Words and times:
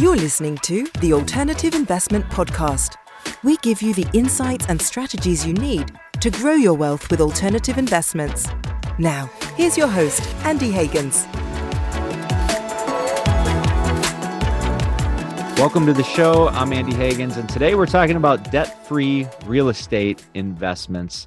You're 0.00 0.14
listening 0.14 0.56
to 0.58 0.86
the 1.00 1.12
Alternative 1.12 1.74
Investment 1.74 2.24
Podcast. 2.26 2.94
We 3.42 3.56
give 3.56 3.82
you 3.82 3.92
the 3.92 4.06
insights 4.12 4.64
and 4.68 4.80
strategies 4.80 5.44
you 5.44 5.52
need 5.54 5.90
to 6.20 6.30
grow 6.30 6.52
your 6.52 6.74
wealth 6.74 7.10
with 7.10 7.20
alternative 7.20 7.78
investments. 7.78 8.46
Now, 9.00 9.28
here's 9.56 9.76
your 9.76 9.88
host, 9.88 10.22
Andy 10.44 10.70
Hagans. 10.70 11.26
Welcome 15.58 15.84
to 15.86 15.92
the 15.92 16.04
show. 16.04 16.46
I'm 16.50 16.72
Andy 16.72 16.92
Hagans, 16.92 17.36
and 17.36 17.48
today 17.48 17.74
we're 17.74 17.86
talking 17.86 18.14
about 18.14 18.52
debt 18.52 18.86
free 18.86 19.26
real 19.46 19.68
estate 19.68 20.24
investments 20.34 21.26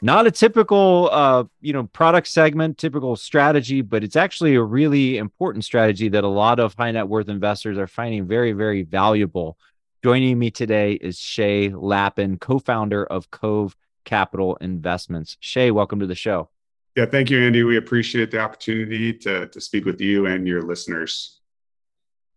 not 0.00 0.26
a 0.26 0.30
typical 0.30 1.08
uh, 1.12 1.44
you 1.60 1.72
know 1.72 1.84
product 1.84 2.28
segment 2.28 2.78
typical 2.78 3.16
strategy 3.16 3.80
but 3.80 4.04
it's 4.04 4.16
actually 4.16 4.54
a 4.54 4.62
really 4.62 5.18
important 5.18 5.64
strategy 5.64 6.08
that 6.08 6.24
a 6.24 6.28
lot 6.28 6.60
of 6.60 6.74
high 6.74 6.90
net 6.90 7.08
worth 7.08 7.28
investors 7.28 7.78
are 7.78 7.86
finding 7.86 8.26
very 8.26 8.52
very 8.52 8.82
valuable. 8.82 9.58
Joining 10.04 10.38
me 10.38 10.50
today 10.50 10.92
is 10.92 11.18
Chay 11.18 11.70
Lapin 11.70 12.38
co-founder 12.38 13.04
of 13.06 13.30
cove 13.30 13.76
capital 14.04 14.56
investments. 14.56 15.36
Chay 15.40 15.70
welcome 15.70 16.00
to 16.00 16.06
the 16.06 16.14
show. 16.14 16.48
Yeah 16.96 17.06
thank 17.06 17.30
you 17.30 17.40
andy. 17.40 17.62
We 17.62 17.76
appreciate 17.76 18.30
the 18.30 18.40
opportunity 18.40 19.12
to, 19.14 19.48
to 19.48 19.60
speak 19.60 19.84
with 19.84 20.00
you 20.00 20.26
and 20.26 20.46
your 20.46 20.62
listeners. 20.62 21.40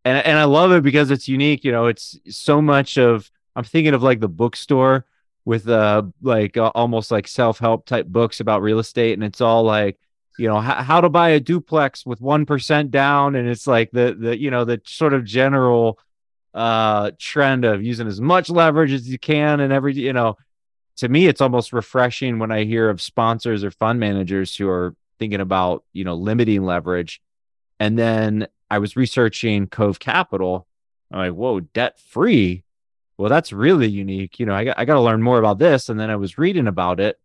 And, 0.04 0.26
and 0.26 0.40
i 0.40 0.46
love 0.46 0.72
it 0.72 0.82
because 0.82 1.12
it's 1.12 1.28
unique 1.28 1.64
you 1.64 1.72
know 1.72 1.86
it's 1.86 2.18
so 2.28 2.60
much 2.60 2.98
of 2.98 3.30
i'm 3.56 3.64
thinking 3.64 3.94
of 3.94 4.02
like 4.02 4.20
the 4.20 4.28
bookstore 4.28 5.06
with 5.52 5.68
uh 5.68 6.02
like 6.22 6.56
uh, 6.56 6.72
almost 6.74 7.12
like 7.12 7.28
self-help 7.28 7.86
type 7.86 8.08
books 8.08 8.40
about 8.40 8.62
real 8.62 8.80
estate 8.80 9.16
and 9.16 9.24
it's 9.24 9.42
all 9.42 9.64
like 9.64 10.00
you 10.40 10.48
know 10.48 10.58
h- 10.58 10.86
how 10.86 11.02
to 11.02 11.10
buy 11.10 11.32
a 11.32 11.42
duplex 11.42 12.06
with 12.06 12.22
1% 12.22 12.90
down 12.90 13.36
and 13.36 13.50
it's 13.50 13.68
like 13.68 13.92
the 13.92 14.16
the 14.18 14.40
you 14.40 14.50
know 14.50 14.64
the 14.64 14.82
sort 14.86 15.14
of 15.14 15.26
general 15.26 16.00
uh 16.54 17.12
trend 17.20 17.66
of 17.66 17.84
using 17.84 18.08
as 18.08 18.22
much 18.22 18.50
leverage 18.50 18.94
as 18.94 19.10
you 19.10 19.20
can 19.20 19.60
and 19.60 19.74
every 19.74 19.94
you 19.94 20.14
know 20.14 20.38
to 20.96 21.10
me 21.10 21.28
it's 21.28 21.42
almost 21.42 21.74
refreshing 21.74 22.40
when 22.40 22.50
i 22.50 22.64
hear 22.64 22.90
of 22.90 23.02
sponsors 23.02 23.62
or 23.62 23.72
fund 23.72 24.00
managers 24.00 24.56
who 24.56 24.70
are 24.70 24.96
thinking 25.20 25.42
about 25.42 25.84
you 25.92 26.06
know 26.06 26.16
limiting 26.16 26.64
leverage. 26.64 27.22
And 27.78 28.00
then 28.00 28.48
i 28.70 28.78
was 28.78 28.96
researching 28.96 29.68
cove 29.68 30.00
capital. 30.00 30.66
I'm 31.12 31.20
like 31.20 31.34
whoa 31.34 31.60
debt 31.60 32.00
free 32.00 32.64
well, 33.22 33.30
that's 33.30 33.54
really 33.54 33.88
unique. 33.88 34.40
You 34.40 34.48
know, 34.48 34.56
I 34.56 34.64
got, 34.64 34.80
I 34.80 34.86
got 34.86 34.96
to 34.96 35.00
learn 35.00 35.22
more 35.22 35.38
about 35.38 35.60
this. 35.60 35.90
And 35.90 36.00
then 36.00 36.10
I 36.10 36.16
was 36.16 36.40
reading 36.40 36.66
about 36.66 37.00
it 37.00 37.20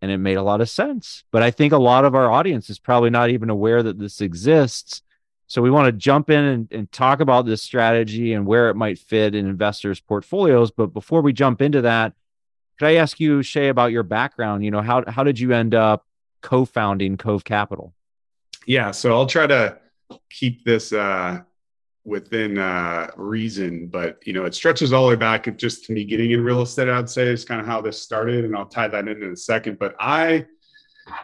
and 0.00 0.10
it 0.10 0.16
made 0.16 0.38
a 0.38 0.42
lot 0.42 0.62
of 0.62 0.70
sense. 0.70 1.22
But 1.30 1.42
I 1.42 1.50
think 1.50 1.74
a 1.74 1.78
lot 1.78 2.06
of 2.06 2.14
our 2.14 2.30
audience 2.30 2.70
is 2.70 2.78
probably 2.78 3.10
not 3.10 3.28
even 3.28 3.50
aware 3.50 3.82
that 3.82 3.98
this 3.98 4.22
exists. 4.22 5.02
So 5.46 5.60
we 5.60 5.70
want 5.70 5.84
to 5.84 5.92
jump 5.92 6.30
in 6.30 6.42
and, 6.42 6.68
and 6.72 6.90
talk 6.90 7.20
about 7.20 7.44
this 7.44 7.60
strategy 7.60 8.32
and 8.32 8.46
where 8.46 8.70
it 8.70 8.74
might 8.74 8.98
fit 8.98 9.34
in 9.34 9.46
investors' 9.46 10.00
portfolios. 10.00 10.70
But 10.70 10.94
before 10.94 11.20
we 11.20 11.34
jump 11.34 11.60
into 11.60 11.82
that, 11.82 12.14
could 12.78 12.88
I 12.88 12.94
ask 12.94 13.20
you, 13.20 13.42
Chay, 13.42 13.68
about 13.68 13.92
your 13.92 14.02
background? 14.02 14.64
You 14.64 14.70
know, 14.70 14.80
how 14.80 15.04
how 15.06 15.24
did 15.24 15.38
you 15.38 15.52
end 15.52 15.74
up 15.74 16.06
co-founding 16.40 17.18
Cove 17.18 17.44
Capital? 17.44 17.92
Yeah, 18.64 18.92
so 18.92 19.12
I'll 19.12 19.26
try 19.26 19.46
to 19.46 19.78
keep 20.30 20.64
this 20.64 20.94
uh, 20.94 21.42
within 22.04 22.58
uh, 22.58 23.10
reason, 23.16 23.86
but 23.86 24.18
you 24.26 24.32
know, 24.32 24.44
it 24.44 24.54
stretches 24.54 24.92
all 24.92 25.04
the 25.04 25.10
way 25.10 25.16
back 25.16 25.54
just 25.56 25.84
to 25.86 25.92
me 25.92 26.04
getting 26.04 26.30
in 26.32 26.44
real 26.44 26.62
estate. 26.62 26.88
I'd 26.88 27.08
say 27.08 27.28
is 27.28 27.44
kind 27.44 27.60
of 27.60 27.66
how 27.66 27.80
this 27.80 28.00
started, 28.00 28.44
and 28.44 28.54
I'll 28.54 28.66
tie 28.66 28.88
that 28.88 29.08
in 29.08 29.22
in 29.22 29.32
a 29.32 29.36
second. 29.36 29.78
But 29.78 29.96
I 29.98 30.46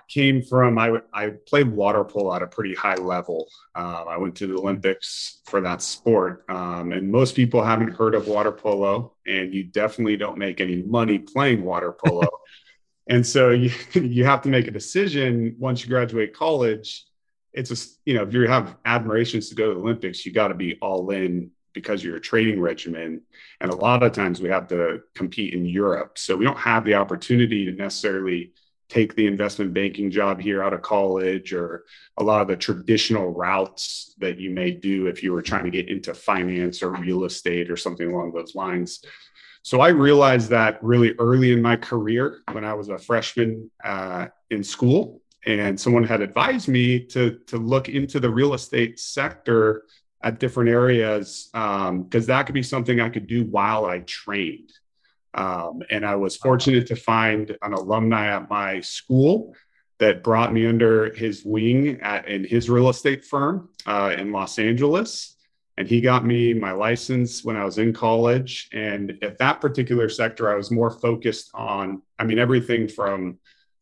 came 0.09 0.43
from 0.43 0.79
I 0.79 1.01
I 1.13 1.31
played 1.47 1.69
water 1.69 2.05
polo 2.05 2.35
at 2.35 2.43
a 2.43 2.47
pretty 2.47 2.75
high 2.75 2.95
level. 2.95 3.47
Uh, 3.75 4.05
I 4.09 4.17
went 4.17 4.35
to 4.37 4.47
the 4.47 4.55
Olympics 4.55 5.41
for 5.47 5.61
that 5.61 5.83
sport, 5.83 6.45
um, 6.49 6.93
and 6.93 7.11
most 7.11 7.37
people 7.37 7.63
haven't 7.63 7.93
heard 7.93 8.15
of 8.15 8.27
water 8.27 8.53
polo, 8.53 9.15
and 9.27 9.53
you 9.55 9.65
definitely 9.65 10.17
don't 10.17 10.39
make 10.39 10.61
any 10.61 10.83
money 10.83 11.19
playing 11.19 11.63
water 11.63 11.93
polo. 11.93 12.29
and 13.09 13.27
so 13.27 13.51
you 13.51 13.71
you 13.93 14.25
have 14.25 14.43
to 14.43 14.49
make 14.49 14.67
a 14.67 14.71
decision 14.71 15.57
once 15.59 15.83
you 15.83 15.89
graduate 15.89 16.35
college 16.35 17.05
it's 17.53 17.71
a 17.71 17.89
you 18.05 18.15
know 18.15 18.23
if 18.23 18.33
you 18.33 18.47
have 18.47 18.77
admirations 18.85 19.49
to 19.49 19.55
go 19.55 19.69
to 19.69 19.75
the 19.75 19.81
Olympics, 19.81 20.25
you 20.25 20.33
got 20.33 20.49
to 20.49 20.55
be 20.55 20.79
all 20.81 21.11
in 21.11 21.51
because 21.73 22.03
you're 22.03 22.17
a 22.17 22.21
training 22.21 22.61
regimen. 22.61 23.23
And 23.61 23.71
a 23.71 23.77
lot 23.77 24.03
of 24.03 24.13
times 24.13 24.41
we 24.41 24.49
have 24.49 24.67
to 24.69 25.03
compete 25.15 25.55
in 25.55 25.65
Europe, 25.65 26.19
so 26.19 26.37
we 26.37 26.45
don't 26.45 26.59
have 26.59 26.85
the 26.85 26.95
opportunity 26.95 27.65
to 27.67 27.73
necessarily 27.73 28.53
take 28.89 29.15
the 29.15 29.27
investment 29.27 29.73
banking 29.73 30.11
job 30.11 30.41
here 30.41 30.65
out 30.65 30.73
of 30.73 30.83
college 30.83 31.53
or 31.53 31.85
a 32.17 32.25
lot 32.25 32.43
of 32.43 32.49
the 32.49 32.57
traditional 32.57 33.33
routes 33.33 34.17
that 34.19 34.39
you 34.39 34.51
may 34.51 34.73
do 34.73 35.07
if 35.07 35.23
you 35.23 35.33
were 35.33 35.43
trying 35.43 35.65
to 35.65 35.71
get 35.71 35.89
into 35.89 36.13
finance 36.13 36.83
or 36.83 36.91
real 36.97 37.25
estate 37.25 37.71
or 37.71 37.77
something 37.77 38.11
along 38.11 38.33
those 38.33 38.57
lines. 38.57 39.05
So 39.63 39.81
I 39.81 39.89
realized 39.89 40.51
that 40.51 40.83
really 40.83 41.15
early 41.19 41.53
in 41.53 41.63
my 41.63 41.77
career 41.77 42.41
when 42.51 42.65
I 42.65 42.75
was 42.75 42.89
a 42.89 42.99
freshman 42.99 43.71
uh, 43.85 44.27
in 44.51 44.65
school 44.65 45.20
and 45.47 45.79
someone 45.79 46.05
had 46.05 46.21
advised 46.21 46.69
me 46.69 47.01
to 47.07 47.39
to 47.47 47.57
look 47.57 47.89
into 47.89 48.21
the 48.21 48.31
real 48.31 48.55
estate 48.55 48.99
sector 48.99 49.85
at 50.23 50.39
different 50.39 50.69
areas 50.69 51.49
because 51.53 51.89
um, 51.89 52.09
that 52.11 52.45
could 52.45 52.55
be 52.55 52.63
something 52.63 53.01
I 53.01 53.09
could 53.09 53.27
do 53.27 53.45
while 53.45 53.87
I 53.87 54.01
trained. 54.01 54.71
Um, 55.33 55.83
and 55.91 56.05
I 56.05 56.17
was 56.17 56.37
fortunate 56.37 56.87
to 56.89 56.97
find 56.97 57.57
an 57.63 57.73
alumni 57.73 58.27
at 58.27 58.51
my 58.51 58.81
school 58.81 59.55
that 59.99 60.25
brought 60.25 60.53
me 60.53 60.67
under 60.67 61.15
his 61.15 61.45
wing 61.45 62.01
at, 62.01 62.27
in 62.27 62.45
his 62.45 62.69
real 62.69 62.89
estate 62.89 63.25
firm 63.25 63.69
uh, 63.87 64.15
in 64.17 64.33
Los 64.33 64.59
Angeles. 64.59 65.37
And 65.79 65.87
he 65.87 66.01
got 66.01 66.27
me 66.27 66.53
my 66.53 66.73
license 66.73 67.45
when 67.45 67.57
I 67.57 67.65
was 67.65 67.79
in 67.79 67.93
college. 67.93 68.69
And 68.73 69.19
at 69.23 69.39
that 69.39 69.61
particular 69.61 70.09
sector, 70.09 70.51
I 70.51 70.57
was 70.57 70.71
more 70.71 70.91
focused 70.91 71.51
on, 71.55 72.03
I 72.19 72.25
mean, 72.25 72.39
everything 72.39 72.89
from 72.89 73.39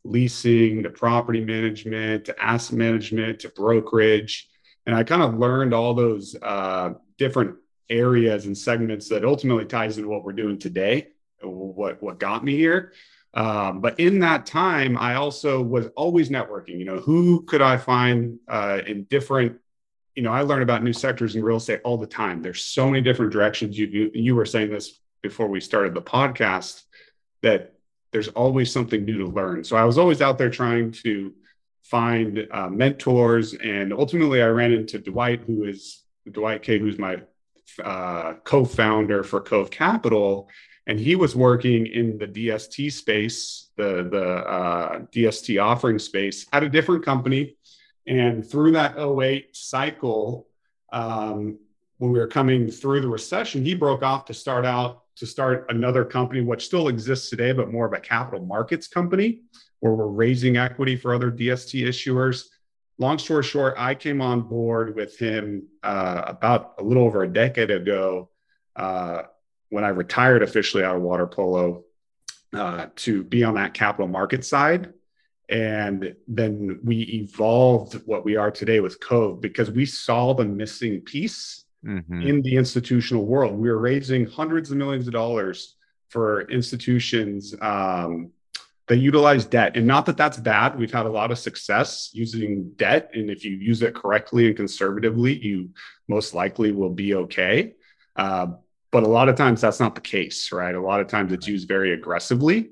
leasing 0.09 0.83
to 0.83 0.91
property 0.91 1.45
management 1.45 2.25
to 2.27 2.43
asset 2.43 2.77
management 2.77 3.41
to 3.41 3.49
brokerage. 3.51 4.49
And 4.87 4.95
I 4.95 5.05
kind 5.05 5.23
of 5.23 5.39
learned 5.39 5.75
all 5.75 5.95
those 5.95 6.37
uh, 6.41 6.95
different 7.19 7.57
areas 7.91 8.47
and 8.47 8.57
segments 8.57 9.09
that 9.09 9.25
ultimately 9.25 9.65
ties 9.65 9.99
into 9.99 10.09
what 10.09 10.25
we're 10.25 10.33
doing 10.33 10.59
today, 10.59 11.09
what, 11.43 12.03
what 12.03 12.19
got 12.19 12.45
me 12.45 12.57
here. 12.57 12.93
Um, 13.35 13.81
but 13.81 14.01
in 14.01 14.21
that 14.21 14.47
time, 14.47 14.97
I 14.97 15.15
also 15.17 15.63
was 15.63 15.87
always 15.97 16.31
networking. 16.31 16.79
You 16.79 16.87
know, 16.87 17.01
who 17.01 17.43
could 17.43 17.63
I 17.63 17.77
find 17.77 18.39
uh, 18.49 18.81
in 18.87 19.05
different 19.05 19.59
you 20.19 20.25
know, 20.25 20.33
I 20.33 20.41
learn 20.41 20.63
about 20.63 20.83
new 20.83 20.93
sectors 20.93 21.37
in 21.37 21.45
real 21.45 21.59
estate 21.59 21.81
all 21.85 21.97
the 21.97 22.05
time. 22.05 22.43
There's 22.43 22.65
so 22.65 22.91
many 22.91 23.01
different 23.03 23.31
directions. 23.31 23.79
You, 23.79 23.87
you, 23.87 24.11
you 24.13 24.35
were 24.35 24.47
saying 24.47 24.69
this 24.69 24.99
before 25.23 25.47
we 25.47 25.61
started 25.61 25.95
the 25.95 26.03
podcast 26.03 26.83
that 27.43 27.78
there's 28.11 28.29
always 28.29 28.73
something 28.73 29.05
new 29.05 29.19
to 29.19 29.27
learn. 29.27 29.65
So 29.65 29.77
I 29.77 29.85
was 29.85 29.99
always 29.99 30.23
out 30.23 30.39
there 30.39 30.51
trying 30.51 30.93
to 31.05 31.33
find 31.83 32.47
uh, 32.51 32.69
mentors. 32.69 33.55
And 33.55 33.93
ultimately, 33.93 34.43
I 34.43 34.49
ran 34.49 34.73
into 34.73 34.99
Dwight, 34.99 35.43
who 35.47 35.65
is 35.65 36.03
Dwight 36.31 36.63
Kay, 36.63 36.79
who's 36.79 36.99
my 36.99 37.23
uh, 37.83 38.35
co 38.45 38.65
founder 38.65 39.23
for 39.23 39.41
Cove 39.41 39.71
Capital. 39.71 40.49
And 40.87 40.99
he 40.99 41.17
was 41.17 41.37
working 41.37 41.87
in 41.87 42.17
the 42.17 42.27
DST 42.27 42.93
space, 42.93 43.69
the, 43.77 44.09
the 44.11 44.25
uh, 44.25 44.99
DST 45.13 45.63
offering 45.63 45.99
space 45.99 46.47
at 46.53 46.63
a 46.63 46.69
different 46.69 47.05
company. 47.05 47.57
And 48.07 48.49
through 48.49 48.73
that 48.73 48.99
08 48.99 49.55
cycle, 49.55 50.49
um, 50.91 51.59
when 51.99 52.13
we 52.13 52.19
were 52.19 52.27
coming 52.27 52.71
through 52.71 53.01
the 53.01 53.09
recession, 53.09 53.65
he 53.65 53.75
broke 53.75 54.03
off 54.03 54.25
to 54.27 54.35
start 54.35 54.65
out 54.65 55.03
to 55.17 55.27
start 55.27 55.67
another 55.69 56.05
company, 56.05 56.41
which 56.41 56.65
still 56.65 56.87
exists 56.87 57.29
today, 57.29 57.51
but 57.51 57.73
more 57.73 57.87
of 57.87 57.93
a 57.93 57.99
capital 57.99 58.45
markets 58.47 58.87
company 58.87 59.41
where 59.81 59.93
we're 59.93 60.07
raising 60.07 60.57
equity 60.57 60.95
for 60.95 61.13
other 61.13 61.31
DST 61.31 61.85
issuers. 61.85 62.45
Long 62.99 63.19
story 63.19 63.43
short, 63.43 63.75
I 63.77 63.97
came 63.97 64.21
on 64.21 64.43
board 64.43 64.95
with 64.95 65.19
him 65.19 65.67
uh, 65.83 66.23
about 66.27 66.75
a 66.79 66.85
little 66.85 67.03
over 67.03 67.25
a 67.25 67.29
decade 67.29 67.71
ago 67.71 68.31
uh, 68.77 69.23
when 69.71 69.83
I 69.83 69.89
retired 69.89 70.45
officially 70.45 70.85
out 70.85 70.97
of 70.97 71.03
water 71.03 71.27
polo 71.27 71.85
uh, 72.53 72.87
to 72.97 73.25
be 73.25 73.43
on 73.43 73.55
that 73.55 73.75
capital 73.75 74.07
market 74.07 74.45
side. 74.45 74.93
And 75.49 76.15
then 76.29 76.79
we 76.85 77.01
evolved 77.01 77.95
what 78.07 78.25
we 78.25 78.37
are 78.37 78.53
today 78.53 78.79
with 78.79 79.01
Cove 79.01 79.41
because 79.41 79.71
we 79.71 79.85
saw 79.85 80.33
the 80.33 80.45
missing 80.45 81.01
piece 81.01 81.65
mm-hmm. 81.89 82.23
in 82.23 82.43
the 82.43 82.57
institutional 82.57 83.25
world. 83.25 83.59
We 83.59 83.71
were 83.71 83.79
raising 83.79 84.27
hundreds 84.27 84.71
of 84.71 84.77
millions 84.77 85.07
of 85.07 85.15
dollars 85.15 85.77
for 86.11 86.43
institutions 86.51 87.55
um, 87.61 88.31
that 88.87 88.99
utilize 88.99 89.45
debt. 89.45 89.77
And 89.77 89.87
not 89.87 90.07
that 90.07 90.17
that's 90.17 90.39
bad. 90.39 90.79
We've 90.79 90.93
had 90.93 91.07
a 91.07 91.11
lot 91.11 91.31
of 91.31 91.39
success 91.39 92.11
using 92.13 92.71
debt. 92.77 93.11
And 93.15 93.31
if 93.31 93.45
you 93.45 93.53
use 93.57 93.83
it 93.83 93.95
correctly 93.95 94.47
and 94.47 94.57
conservatively, 94.57 95.39
you 95.39 95.71
most 96.09 96.35
likely 96.35 96.73
will 96.73 96.91
be 96.91 97.15
okay. 97.15 97.75
Uh, 98.17 98.49
but 98.91 99.03
a 99.03 99.09
lot 99.09 99.29
of 99.29 99.37
times 99.37 99.61
that's 99.61 99.81
not 99.81 99.95
the 99.95 100.01
case, 100.01 100.51
right? 100.53 100.75
A 100.75 100.81
lot 100.81 101.01
of 101.01 101.09
times 101.09 101.33
it's 101.33 101.47
used 101.47 101.69
very 101.69 101.93
aggressively. 101.93 102.71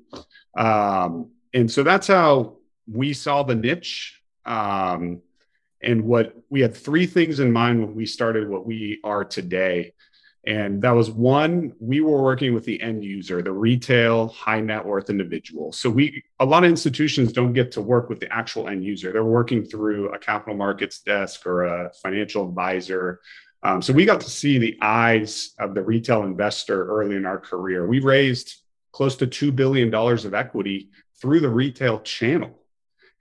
Um, 0.57 1.31
and 1.53 1.69
so 1.69 1.83
that's 1.83 2.07
how 2.07 2.57
we 2.91 3.13
saw 3.13 3.43
the 3.43 3.55
niche. 3.55 4.19
Um, 4.45 5.21
and 5.81 6.03
what 6.03 6.35
we 6.49 6.61
had 6.61 6.75
three 6.75 7.05
things 7.05 7.39
in 7.39 7.51
mind 7.51 7.81
when 7.81 7.95
we 7.95 8.05
started 8.05 8.49
what 8.49 8.65
we 8.65 8.99
are 9.03 9.23
today. 9.23 9.93
And 10.45 10.81
that 10.81 10.91
was 10.91 11.11
one, 11.11 11.73
we 11.79 11.99
were 11.99 12.21
working 12.23 12.53
with 12.53 12.63
the 12.63 12.81
end 12.81 13.03
user, 13.03 13.41
the 13.41 13.51
retail 13.51 14.29
high 14.29 14.61
net 14.61 14.85
worth 14.85 15.09
individual. 15.09 15.73
So 15.73 15.89
we 15.89 16.23
a 16.39 16.45
lot 16.45 16.63
of 16.63 16.69
institutions 16.69 17.33
don't 17.33 17.51
get 17.51 17.71
to 17.73 17.81
work 17.81 18.09
with 18.09 18.21
the 18.21 18.31
actual 18.31 18.69
end 18.69 18.83
user. 18.85 19.11
They're 19.11 19.25
working 19.25 19.65
through 19.65 20.13
a 20.13 20.19
capital 20.19 20.55
markets 20.55 21.01
desk 21.01 21.45
or 21.45 21.65
a 21.65 21.91
financial 22.01 22.47
advisor. 22.47 23.19
Um, 23.61 23.81
so 23.81 23.91
we 23.91 24.05
got 24.05 24.21
to 24.21 24.29
see 24.29 24.57
the 24.57 24.77
eyes 24.81 25.53
of 25.59 25.73
the 25.73 25.81
retail 25.81 26.23
investor 26.23 26.87
early 26.87 27.17
in 27.17 27.25
our 27.25 27.39
career. 27.39 27.85
We 27.85 27.99
raised 27.99 28.55
close 28.93 29.17
to 29.17 29.27
$2 29.27 29.53
billion 29.53 29.93
of 29.93 30.33
equity 30.33 30.91
through 31.19 31.41
the 31.41 31.49
retail 31.49 31.99
channel. 31.99 32.57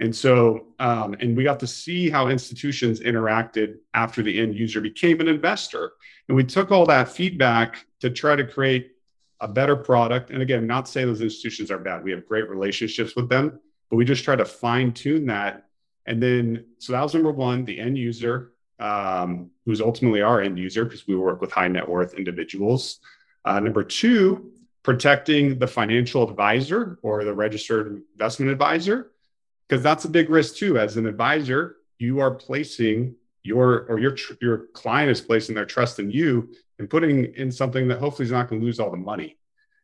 And 0.01 0.15
so, 0.15 0.67
um, 0.79 1.15
and 1.21 1.37
we 1.37 1.43
got 1.43 1.61
to 1.61 1.67
see 1.67 2.11
how 2.11 2.29
institutions 2.29 3.01
interacted 3.01 3.77
after 3.95 4.23
the 4.23 4.39
end 4.39 4.55
user 4.55 4.81
became 4.81 5.21
an 5.21 5.29
investor. 5.29 5.93
And 6.29 6.37
we 6.37 6.45
took 6.45 6.71
all 6.71 6.85
that 6.87 7.09
feedback 7.09 7.87
to 8.01 8.11
try 8.11 8.37
to 8.37 8.47
create 8.47 8.93
a 9.41 9.49
better 9.49 9.77
product. 9.77 10.31
And 10.31 10.43
again, 10.43 10.67
not 10.67 10.89
say 10.89 11.05
those 11.05 11.23
institutions 11.23 11.71
are 11.71 11.79
bad. 11.79 12.05
We 12.05 12.11
have 12.11 12.27
great 12.27 12.49
relationships 12.49 13.17
with 13.17 13.29
them, 13.29 13.59
but 13.91 13.97
we 13.97 14.05
just 14.05 14.25
try 14.25 14.37
to 14.37 14.45
fine 14.45 14.93
tune 14.93 15.27
that. 15.27 15.67
And 16.07 16.23
then, 16.23 16.67
so 16.79 16.93
that 16.93 17.03
was 17.03 17.15
number 17.15 17.33
one, 17.33 17.65
the 17.65 17.79
end 17.79 17.97
user, 17.97 18.53
um, 18.79 19.51
who's 19.65 19.81
ultimately 19.81 20.21
our 20.23 20.41
end 20.41 20.59
user 20.59 20.85
because 20.85 21.07
we 21.07 21.17
work 21.17 21.41
with 21.41 21.53
high 21.53 21.69
net 21.69 21.89
worth 21.89 22.15
individuals. 22.15 23.01
Uh, 23.45 23.61
number 23.61 23.83
two, 23.83 24.53
protecting 24.83 25.59
the 25.59 25.67
financial 25.67 26.29
advisor 26.29 26.99
or 27.03 27.25
the 27.25 27.35
registered 27.35 28.03
investment 28.13 28.53
advisor, 28.53 29.11
because 29.69 29.83
that's 29.83 30.05
a 30.05 30.09
big 30.09 30.31
risk 30.31 30.57
too. 30.57 30.79
As 30.79 30.97
an 30.97 31.07
advisor, 31.07 31.77
you 31.99 32.21
are 32.21 32.31
placing 32.31 33.15
your 33.43 33.87
or 33.89 33.99
your 33.99 34.17
your 34.41 34.67
client 34.75 35.11
is 35.11 35.21
placing 35.21 35.55
their 35.55 35.65
trust 35.65 35.99
in 35.99 36.11
you 36.11 36.51
and 36.79 36.91
putting 36.91 37.33
in 37.35 37.51
something 37.51 37.89
that 37.89 37.99
hopefully 37.99 38.27
is 38.27 38.33
not 38.33 38.49
going 38.49 38.61
to 38.61 38.65
lose 38.67 38.81
all 38.81 38.91
the 38.91 38.97
money. 38.97 39.39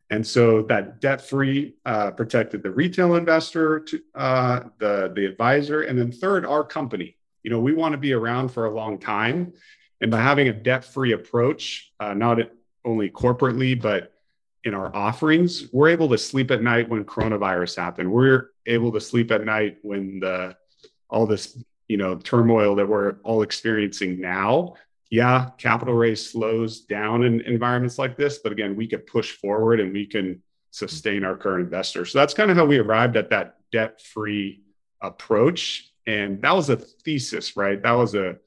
And 0.09 0.25
so 0.25 0.61
that 0.63 1.01
debt 1.01 1.21
free 1.21 1.75
uh, 1.85 2.11
protected 2.11 2.61
the 2.61 2.69
retail 2.69 3.15
investor, 3.15 3.79
to, 3.79 4.01
uh, 4.13 4.59
the 4.77 5.11
the 5.15 5.25
advisor, 5.25 5.81
and 5.81 5.97
then 5.97 6.11
third, 6.11 6.45
our 6.45 6.63
company. 6.63 7.17
You 7.41 7.51
know, 7.51 7.59
we 7.59 7.73
want 7.73 7.93
to 7.93 7.97
be 7.97 8.13
around 8.13 8.49
for 8.49 8.65
a 8.65 8.73
long 8.73 8.99
time, 8.99 9.53
and 10.01 10.11
by 10.11 10.21
having 10.21 10.49
a 10.49 10.53
debt 10.53 10.85
free 10.85 11.13
approach, 11.13 11.91
uh, 11.99 12.13
not 12.13 12.39
only 12.85 13.09
corporately 13.09 13.79
but 13.81 14.12
in 14.63 14.73
our 14.73 14.95
offerings, 14.95 15.71
we're 15.73 15.89
able 15.89 16.09
to 16.09 16.17
sleep 16.17 16.51
at 16.51 16.61
night 16.61 16.89
when 16.89 17.03
coronavirus 17.03 17.75
happened. 17.75 18.11
We're 18.11 18.51
able 18.65 18.91
to 18.93 19.01
sleep 19.01 19.31
at 19.31 19.43
night 19.43 19.77
when 19.81 20.19
the 20.19 20.55
all 21.09 21.25
this 21.27 21.57
you 21.87 21.97
know 21.97 22.15
turmoil 22.15 22.75
that 22.75 22.87
we're 22.87 23.17
all 23.23 23.41
experiencing 23.41 24.19
now. 24.19 24.75
Yeah 25.09 25.51
capital 25.57 25.93
raise 25.93 26.27
slows 26.27 26.81
down 26.81 27.23
in 27.23 27.41
environments 27.41 27.99
like 27.99 28.17
this 28.17 28.39
but 28.39 28.51
again 28.51 28.75
we 28.75 28.87
could 28.87 29.05
push 29.05 29.31
forward 29.33 29.79
and 29.79 29.93
we 29.93 30.07
can 30.07 30.41
sustain 30.71 31.23
our 31.23 31.37
current 31.37 31.65
investors. 31.65 32.11
So 32.11 32.19
that's 32.19 32.33
kind 32.33 32.49
of 32.49 32.57
how 32.57 32.65
we 32.65 32.79
arrived 32.79 33.15
at 33.15 33.29
that 33.29 33.57
debt 33.71 34.01
free 34.01 34.63
approach. 35.01 35.91
And 36.07 36.41
that 36.41 36.55
was 36.55 36.69
a 36.69 36.77
thesis 36.77 37.55
right? 37.55 37.81
That 37.81 37.91
was 37.91 38.15
a 38.15 38.37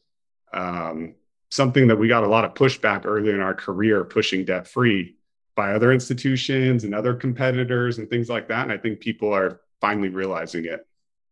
um, 0.53 1.15
something 1.51 1.89
that 1.89 1.97
we 1.97 2.09
got 2.09 2.25
a 2.25 2.29
lot 2.29 2.45
of 2.45 2.55
pushback 2.55 3.05
early 3.05 3.31
in 3.31 3.41
our 3.41 3.55
career 3.55 4.05
pushing 4.05 4.45
debt 4.45 4.67
free 4.67 5.16
by 5.57 5.73
other 5.73 5.93
institutions 5.93 6.85
and 6.85 6.95
other 6.95 7.15
competitors 7.15 7.99
and 7.99 8.09
things 8.09 8.29
like 8.29 8.47
that 8.49 8.63
and 8.63 8.73
i 8.73 8.77
think 8.77 9.01
people 9.01 9.33
are 9.33 9.61
finally 9.81 10.09
realizing 10.09 10.65
it 10.65 10.87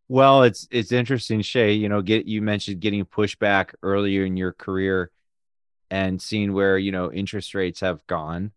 well, 0.08 0.42
it's 0.42 0.68
it's 0.70 0.92
interesting, 0.92 1.42
Chay. 1.42 1.72
You 1.72 1.88
know, 1.88 2.02
get 2.02 2.26
you 2.26 2.42
mentioned 2.42 2.80
getting 2.80 3.04
pushback 3.06 3.74
earlier 3.82 4.24
in 4.24 4.36
your 4.36 4.52
career 4.52 5.10
and 5.90 6.20
seeing 6.20 6.52
where, 6.52 6.76
you 6.78 6.92
know, 6.92 7.10
interest 7.12 7.54
rates 7.54 7.80
have 7.80 8.06
gone, 8.06 8.52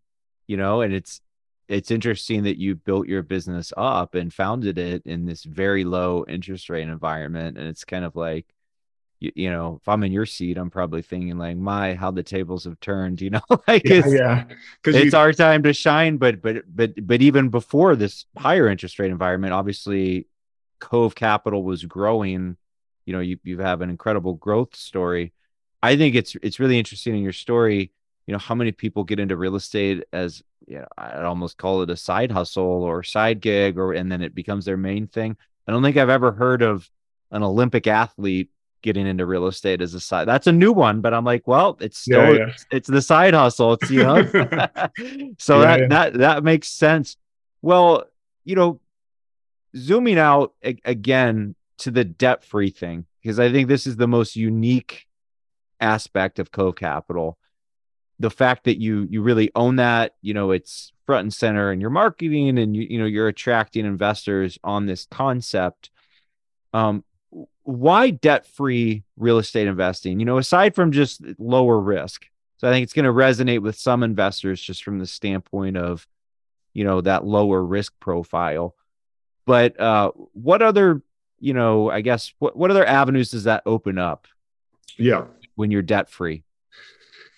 you 0.48 0.58
know, 0.58 0.82
and 0.82 0.94
it's 0.94 1.22
it's 1.70 1.92
interesting 1.92 2.44
that 2.44 2.58
you 2.58 2.76
built 2.76 3.08
your 3.08 3.24
business 3.24 3.74
up 3.78 4.16
and 4.16 4.34
founded 4.34 4.78
it 4.78 5.04
in 5.06 5.26
this 5.26 5.44
very 5.44 5.84
low 5.84 6.26
interest 6.28 6.70
rate 6.70 6.88
environment. 6.88 7.58
And 7.58 7.68
it's 7.68 7.84
kind 7.86 8.06
of 8.06 8.16
like, 8.16 8.46
you, 9.20 9.32
you 9.36 9.50
know, 9.50 9.80
if 9.82 9.88
I'm 9.88 10.04
in 10.04 10.12
your 10.12 10.26
seat, 10.26 10.58
I'm 10.58 10.70
probably 10.70 11.02
thinking 11.02 11.38
like, 11.38 11.58
my, 11.58 11.96
how 11.96 12.12
the 12.12 12.24
tables 12.24 12.66
have 12.66 12.80
turned, 12.80 13.22
you 13.22 13.30
know, 13.30 13.42
like 13.68 13.84
yeah, 13.86 13.96
it's, 13.96 14.14
yeah. 14.14 14.44
it's 14.86 15.14
you... 15.14 15.18
our 15.18 15.34
time 15.34 15.64
to 15.64 15.74
shine. 15.74 16.18
But, 16.18 16.42
but, 16.42 16.64
but, 16.74 16.94
but 17.06 17.22
even 17.22 17.50
before 17.50 17.96
this 17.96 18.26
higher 18.38 18.68
interest 18.68 19.00
rate 19.00 19.12
environment, 19.12 19.54
obviously 19.54 20.28
Cove 20.80 21.16
Capital 21.16 21.64
was 21.64 21.84
growing, 21.84 22.58
you 23.06 23.14
know, 23.14 23.20
you 23.20 23.40
you 23.44 23.60
have 23.60 23.82
an 23.82 23.90
incredible 23.90 24.34
growth 24.34 24.76
story. 24.76 25.34
I 25.82 25.96
think 25.96 26.16
it's 26.16 26.36
it's 26.44 26.60
really 26.60 26.78
interesting 26.78 27.16
in 27.16 27.24
your 27.24 27.34
story. 27.34 27.92
You 28.26 28.34
know, 28.34 28.38
how 28.38 28.54
many 28.54 28.74
people 28.74 29.06
get 29.06 29.20
into 29.20 29.38
real 29.38 29.56
estate 29.56 30.04
as 30.12 30.44
you 30.68 30.80
know, 30.80 30.88
I'd 30.98 31.24
almost 31.24 31.58
call 31.58 31.82
it 31.82 31.90
a 31.90 31.96
side 31.96 32.32
hustle 32.32 32.84
or 32.84 33.04
side 33.04 33.40
gig, 33.40 33.78
or 33.78 33.94
and 33.94 34.12
then 34.12 34.22
it 34.22 34.36
becomes 34.36 34.66
their 34.66 34.78
main 34.78 35.08
thing. 35.08 35.38
I 35.68 35.72
don't 35.72 35.82
think 35.82 35.98
I've 35.98 36.10
ever 36.10 36.34
heard 36.34 36.62
of 36.62 36.90
an 37.32 37.44
Olympic 37.44 37.88
athlete 37.88 38.50
getting 38.88 39.06
into 39.06 39.26
real 39.26 39.48
estate 39.48 39.82
as 39.82 39.94
a 39.94 40.00
side. 40.00 40.30
That's 40.30 40.48
a 40.48 40.52
new 40.54 40.72
one, 40.72 41.02
but 41.02 41.14
I'm 41.14 41.26
like, 41.26 41.46
well, 41.46 41.78
it's 41.82 41.98
still 41.98 42.34
yeah, 42.34 42.40
yeah. 42.40 42.48
It's, 42.48 42.66
it's, 42.72 42.88
the 42.88 43.02
side 43.02 43.34
hustle. 43.34 43.74
It's 43.74 43.92
you 43.92 44.02
know, 44.02 44.24
so 45.38 45.62
yeah, 45.62 45.78
that 45.78 45.90
that 45.90 46.14
that 46.14 46.44
makes 46.44 46.70
sense. 46.70 47.18
Well, 47.62 48.06
you 48.46 48.56
know, 48.56 48.80
zooming 49.76 50.18
out 50.18 50.54
a- 50.64 50.80
again 50.86 51.56
to 51.80 51.92
the 51.92 52.06
debt 52.06 52.46
free 52.46 52.70
thing, 52.70 53.06
because 53.22 53.40
I 53.40 53.52
think 53.52 53.68
this 53.68 53.86
is 53.86 53.98
the 53.98 54.08
most 54.08 54.38
unique 54.38 55.06
aspect 55.82 56.40
of 56.40 56.52
Cove 56.52 56.78
Capital. 56.78 57.38
The 58.20 58.32
fact 58.32 58.64
that 58.64 58.80
you 58.80 59.06
you 59.10 59.22
really 59.22 59.52
own 59.54 59.76
that, 59.76 60.16
you 60.22 60.34
know, 60.34 60.52
it's 60.52 60.94
front 61.06 61.24
and 61.24 61.34
center 61.34 61.74
in 61.74 61.82
your 61.82 61.90
marketing 61.90 62.58
and 62.58 62.76
you, 62.76 62.88
you 62.90 63.00
know 63.00 63.06
you're 63.06 63.28
attracting 63.28 63.86
investors 63.86 64.58
on 64.64 64.86
this 64.86 65.06
concept. 65.12 65.92
Um, 66.74 67.04
why 67.68 68.12
debt 68.12 68.46
free 68.46 69.04
real 69.18 69.40
estate 69.40 69.68
investing? 69.68 70.22
You 70.22 70.26
know, 70.26 70.38
aside 70.38 70.74
from 70.74 70.94
just 70.94 71.22
lower 71.38 71.78
risk. 71.78 72.26
So 72.58 72.68
I 72.70 72.72
think 72.72 72.84
it's 72.84 72.94
going 72.94 73.04
to 73.06 73.12
resonate 73.12 73.62
with 73.62 73.78
some 73.78 74.04
investors 74.04 74.62
just 74.62 74.86
from 74.86 75.00
the 75.00 75.06
standpoint 75.06 75.76
of, 75.76 76.08
you 76.74 76.86
know, 76.86 77.02
that 77.02 77.26
lower 77.26 77.62
risk 77.62 77.94
profile. 78.00 78.74
But 79.46 79.78
uh, 79.80 80.12
what 80.32 80.62
other, 80.62 81.02
you 81.42 81.54
know, 81.54 81.92
I 81.92 82.00
guess 82.00 82.34
what 82.40 82.56
what 82.56 82.72
other 82.72 82.86
avenues 82.86 83.32
does 83.32 83.44
that 83.44 83.64
open 83.66 83.98
up? 83.98 84.28
Yeah, 84.98 85.26
when 85.56 85.70
you're 85.70 85.82
debt 85.82 86.10
free. 86.10 86.44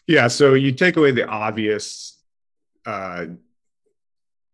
Yeah, 0.05 0.27
so 0.27 0.53
you 0.53 0.71
take 0.73 0.95
away 0.95 1.09
the 1.09 1.27
obvious 1.27 2.19
uh, 2.85 3.25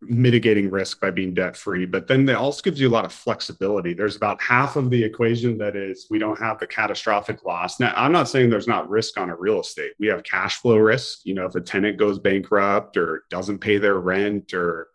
mitigating 0.01 0.69
risk 0.69 0.99
by 0.99 1.09
being 1.09 1.33
debt 1.33 1.55
free, 1.55 1.85
but 1.85 2.07
then 2.07 2.27
it 2.27 2.35
also 2.35 2.61
gives 2.61 2.79
you 2.79 2.87
a 2.87 2.91
lot 2.91 3.05
of 3.05 3.13
flexibility. 3.13 3.93
There's 3.93 4.15
about 4.15 4.41
half 4.41 4.75
of 4.75 4.89
the 4.89 5.03
equation 5.03 5.57
that 5.59 5.75
is 5.75 6.07
we 6.09 6.19
don't 6.19 6.39
have 6.39 6.59
the 6.59 6.67
catastrophic 6.67 7.43
loss. 7.43 7.79
Now, 7.79 7.93
I'm 7.95 8.11
not 8.11 8.29
saying 8.29 8.49
there's 8.49 8.67
not 8.67 8.89
risk 8.89 9.17
on 9.17 9.29
a 9.29 9.35
real 9.35 9.61
estate. 9.61 9.93
We 9.99 10.07
have 10.07 10.23
cash 10.23 10.61
flow 10.61 10.77
risk. 10.77 11.19
You 11.23 11.33
know, 11.33 11.45
if 11.45 11.55
a 11.55 11.61
tenant 11.61 11.97
goes 11.97 12.19
bankrupt 12.19 12.97
or 12.97 13.23
doesn't 13.29 13.59
pay 13.59 13.77
their 13.77 13.99
rent 13.99 14.53
or 14.53 14.89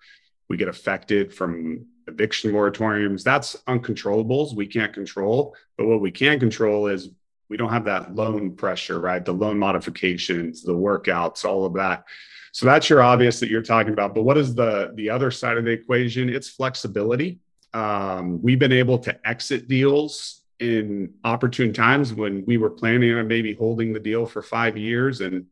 we 0.48 0.56
get 0.56 0.68
affected 0.68 1.32
from 1.32 1.86
eviction 2.06 2.52
moratoriums, 2.52 3.22
that's 3.22 3.56
uncontrollables. 3.68 4.54
We 4.54 4.66
can't 4.66 4.92
control. 4.92 5.54
But 5.76 5.86
what 5.86 6.00
we 6.00 6.10
can 6.10 6.38
control 6.38 6.88
is 6.88 7.08
we 7.48 7.56
don't 7.56 7.72
have 7.72 7.84
that 7.86 8.14
loan 8.14 8.54
pressure, 8.54 9.00
right? 9.00 9.24
The 9.24 9.32
loan 9.32 9.58
modifications, 9.58 10.62
the 10.62 10.72
workouts, 10.72 11.44
all 11.44 11.64
of 11.64 11.74
that. 11.74 12.04
So 12.52 12.66
that's 12.66 12.90
your 12.90 13.02
obvious 13.02 13.40
that 13.40 13.50
you're 13.50 13.62
talking 13.62 13.92
about. 13.92 14.14
But 14.14 14.22
what 14.22 14.36
is 14.36 14.54
the 14.54 14.92
the 14.94 15.10
other 15.10 15.30
side 15.30 15.56
of 15.56 15.64
the 15.64 15.70
equation? 15.70 16.28
It's 16.28 16.48
flexibility. 16.48 17.38
Um, 17.72 18.42
we've 18.42 18.58
been 18.58 18.72
able 18.72 18.98
to 19.00 19.28
exit 19.28 19.68
deals 19.68 20.42
in 20.58 21.14
opportune 21.24 21.72
times 21.72 22.12
when 22.12 22.44
we 22.46 22.56
were 22.56 22.70
planning 22.70 23.14
on 23.14 23.28
maybe 23.28 23.54
holding 23.54 23.92
the 23.92 24.00
deal 24.00 24.26
for 24.26 24.42
five 24.42 24.76
years 24.76 25.20
and 25.20 25.46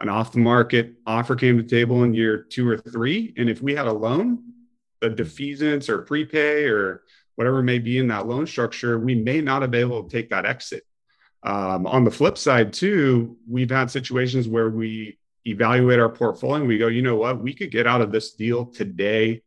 an 0.00 0.08
off 0.08 0.32
the 0.32 0.38
market 0.38 0.94
offer 1.06 1.34
came 1.34 1.56
to 1.56 1.62
the 1.62 1.68
table 1.68 2.04
in 2.04 2.14
year 2.14 2.38
two 2.38 2.68
or 2.68 2.76
three. 2.76 3.32
And 3.36 3.48
if 3.48 3.62
we 3.62 3.74
had 3.74 3.86
a 3.86 3.92
loan, 3.92 4.42
the 5.00 5.10
defeasance 5.10 5.88
or 5.88 6.02
prepay 6.02 6.64
or 6.64 7.02
whatever 7.36 7.62
may 7.62 7.78
be 7.78 7.98
in 7.98 8.08
that 8.08 8.26
loan 8.26 8.46
structure, 8.46 8.98
we 8.98 9.14
may 9.14 9.40
not 9.40 9.62
have 9.62 9.70
been 9.70 9.80
able 9.80 10.04
to 10.04 10.10
take 10.10 10.30
that 10.30 10.46
exit. 10.46 10.84
Um, 11.42 11.86
on 11.86 12.04
the 12.04 12.10
flip 12.10 12.38
side, 12.38 12.72
too, 12.72 13.36
we've 13.48 13.70
had 13.70 13.90
situations 13.90 14.48
where 14.48 14.70
we 14.70 15.18
evaluate 15.46 15.98
our 15.98 16.08
portfolio 16.08 16.56
and 16.56 16.68
we 16.68 16.78
go, 16.78 16.88
you 16.88 17.02
know 17.02 17.16
what, 17.16 17.40
we 17.40 17.54
could 17.54 17.70
get 17.70 17.86
out 17.86 18.00
of 18.00 18.10
this 18.10 18.32
deal 18.32 18.66
today 18.66 19.42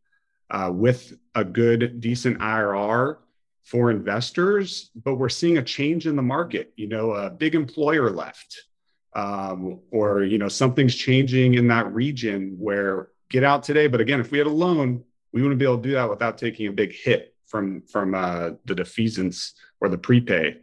uh, 0.50 0.70
with 0.72 1.12
a 1.34 1.44
good, 1.44 2.00
decent 2.00 2.38
IRR 2.38 3.18
for 3.64 3.90
investors, 3.90 4.90
but 5.04 5.16
we're 5.16 5.28
seeing 5.28 5.58
a 5.58 5.62
change 5.62 6.06
in 6.06 6.16
the 6.16 6.22
market. 6.22 6.72
You 6.76 6.88
know, 6.88 7.12
a 7.12 7.28
big 7.28 7.54
employer 7.54 8.10
left, 8.10 8.62
um, 9.14 9.80
or 9.90 10.24
you 10.24 10.38
know, 10.38 10.48
something's 10.48 10.94
changing 10.94 11.54
in 11.54 11.68
that 11.68 11.92
region 11.92 12.56
where 12.58 13.10
get 13.28 13.44
out 13.44 13.62
today. 13.62 13.86
But 13.86 14.00
again, 14.00 14.20
if 14.20 14.30
we 14.30 14.38
had 14.38 14.46
a 14.46 14.50
loan, 14.50 15.04
we 15.32 15.42
wouldn't 15.42 15.58
be 15.58 15.66
able 15.66 15.76
to 15.76 15.82
do 15.82 15.94
that 15.94 16.08
without 16.08 16.38
taking 16.38 16.68
a 16.68 16.72
big 16.72 16.94
hit 16.94 17.34
from 17.46 17.82
from 17.82 18.14
uh, 18.14 18.50
the 18.64 18.74
defeasance 18.74 19.52
or 19.80 19.88
the 19.88 19.98
prepay. 19.98 20.56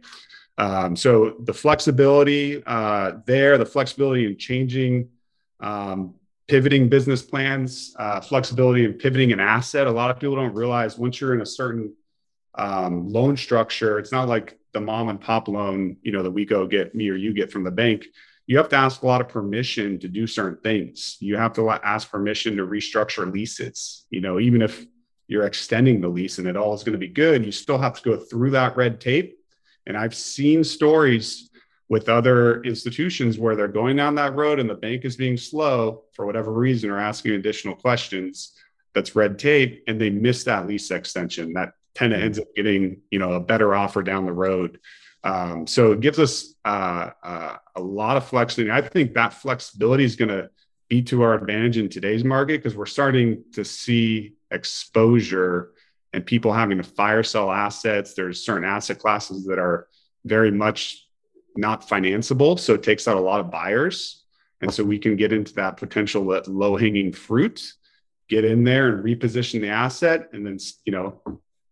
Um, 0.58 0.96
so 0.96 1.36
the 1.40 1.54
flexibility 1.54 2.62
uh, 2.66 3.18
there, 3.26 3.56
the 3.58 3.66
flexibility 3.66 4.26
in 4.26 4.36
changing 4.36 5.10
um, 5.60 6.14
pivoting 6.48 6.88
business 6.88 7.22
plans, 7.22 7.94
uh, 7.98 8.20
flexibility 8.20 8.84
in 8.84 8.94
pivoting 8.94 9.32
an 9.32 9.40
asset. 9.40 9.86
A 9.86 9.90
lot 9.90 10.10
of 10.10 10.20
people 10.20 10.36
don't 10.36 10.54
realize 10.54 10.98
once 10.98 11.20
you're 11.20 11.34
in 11.34 11.40
a 11.40 11.46
certain 11.46 11.94
um, 12.54 13.08
loan 13.08 13.36
structure, 13.36 13.98
it's 13.98 14.12
not 14.12 14.28
like 14.28 14.58
the 14.72 14.80
mom 14.80 15.08
and 15.08 15.20
pop 15.20 15.48
loan, 15.48 15.96
you 16.02 16.12
know, 16.12 16.22
that 16.22 16.30
we 16.30 16.44
go 16.44 16.66
get 16.66 16.94
me 16.94 17.08
or 17.08 17.16
you 17.16 17.32
get 17.32 17.50
from 17.50 17.64
the 17.64 17.70
bank. 17.70 18.06
You 18.46 18.58
have 18.58 18.68
to 18.68 18.76
ask 18.76 19.02
a 19.02 19.06
lot 19.06 19.20
of 19.20 19.28
permission 19.28 19.98
to 19.98 20.08
do 20.08 20.26
certain 20.26 20.58
things. 20.62 21.16
You 21.18 21.36
have 21.36 21.52
to 21.54 21.68
ask 21.70 22.08
permission 22.08 22.56
to 22.58 22.66
restructure 22.66 23.30
leases. 23.30 24.04
You 24.10 24.20
know, 24.20 24.38
even 24.38 24.62
if 24.62 24.86
you're 25.26 25.46
extending 25.46 26.00
the 26.00 26.08
lease 26.08 26.38
and 26.38 26.46
it 26.46 26.56
all 26.56 26.74
is 26.74 26.84
going 26.84 26.92
to 26.92 26.98
be 26.98 27.08
good, 27.08 27.44
you 27.44 27.50
still 27.50 27.78
have 27.78 27.94
to 27.94 28.02
go 28.02 28.16
through 28.16 28.50
that 28.50 28.76
red 28.76 29.00
tape. 29.00 29.36
And 29.86 29.96
I've 29.96 30.14
seen 30.14 30.62
stories 30.62 31.45
with 31.88 32.08
other 32.08 32.62
institutions 32.62 33.38
where 33.38 33.54
they're 33.54 33.68
going 33.68 33.96
down 33.96 34.14
that 34.16 34.34
road 34.34 34.58
and 34.58 34.68
the 34.68 34.74
bank 34.74 35.04
is 35.04 35.16
being 35.16 35.36
slow 35.36 36.02
for 36.12 36.26
whatever 36.26 36.52
reason 36.52 36.90
or 36.90 36.98
asking 36.98 37.32
additional 37.32 37.76
questions 37.76 38.52
that's 38.94 39.14
red 39.14 39.38
tape 39.38 39.84
and 39.86 40.00
they 40.00 40.10
miss 40.10 40.42
that 40.44 40.66
lease 40.66 40.90
extension 40.90 41.52
that 41.52 41.74
tenant 41.96 42.22
ends 42.22 42.38
up 42.38 42.46
getting 42.54 43.00
you 43.10 43.18
know 43.18 43.32
a 43.32 43.40
better 43.40 43.74
offer 43.74 44.02
down 44.02 44.26
the 44.26 44.32
road. 44.32 44.78
Um, 45.24 45.66
so 45.66 45.92
it 45.92 46.00
gives 46.00 46.18
us 46.18 46.54
uh, 46.64 47.10
uh, 47.22 47.56
a 47.74 47.80
lot 47.80 48.16
of 48.16 48.26
flexibility. 48.26 48.70
I 48.70 48.86
think 48.86 49.14
that 49.14 49.32
flexibility 49.32 50.04
is 50.04 50.14
going 50.14 50.28
to 50.28 50.50
be 50.88 51.02
to 51.02 51.22
our 51.22 51.34
advantage 51.34 51.78
in 51.78 51.88
today's 51.88 52.22
market 52.22 52.62
because 52.62 52.76
we're 52.76 52.86
starting 52.86 53.42
to 53.54 53.64
see 53.64 54.34
exposure 54.52 55.72
and 56.12 56.24
people 56.24 56.52
having 56.52 56.76
to 56.76 56.84
fire 56.84 57.24
sell 57.24 57.50
assets. 57.50 58.14
There's 58.14 58.44
certain 58.44 58.64
asset 58.64 59.00
classes 59.00 59.46
that 59.46 59.58
are 59.58 59.88
very 60.24 60.52
much 60.52 61.05
not 61.56 61.88
financeable. 61.88 62.58
So 62.58 62.74
it 62.74 62.82
takes 62.82 63.08
out 63.08 63.16
a 63.16 63.20
lot 63.20 63.40
of 63.40 63.50
buyers. 63.50 64.24
And 64.60 64.72
so 64.72 64.84
we 64.84 64.98
can 64.98 65.16
get 65.16 65.32
into 65.32 65.54
that 65.54 65.76
potential 65.76 66.24
low 66.24 66.76
hanging 66.76 67.12
fruit, 67.12 67.72
get 68.28 68.44
in 68.44 68.64
there 68.64 68.88
and 68.88 69.04
reposition 69.04 69.60
the 69.60 69.68
asset 69.68 70.30
and 70.32 70.46
then, 70.46 70.58
you 70.84 70.92
know, 70.92 71.20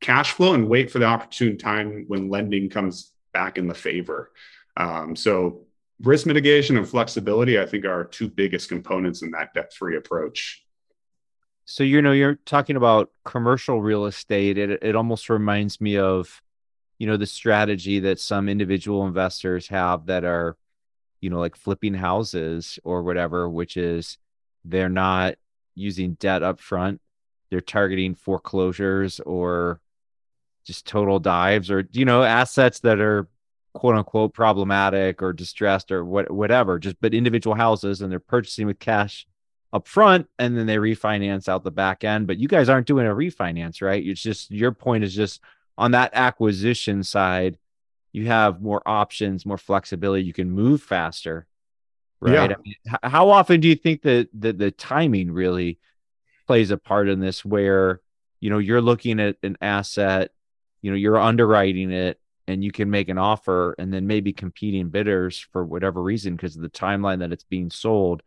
cash 0.01 0.33
flow 0.33 0.53
and 0.53 0.69
wait 0.69 0.91
for 0.91 0.99
the 0.99 1.07
opportune 1.07 1.57
time 1.57 2.05
when 2.09 2.29
lending 2.29 2.69
comes 2.69 3.13
back 3.33 3.57
in 3.57 3.67
the 3.67 3.75
favor. 3.75 4.33
Um, 4.77 5.17
so 5.17 5.67
risk 6.03 6.27
mitigation 6.27 6.77
and 6.77 6.89
flexibility, 6.89 7.59
I 7.59 7.67
think, 7.67 7.85
are 7.85 8.05
two 8.05 8.29
biggest 8.29 8.69
components 8.69 9.23
in 9.23 9.31
that 9.31 9.55
debt 9.55 9.73
free 9.73 9.97
approach. 9.97 10.65
So 11.65 11.83
you 11.83 12.03
know, 12.03 12.13
you're 12.13 12.35
talking 12.35 12.77
about 12.77 13.11
commercial 13.25 13.81
real 13.81 14.05
estate. 14.05 14.59
It 14.59 14.83
it 14.83 14.95
almost 14.95 15.31
reminds 15.31 15.81
me 15.81 15.97
of 15.97 16.43
you 16.99 17.07
know 17.07 17.17
the 17.17 17.27
strategy 17.27 18.01
that 18.01 18.21
some 18.21 18.49
individual 18.49 19.07
investors 19.07 19.69
have 19.69 20.07
that 20.07 20.25
are 20.25 20.57
you 21.21 21.31
know 21.31 21.39
like 21.39 21.57
flipping 21.57 21.95
houses 21.95 22.79
or 22.85 23.03
whatever 23.03 23.49
which 23.49 23.77
is 23.77 24.19
they're 24.65 24.89
not 24.89 25.35
using 25.75 26.15
debt 26.15 26.43
up 26.43 26.61
front 26.61 27.01
they're 27.51 27.61
targeting 27.61 28.15
foreclosures 28.15 29.21
or 29.21 29.81
just 30.65 30.87
total 30.87 31.19
dives 31.19 31.71
or 31.71 31.89
you 31.93 32.05
know 32.05 32.23
assets 32.23 32.81
that 32.81 33.01
are 33.01 33.29
quote 33.73 33.97
unquote 33.97 34.33
problematic 34.33 35.21
or 35.21 35.33
distressed 35.33 35.91
or 35.91 36.05
what 36.05 36.31
whatever 36.31 36.79
just 36.79 37.01
but 37.01 37.13
individual 37.13 37.57
houses 37.57 38.01
and 38.01 38.11
they're 38.11 38.21
purchasing 38.21 38.67
with 38.67 38.79
cash 38.79 39.27
up 39.75 39.89
front 39.89 40.29
and 40.39 40.57
then 40.57 40.67
they 40.67 40.77
refinance 40.77 41.49
out 41.49 41.65
the 41.65 41.71
back 41.71 42.05
end. 42.05 42.29
But 42.29 42.39
you 42.39 42.47
guys 42.47 42.69
aren't 42.69 42.87
doing 42.87 43.07
a 43.07 43.11
refinance 43.11 43.83
right? 43.83 44.07
It's 44.07 44.23
just 44.23 44.51
your 44.51 44.73
point 44.73 45.05
is 45.05 45.15
just 45.15 45.43
on 45.77 45.93
that 45.93 46.11
acquisition 46.15 47.03
side, 47.03 47.59
you 48.13 48.27
have 48.27 48.63
more 48.63 48.83
options, 48.87 49.45
more 49.45 49.59
flexibility. 49.59 50.25
You 50.25 50.33
can 50.33 50.51
move 50.51 50.83
faster, 50.83 51.47
right? 52.21 52.51
Yeah. 52.51 52.57
I 52.57 52.63
mean, 52.63 52.75
how 53.03 53.31
often 53.31 53.61
do 53.61 53.69
you 53.69 53.75
think 53.75 54.03
that 54.03 54.29
the, 54.33 54.53
the 54.53 54.71
timing 54.71 55.33
really 55.33 55.79
plays 56.47 56.71
a 56.71 56.77
part 56.77 57.09
in 57.09 57.21
this? 57.21 57.45
Where 57.45 58.01
you 58.41 58.51
know 58.51 58.59
you're 58.59 58.81
looking 58.81 59.19
at 59.21 59.37
an 59.43 59.57
asset, 59.61 60.31
you 60.81 60.91
know 60.91 60.97
you're 60.97 61.19
underwriting 61.19 61.91
it, 61.91 62.21
and 62.47 62.63
you 62.63 62.71
can 62.71 62.89
make 62.89 63.09
an 63.09 63.19
offer, 63.19 63.75
and 63.79 63.93
then 63.93 64.07
maybe 64.07 64.33
competing 64.33 64.91
bidders 64.91 65.39
for 65.39 65.65
whatever 65.65 66.01
reason 66.01 66.37
because 66.37 66.55
of 66.55 66.63
the 66.63 66.71
timeline 66.71 67.19
that 67.19 67.33
it's 67.33 67.45
being 67.45 67.71
sold. 67.71 68.23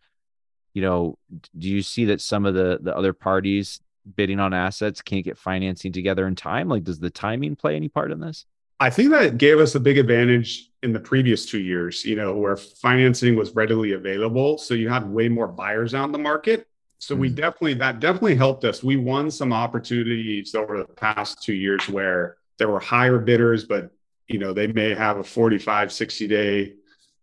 You 0.73 0.81
know, 0.81 1.17
do 1.57 1.69
you 1.69 1.81
see 1.81 2.05
that 2.05 2.19
some 2.19 2.45
of 2.45 2.55
the 2.55 2.79
the 2.81 2.95
other 2.95 3.13
parties 3.13 3.79
bidding 4.15 4.39
on 4.39 4.53
assets 4.53 5.01
can't 5.01 5.25
get 5.25 5.37
financing 5.37 5.91
together 5.91 6.27
in 6.27 6.35
time? 6.35 6.69
Like, 6.69 6.83
does 6.83 6.99
the 6.99 7.09
timing 7.09 7.55
play 7.55 7.75
any 7.75 7.89
part 7.89 8.11
in 8.11 8.19
this? 8.19 8.45
I 8.79 8.89
think 8.89 9.09
that 9.09 9.37
gave 9.37 9.59
us 9.59 9.75
a 9.75 9.79
big 9.79 9.97
advantage 9.97 10.69
in 10.83 10.93
the 10.93 10.99
previous 10.99 11.45
two 11.45 11.59
years, 11.59 12.05
you 12.05 12.15
know, 12.15 12.35
where 12.35 12.55
financing 12.55 13.35
was 13.35 13.55
readily 13.55 13.93
available. 13.93 14.57
So 14.57 14.75
you 14.75 14.89
had 14.89 15.09
way 15.09 15.29
more 15.29 15.47
buyers 15.47 15.95
out 15.95 16.05
in 16.05 16.11
the 16.11 16.19
market. 16.19 16.67
So 16.99 17.13
mm-hmm. 17.13 17.21
we 17.21 17.29
definitely, 17.29 17.73
that 17.75 17.99
definitely 17.99 18.35
helped 18.35 18.63
us. 18.65 18.83
We 18.83 18.97
won 18.97 19.31
some 19.31 19.51
opportunities 19.51 20.53
over 20.53 20.77
the 20.77 20.85
past 20.85 21.41
two 21.41 21.53
years 21.53 21.89
where 21.89 22.37
there 22.59 22.69
were 22.69 22.79
higher 22.79 23.17
bidders, 23.17 23.65
but, 23.65 23.91
you 24.27 24.37
know, 24.37 24.53
they 24.53 24.67
may 24.67 24.93
have 24.93 25.17
a 25.17 25.23
45, 25.23 25.91
60 25.91 26.27
day 26.27 26.73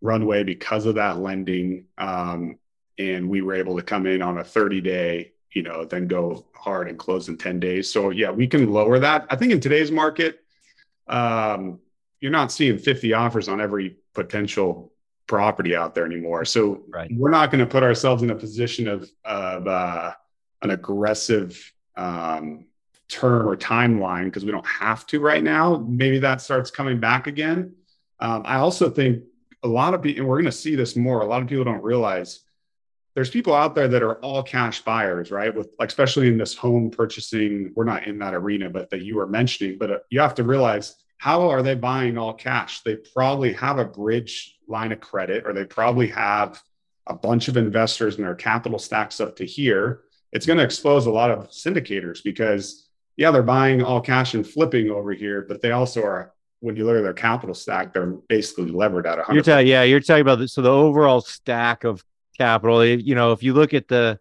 runway 0.00 0.42
because 0.42 0.86
of 0.86 0.96
that 0.96 1.18
lending. 1.18 1.86
Um, 1.98 2.58
and 2.98 3.28
we 3.28 3.42
were 3.42 3.54
able 3.54 3.76
to 3.76 3.82
come 3.82 4.06
in 4.06 4.22
on 4.22 4.38
a 4.38 4.44
30 4.44 4.80
day 4.80 5.32
you 5.54 5.62
know, 5.62 5.84
then 5.84 6.06
go 6.06 6.44
hard 6.52 6.88
and 6.88 6.98
close 6.98 7.28
in 7.28 7.38
10 7.38 7.60
days. 7.60 7.90
So 7.90 8.10
yeah, 8.10 8.30
we 8.30 8.46
can 8.46 8.72
lower 8.72 8.98
that. 8.98 9.26
I 9.30 9.36
think 9.36 9.52
in 9.52 9.60
today's 9.60 9.90
market, 9.90 10.40
um, 11.06 11.78
you're 12.20 12.32
not 12.32 12.52
seeing 12.52 12.78
50 12.78 13.12
offers 13.12 13.48
on 13.48 13.60
every 13.60 13.96
potential 14.14 14.92
property 15.26 15.74
out 15.74 15.94
there 15.94 16.04
anymore. 16.04 16.44
So 16.44 16.82
right. 16.88 17.10
we're 17.14 17.30
not 17.30 17.50
going 17.50 17.60
to 17.60 17.70
put 17.70 17.82
ourselves 17.82 18.22
in 18.22 18.30
a 18.30 18.34
position 18.34 18.88
of, 18.88 19.08
of 19.24 19.66
uh, 19.66 20.12
an 20.62 20.70
aggressive 20.70 21.72
um, 21.96 22.66
term 23.08 23.48
or 23.48 23.56
timeline 23.56 24.24
because 24.24 24.44
we 24.44 24.50
don't 24.50 24.66
have 24.66 25.06
to 25.06 25.20
right 25.20 25.42
now. 25.42 25.84
Maybe 25.88 26.18
that 26.18 26.40
starts 26.40 26.70
coming 26.70 26.98
back 26.98 27.26
again. 27.26 27.74
Um, 28.20 28.42
I 28.44 28.56
also 28.56 28.90
think 28.90 29.22
a 29.62 29.68
lot 29.68 29.94
of 29.94 30.02
people, 30.02 30.20
and 30.20 30.28
we're 30.28 30.36
going 30.36 30.44
to 30.46 30.52
see 30.52 30.74
this 30.74 30.96
more, 30.96 31.20
a 31.20 31.26
lot 31.26 31.42
of 31.42 31.48
people 31.48 31.64
don't 31.64 31.82
realize 31.82 32.40
there's 33.14 33.30
people 33.30 33.54
out 33.54 33.74
there 33.74 33.88
that 33.88 34.02
are 34.02 34.16
all 34.16 34.42
cash 34.42 34.80
buyers, 34.82 35.30
right? 35.30 35.54
With 35.54 35.68
like, 35.78 35.88
especially 35.88 36.28
in 36.28 36.36
this 36.36 36.54
home 36.54 36.90
purchasing, 36.90 37.72
we're 37.76 37.84
not 37.84 38.06
in 38.06 38.18
that 38.18 38.34
arena, 38.34 38.68
but 38.68 38.90
that 38.90 39.02
you 39.02 39.16
were 39.16 39.26
mentioning. 39.26 39.78
But 39.78 39.90
uh, 39.90 39.98
you 40.10 40.20
have 40.20 40.34
to 40.36 40.42
realize 40.42 40.96
how 41.18 41.48
are 41.48 41.62
they 41.62 41.76
buying 41.76 42.18
all 42.18 42.34
cash? 42.34 42.80
They 42.80 42.96
probably 42.96 43.52
have 43.54 43.78
a 43.78 43.84
bridge 43.84 44.58
line 44.66 44.90
of 44.90 45.00
credit, 45.00 45.46
or 45.46 45.52
they 45.52 45.64
probably 45.64 46.08
have 46.08 46.60
a 47.06 47.14
bunch 47.14 47.48
of 47.48 47.56
investors 47.56 48.16
and 48.16 48.24
their 48.24 48.34
capital 48.34 48.78
stacks 48.78 49.20
up 49.20 49.36
to 49.36 49.46
here. 49.46 50.02
It's 50.32 50.46
going 50.46 50.58
to 50.58 50.64
expose 50.64 51.06
a 51.06 51.10
lot 51.10 51.30
of 51.30 51.50
syndicators 51.50 52.22
because, 52.24 52.88
yeah, 53.16 53.30
they're 53.30 53.42
buying 53.42 53.82
all 53.82 54.00
cash 54.00 54.34
and 54.34 54.46
flipping 54.46 54.90
over 54.90 55.12
here, 55.12 55.44
but 55.48 55.62
they 55.62 55.70
also 55.70 56.02
are 56.02 56.32
when 56.60 56.76
you 56.76 56.86
look 56.86 56.96
at 56.96 57.02
their 57.02 57.12
capital 57.12 57.54
stack, 57.54 57.92
they're 57.92 58.06
basically 58.28 58.70
levered 58.70 59.06
at 59.06 59.18
100. 59.18 59.34
You're 59.34 59.42
talking, 59.42 59.66
yeah, 59.66 59.82
you're 59.82 60.00
talking 60.00 60.22
about 60.22 60.38
the, 60.38 60.48
so 60.48 60.62
the 60.62 60.70
overall 60.70 61.20
stack 61.20 61.84
of 61.84 62.02
capital. 62.36 62.84
You 62.84 63.14
know, 63.14 63.32
if 63.32 63.42
you 63.42 63.54
look 63.54 63.74
at 63.74 63.88
the 63.88 64.18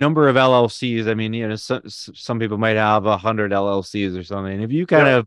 number 0.00 0.28
of 0.28 0.36
LLCs, 0.36 1.08
I 1.08 1.14
mean, 1.14 1.32
you 1.32 1.48
know, 1.48 1.56
some 1.56 1.82
some 1.86 2.38
people 2.38 2.58
might 2.58 2.76
have 2.76 3.06
a 3.06 3.16
hundred 3.16 3.52
LLCs 3.52 4.18
or 4.18 4.24
something. 4.24 4.60
If 4.60 4.72
you 4.72 4.86
kind 4.86 5.06
yeah. 5.06 5.16
of 5.16 5.26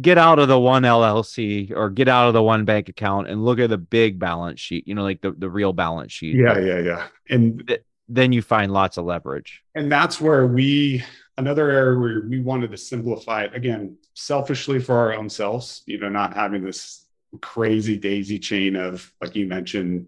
get 0.00 0.18
out 0.18 0.38
of 0.38 0.48
the 0.48 0.58
one 0.58 0.82
LLC 0.82 1.70
or 1.70 1.90
get 1.90 2.08
out 2.08 2.28
of 2.28 2.34
the 2.34 2.42
one 2.42 2.64
bank 2.64 2.88
account 2.88 3.28
and 3.28 3.44
look 3.44 3.58
at 3.58 3.70
the 3.70 3.78
big 3.78 4.18
balance 4.18 4.60
sheet, 4.60 4.88
you 4.88 4.94
know, 4.94 5.02
like 5.02 5.20
the, 5.20 5.32
the 5.32 5.48
real 5.48 5.72
balance 5.72 6.12
sheet. 6.12 6.36
Yeah, 6.36 6.58
yeah, 6.58 6.78
yeah. 6.80 7.06
And 7.28 7.66
th- 7.66 7.82
then 8.08 8.32
you 8.32 8.42
find 8.42 8.72
lots 8.72 8.96
of 8.96 9.04
leverage. 9.04 9.62
And 9.74 9.90
that's 9.90 10.20
where 10.20 10.46
we 10.46 11.04
another 11.36 11.70
area 11.70 11.98
where 11.98 12.22
we 12.28 12.40
wanted 12.40 12.70
to 12.70 12.76
simplify 12.76 13.44
it 13.44 13.54
again, 13.54 13.96
selfishly 14.14 14.78
for 14.78 14.96
our 14.96 15.14
own 15.14 15.28
selves, 15.28 15.82
you 15.86 15.98
know, 15.98 16.08
not 16.08 16.34
having 16.34 16.64
this 16.64 17.06
crazy 17.40 17.96
daisy 17.96 18.38
chain 18.38 18.76
of 18.76 19.12
like 19.20 19.34
you 19.34 19.46
mentioned 19.46 20.06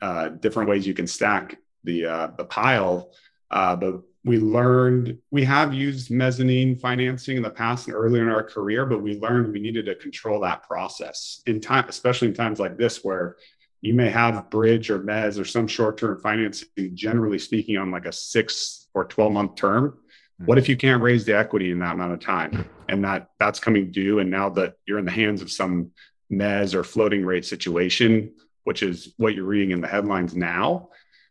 uh, 0.00 0.28
different 0.28 0.68
ways 0.68 0.86
you 0.86 0.94
can 0.94 1.06
stack 1.06 1.56
the 1.84 2.06
uh, 2.06 2.28
the 2.36 2.44
pile. 2.44 3.10
Uh, 3.50 3.74
but 3.76 4.02
we 4.24 4.38
learned 4.38 5.18
we 5.30 5.44
have 5.44 5.72
used 5.72 6.10
mezzanine 6.10 6.76
financing 6.76 7.36
in 7.36 7.42
the 7.42 7.50
past 7.50 7.86
and 7.86 7.96
earlier 7.96 8.22
in 8.22 8.28
our 8.28 8.42
career, 8.42 8.84
but 8.84 9.02
we 9.02 9.18
learned 9.18 9.52
we 9.52 9.60
needed 9.60 9.86
to 9.86 9.94
control 9.94 10.40
that 10.40 10.62
process 10.64 11.42
in 11.46 11.60
time, 11.60 11.86
especially 11.88 12.28
in 12.28 12.34
times 12.34 12.60
like 12.60 12.76
this 12.76 13.02
where 13.02 13.36
you 13.80 13.94
may 13.94 14.10
have 14.10 14.50
bridge 14.50 14.90
or 14.90 14.98
mezz 14.98 15.38
or 15.38 15.44
some 15.44 15.68
short-term 15.68 16.20
financing, 16.20 16.68
generally 16.94 17.38
speaking, 17.38 17.76
on 17.76 17.90
like 17.90 18.06
a 18.06 18.12
six 18.12 18.88
or 18.92 19.04
12 19.04 19.32
month 19.32 19.54
term. 19.54 19.98
What 20.44 20.58
if 20.58 20.68
you 20.68 20.76
can't 20.76 21.02
raise 21.02 21.24
the 21.24 21.36
equity 21.36 21.72
in 21.72 21.80
that 21.80 21.94
amount 21.94 22.12
of 22.12 22.20
time 22.20 22.68
and 22.88 23.02
that 23.04 23.30
that's 23.40 23.58
coming 23.58 23.90
due? 23.90 24.20
And 24.20 24.30
now 24.30 24.48
that 24.50 24.74
you're 24.86 25.00
in 25.00 25.04
the 25.04 25.10
hands 25.10 25.42
of 25.42 25.50
some 25.50 25.90
mezz 26.30 26.74
or 26.74 26.84
floating 26.84 27.24
rate 27.24 27.44
situation, 27.44 28.34
which 28.64 28.82
is 28.82 29.14
what 29.16 29.34
you're 29.34 29.44
reading 29.44 29.70
in 29.70 29.80
the 29.80 29.88
headlines 29.88 30.34
now, 30.34 30.88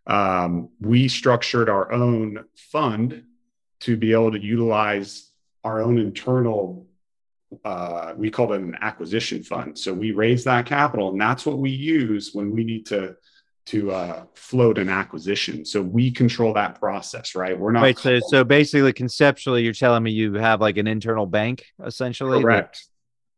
um, 0.08 0.70
we 0.80 1.08
structured 1.08 1.70
our 1.70 1.92
own 1.92 2.46
fund 2.56 3.24
to 3.82 3.98
be 3.98 4.14
able 4.14 4.32
to 4.32 4.40
utilize 4.40 5.30
our 5.64 5.82
own 5.82 5.98
internal 5.98 6.86
uh, 7.64 8.14
we 8.18 8.30
call 8.30 8.52
it 8.52 8.60
an 8.60 8.76
acquisition 8.82 9.42
fund 9.42 9.78
so 9.78 9.94
we 9.94 10.12
raise 10.12 10.44
that 10.44 10.66
capital 10.66 11.12
and 11.12 11.22
that's 11.22 11.46
what 11.46 11.60
we 11.60 11.70
use 11.70 12.32
when 12.34 12.52
we 12.52 12.62
need 12.62 12.86
to 12.86 13.16
to 13.68 13.92
uh, 13.92 14.24
float 14.34 14.78
an 14.78 14.88
acquisition. 14.88 15.66
So 15.66 15.82
we 15.82 16.10
control 16.10 16.54
that 16.54 16.80
process, 16.80 17.36
right? 17.36 17.58
We're 17.58 17.74
not 17.74 17.82
right. 17.82 18.00
So, 18.00 18.20
so 18.28 18.44
basically, 18.46 18.94
conceptually, 18.94 19.64
you're 19.64 19.74
telling 19.74 20.04
me 20.04 20.12
you 20.12 20.34
have 20.36 20.62
like 20.62 20.78
an 20.78 20.88
internal 20.88 21.26
bank, 21.26 21.66
essentially. 21.86 22.42
Correct. 22.42 22.88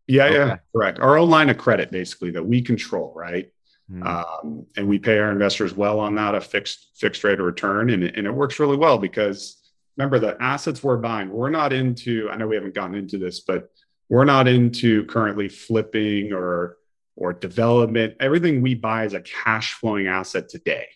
That... 0.07 0.13
Yeah, 0.13 0.25
okay. 0.25 0.35
yeah, 0.35 0.57
correct. 0.71 0.99
Our 0.99 1.17
own 1.17 1.29
line 1.31 1.49
of 1.49 1.57
credit, 1.57 1.91
basically, 1.91 2.31
that 2.31 2.45
we 2.45 2.61
control, 2.61 3.11
right? 3.15 3.51
Hmm. 3.89 4.03
Um, 4.03 4.65
and 4.77 4.87
we 4.87 4.99
pay 4.99 5.17
our 5.17 5.31
investors 5.31 5.73
well 5.75 5.99
on 5.99 6.15
that, 6.15 6.35
a 6.35 6.41
fixed 6.41 6.91
fixed 6.95 7.23
rate 7.23 7.39
of 7.39 7.45
return, 7.45 7.89
and 7.89 8.03
and 8.03 8.27
it 8.27 8.31
works 8.31 8.59
really 8.59 8.77
well 8.77 8.97
because 8.97 9.57
remember 9.97 10.19
the 10.19 10.41
assets 10.41 10.83
we're 10.83 10.97
buying. 10.97 11.29
We're 11.29 11.49
not 11.49 11.73
into. 11.73 12.29
I 12.31 12.37
know 12.37 12.47
we 12.47 12.55
haven't 12.55 12.75
gotten 12.75 12.95
into 12.95 13.17
this, 13.17 13.39
but 13.39 13.71
we're 14.07 14.25
not 14.25 14.47
into 14.47 15.05
currently 15.05 15.49
flipping 15.49 16.33
or 16.33 16.77
or 17.15 17.33
development. 17.33 18.15
Everything 18.19 18.61
we 18.61 18.75
buy 18.75 19.05
is 19.05 19.13
a 19.13 19.21
cash 19.21 19.73
flowing 19.73 20.07
asset 20.07 20.49
today. 20.49 20.87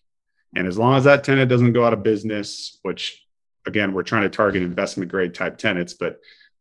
And 0.56 0.68
as 0.68 0.78
long 0.78 0.96
as 0.96 1.04
that 1.04 1.24
tenant 1.24 1.50
doesn't 1.50 1.74
go 1.74 1.84
out 1.84 1.94
of 1.94 2.04
business, 2.04 2.80
which 2.84 3.26
again, 3.66 3.94
we're 3.94 4.04
trying 4.04 4.24
to 4.24 4.30
target 4.30 4.62
investment 4.62 5.10
grade 5.10 5.34
type 5.34 5.58
tenants, 5.58 5.94
but 5.94 6.20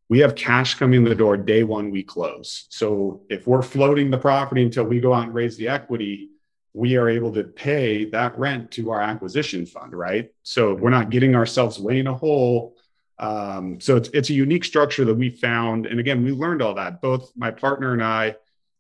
we 0.09 0.19
have 0.21 0.35
cash 0.35 0.75
coming 0.75 0.99
in 0.99 1.05
the 1.05 1.15
door 1.15 1.37
day 1.37 1.63
one 1.63 1.91
we 1.91 2.03
close. 2.03 2.67
So 2.69 3.23
if 3.31 3.47
we're 3.47 3.63
floating 3.63 4.11
the 4.11 4.19
property 4.19 4.63
until 4.63 4.85
we 4.85 5.01
go 5.01 5.15
out 5.15 5.25
and 5.25 5.35
raise 5.35 5.57
the 5.57 5.69
equity, 5.69 6.31
we 6.75 6.97
are 6.97 7.09
able 7.09 7.33
to 7.33 7.45
pay 7.45 8.07
that 8.07 8.39
rent 8.39 8.71
to 8.73 8.91
our 8.91 9.01
acquisition 9.01 9.67
fund, 9.67 9.93
right? 9.93 10.31
So 10.43 10.75
we're 10.75 10.91
not 10.91 11.11
getting 11.11 11.35
ourselves 11.35 11.79
way 11.79 11.99
in 11.99 12.07
a 12.07 12.15
hole. 12.15 12.77
Um, 13.19 13.81
so 13.81 13.97
it's, 13.97 14.09
it's 14.11 14.31
a 14.31 14.35
unique 14.35 14.65
structure 14.65 15.05
that 15.05 15.15
we 15.15 15.31
found. 15.31 15.87
And 15.87 16.01
again, 16.01 16.25
we 16.25 16.33
learned 16.33 16.63
all 16.63 16.75
that. 16.75 17.01
Both 17.01 17.33
my 17.37 17.51
partner 17.51 17.93
and 17.93 18.03
I 18.03 18.37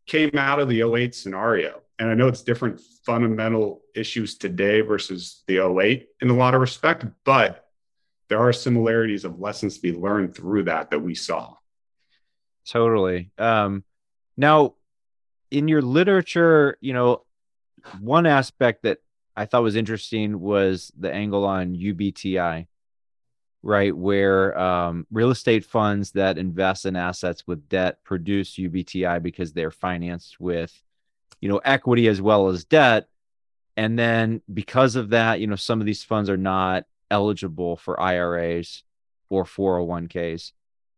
came 0.06 0.36
out 0.36 0.58
of 0.58 0.68
the 0.68 0.82
08 0.82 1.14
scenario. 1.14 1.80
And 1.98 2.10
I 2.10 2.14
know 2.14 2.28
it's 2.28 2.42
different 2.42 2.80
fundamental 3.04 3.82
issues 3.94 4.36
today 4.36 4.80
versus 4.80 5.44
the 5.46 5.58
08 5.58 6.08
in 6.20 6.30
a 6.30 6.34
lot 6.34 6.54
of 6.54 6.60
respect, 6.60 7.04
but 7.24 7.61
there 8.28 8.40
are 8.40 8.52
similarities 8.52 9.24
of 9.24 9.38
lessons 9.38 9.76
to 9.76 9.82
be 9.82 9.92
learned 9.92 10.34
through 10.34 10.64
that 10.64 10.90
that 10.90 11.00
we 11.00 11.14
saw. 11.14 11.54
Totally. 12.66 13.30
Um, 13.38 13.84
now, 14.36 14.74
in 15.50 15.68
your 15.68 15.82
literature, 15.82 16.78
you 16.80 16.92
know, 16.92 17.24
one 18.00 18.26
aspect 18.26 18.84
that 18.84 18.98
I 19.36 19.44
thought 19.44 19.62
was 19.62 19.76
interesting 19.76 20.40
was 20.40 20.92
the 20.98 21.12
angle 21.12 21.44
on 21.44 21.74
UBTI 21.74 22.66
right? 23.62 23.96
Where 23.96 24.58
um, 24.58 25.06
real 25.10 25.30
estate 25.30 25.64
funds 25.64 26.12
that 26.12 26.38
invest 26.38 26.84
in 26.84 26.96
assets 26.96 27.46
with 27.46 27.68
debt 27.68 28.02
produce 28.04 28.56
UBTI 28.56 29.22
because 29.22 29.52
they're 29.52 29.70
financed 29.70 30.40
with, 30.40 30.72
you 31.40 31.48
know, 31.48 31.58
equity 31.58 32.08
as 32.08 32.20
well 32.20 32.48
as 32.48 32.64
debt. 32.64 33.06
And 33.76 33.98
then 33.98 34.42
because 34.52 34.96
of 34.96 35.10
that, 35.10 35.40
you 35.40 35.46
know, 35.46 35.56
some 35.56 35.80
of 35.80 35.86
these 35.86 36.02
funds 36.02 36.28
are 36.28 36.36
not 36.36 36.84
eligible 37.12 37.76
for 37.76 38.00
IRAs 38.00 38.82
or 39.28 39.44
401ks. 39.44 40.52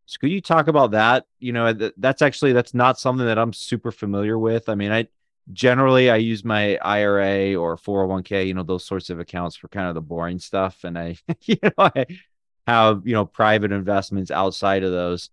So 0.06 0.18
could 0.20 0.30
you 0.30 0.40
talk 0.40 0.68
about 0.68 0.92
that? 0.92 1.26
You 1.38 1.52
know, 1.52 1.72
that's 1.96 2.22
actually 2.22 2.52
that's 2.52 2.74
not 2.74 2.98
something 2.98 3.26
that 3.26 3.38
I'm 3.38 3.52
super 3.52 3.90
familiar 3.90 4.38
with. 4.38 4.68
I 4.68 4.74
mean, 4.74 4.92
I 4.92 5.08
generally 5.52 6.10
I 6.10 6.16
use 6.16 6.44
my 6.44 6.76
IRA 6.76 7.54
or 7.54 7.76
401k, 7.76 8.46
you 8.46 8.54
know, 8.54 8.62
those 8.62 8.84
sorts 8.84 9.10
of 9.10 9.18
accounts 9.18 9.56
for 9.56 9.68
kind 9.68 9.88
of 9.88 9.94
the 9.94 10.00
boring 10.00 10.38
stuff. 10.38 10.84
And 10.84 10.98
I, 10.98 11.16
you 11.42 11.56
know, 11.62 11.72
I, 11.78 12.06
have 12.66 13.02
you 13.04 13.12
know 13.12 13.26
private 13.26 13.72
investments 13.72 14.30
outside 14.30 14.82
of 14.82 14.92
those 14.92 15.30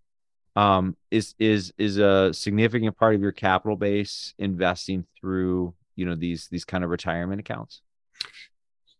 um, 0.55 0.97
is 1.09 1.33
is 1.39 1.73
is 1.77 1.97
a 1.97 2.33
significant 2.33 2.97
part 2.97 3.15
of 3.15 3.21
your 3.21 3.31
capital 3.31 3.77
base 3.77 4.33
investing 4.37 5.05
through 5.19 5.73
you 5.95 6.05
know 6.05 6.15
these 6.15 6.47
these 6.47 6.65
kind 6.65 6.83
of 6.83 6.89
retirement 6.89 7.39
accounts 7.39 7.81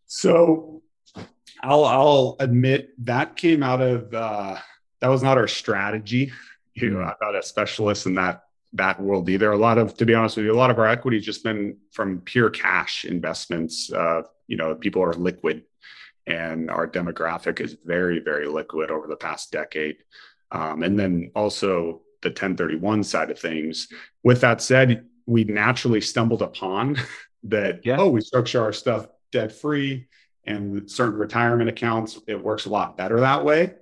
so 0.06 0.82
i'll 1.62 1.84
i'll 1.84 2.36
admit 2.40 2.92
that 3.04 3.36
came 3.36 3.62
out 3.62 3.80
of 3.80 4.12
uh, 4.14 4.56
that 5.00 5.08
was 5.08 5.22
not 5.22 5.38
our 5.38 5.48
strategy 5.48 6.32
you 6.74 6.90
know 6.90 7.00
i'm 7.00 7.14
not 7.20 7.36
a 7.36 7.42
specialist 7.42 8.06
in 8.06 8.14
that 8.14 8.44
that 8.72 9.00
world 9.00 9.28
either. 9.28 9.52
A 9.52 9.56
lot 9.56 9.78
of 9.78 9.96
to 9.98 10.06
be 10.06 10.14
honest 10.14 10.36
with 10.36 10.46
you 10.46 10.52
a 10.52 10.56
lot 10.56 10.70
of 10.70 10.78
our 10.78 10.86
equity 10.86 11.18
has 11.18 11.26
just 11.26 11.44
been 11.44 11.76
from 11.90 12.20
pure 12.20 12.50
cash 12.50 13.04
investments 13.04 13.92
uh, 13.92 14.22
you 14.46 14.56
know 14.56 14.74
people 14.74 15.02
are 15.02 15.12
liquid 15.12 15.64
and 16.26 16.70
our 16.70 16.86
demographic 16.86 17.60
is 17.60 17.76
very 17.84 18.20
very 18.20 18.46
liquid 18.46 18.90
over 18.90 19.06
the 19.06 19.16
past 19.16 19.52
decade. 19.52 19.96
Um, 20.50 20.82
and 20.82 20.98
then 20.98 21.30
also 21.34 22.02
the 22.20 22.28
1031 22.28 23.04
side 23.04 23.30
of 23.30 23.38
things. 23.38 23.88
With 24.22 24.40
that 24.42 24.60
said 24.60 25.06
we 25.26 25.44
naturally 25.44 26.00
stumbled 26.00 26.42
upon 26.42 26.96
that 27.44 27.84
yeah. 27.84 27.96
oh 27.98 28.08
we 28.08 28.20
structure 28.20 28.62
our 28.62 28.72
stuff 28.72 29.06
debt 29.32 29.52
free 29.52 30.06
and 30.46 30.90
certain 30.90 31.18
retirement 31.18 31.68
accounts 31.68 32.18
it 32.26 32.42
works 32.42 32.66
a 32.66 32.70
lot 32.70 32.96
better 32.96 33.20
that 33.20 33.44
way. 33.44 33.74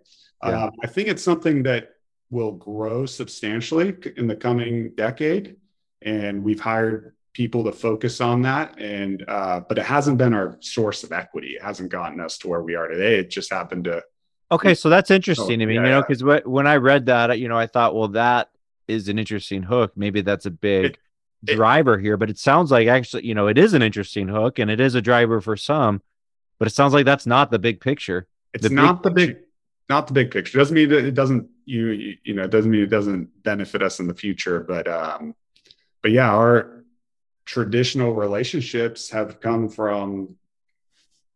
Yeah. 0.44 0.64
uh, 0.64 0.70
i 0.82 0.86
think 0.86 1.08
it's 1.08 1.22
something 1.22 1.62
that 1.64 1.90
will 2.30 2.52
grow 2.52 3.06
substantially 3.06 3.94
in 4.16 4.26
the 4.26 4.36
coming 4.36 4.92
decade 4.94 5.56
and 6.02 6.42
we've 6.42 6.60
hired 6.60 7.14
people 7.32 7.64
to 7.64 7.72
focus 7.72 8.20
on 8.20 8.42
that 8.42 8.78
and 8.80 9.24
uh, 9.28 9.60
but 9.60 9.78
it 9.78 9.84
hasn't 9.84 10.18
been 10.18 10.34
our 10.34 10.56
source 10.60 11.04
of 11.04 11.12
equity. 11.12 11.52
It 11.52 11.62
hasn't 11.62 11.90
gotten 11.90 12.20
us 12.20 12.38
to 12.38 12.48
where 12.48 12.62
we 12.62 12.74
are 12.74 12.88
today. 12.88 13.18
It 13.18 13.30
just 13.30 13.52
happened 13.52 13.84
to 13.84 14.02
okay 14.50 14.74
so 14.74 14.88
that's 14.88 15.10
interesting. 15.10 15.56
Oh, 15.56 15.64
to 15.64 15.66
me 15.66 15.74
yeah, 15.74 15.82
you 15.82 15.88
know 15.88 16.00
because 16.02 16.22
yeah. 16.22 16.40
when 16.44 16.66
i 16.66 16.76
read 16.76 17.06
that 17.06 17.38
you 17.38 17.48
know 17.48 17.58
i 17.58 17.66
thought 17.66 17.94
well 17.94 18.08
that 18.08 18.50
is 18.88 19.08
an 19.08 19.18
interesting 19.18 19.62
hook. 19.62 19.92
Maybe 19.94 20.20
that's 20.20 20.46
a 20.46 20.50
big 20.50 20.98
it, 21.46 21.54
driver 21.54 21.98
here 21.98 22.16
but 22.16 22.30
it 22.30 22.38
sounds 22.38 22.70
like 22.70 22.88
actually 22.88 23.26
you 23.26 23.34
know 23.34 23.46
it 23.46 23.58
is 23.58 23.74
an 23.74 23.82
interesting 23.82 24.28
hook 24.28 24.58
and 24.58 24.70
it 24.70 24.80
is 24.80 24.94
a 24.94 25.02
driver 25.02 25.40
for 25.40 25.56
some 25.56 26.02
but 26.60 26.68
it 26.68 26.74
sounds 26.74 26.94
like 26.94 27.04
that's 27.04 27.26
not 27.26 27.50
the 27.50 27.58
big 27.58 27.80
picture 27.80 28.28
it's 28.54 28.68
the 28.68 28.72
not 28.72 29.02
big 29.02 29.02
the 29.02 29.10
big 29.10 29.36
not 29.88 30.06
the 30.06 30.12
big 30.12 30.30
picture 30.30 30.56
it 30.56 30.60
doesn't 30.60 30.76
mean 30.76 30.92
it 30.92 31.14
doesn't 31.14 31.48
you 31.64 32.16
you 32.22 32.34
know 32.34 32.44
it 32.44 32.50
doesn't 32.50 32.70
mean 32.70 32.82
it 32.82 32.90
doesn't 32.90 33.42
benefit 33.42 33.82
us 33.82 33.98
in 33.98 34.06
the 34.06 34.14
future 34.14 34.60
but 34.60 34.86
um 34.86 35.34
but 36.02 36.12
yeah 36.12 36.30
our 36.30 36.84
traditional 37.44 38.14
relationships 38.14 39.10
have 39.10 39.40
come 39.40 39.68
from 39.68 40.36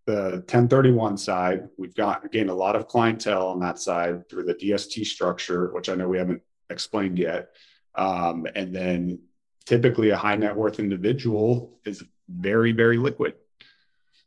the 0.07 0.45
1031 0.47 1.17
side. 1.17 1.69
We've 1.77 1.95
got 1.95 2.31
gained 2.31 2.51
a 2.51 2.55
lot 2.55 2.77
of 2.77 2.89
clientele 2.89 3.49
on 3.49 3.61
that 3.61 3.79
side 3.79 4.29
through 4.29 4.45
the 4.45 4.55
DST 4.55 5.07
structure, 5.07 5.73
which 5.73 5.89
I 5.89 5.95
know 5.95 6.09
we 6.09 6.19
haven't 6.19 6.43
explained 6.71 7.19
yet. 7.19 7.49
Um, 7.95 8.47
and 8.55 8.75
then 8.75 9.21
typically 9.65 10.11
a 10.11 10.17
high 10.17 10.37
net 10.37 10.55
worth 10.55 10.79
individual 10.79 11.79
is 11.85 12.05
very, 12.29 12.73
very 12.73 12.99
liquid. 12.99 13.35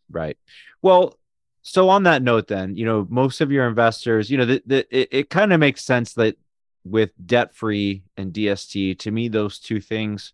Right. 0.10 0.38
Well, 0.82 1.18
so 1.62 1.90
on 1.90 2.04
that 2.04 2.22
note, 2.22 2.48
then, 2.48 2.76
you 2.76 2.86
know, 2.86 3.06
most 3.10 3.42
of 3.42 3.52
your 3.52 3.68
investors, 3.68 4.30
you 4.30 4.38
know, 4.38 4.46
the, 4.46 4.64
the, 4.66 4.98
it, 4.98 5.10
it 5.12 5.30
kind 5.30 5.52
of 5.52 5.60
makes 5.60 5.84
sense 5.84 6.14
that 6.14 6.38
with 6.86 7.12
debt 7.26 7.54
free 7.54 8.04
and 8.16 8.32
DST, 8.32 8.98
to 9.00 9.12
me, 9.12 9.28
those 9.28 9.60
two 9.60 9.82
things 9.82 10.34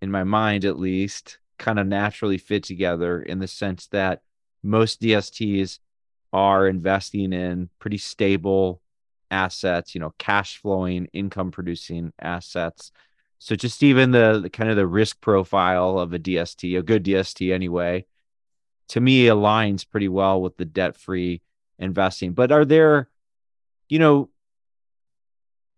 in 0.00 0.10
my 0.10 0.24
mind 0.24 0.64
at 0.64 0.78
least, 0.78 1.38
kind 1.58 1.78
of 1.78 1.86
naturally 1.86 2.38
fit 2.38 2.64
together 2.64 3.22
in 3.22 3.38
the 3.38 3.46
sense 3.46 3.86
that 3.88 4.22
most 4.62 5.00
DSTs 5.00 5.78
are 6.32 6.66
investing 6.66 7.32
in 7.32 7.68
pretty 7.78 7.98
stable 7.98 8.80
assets, 9.30 9.94
you 9.94 10.00
know, 10.00 10.12
cash 10.18 10.58
flowing, 10.58 11.06
income 11.12 11.50
producing 11.50 12.12
assets. 12.20 12.92
So 13.38 13.54
just 13.56 13.82
even 13.82 14.10
the, 14.10 14.40
the, 14.42 14.50
kind 14.50 14.70
of 14.70 14.76
the 14.76 14.86
risk 14.86 15.20
profile 15.20 15.98
of 15.98 16.12
a 16.12 16.18
DST, 16.18 16.78
a 16.78 16.82
good 16.82 17.04
DST 17.04 17.52
anyway, 17.52 18.06
to 18.92 19.00
me 19.00 19.24
aligns 19.24 19.88
pretty 19.88 20.08
well 20.08 20.42
with 20.42 20.58
the 20.58 20.66
debt 20.66 20.98
free 20.98 21.40
investing. 21.78 22.34
But 22.34 22.52
are 22.52 22.66
there, 22.66 23.08
you 23.88 23.98
know, 23.98 24.28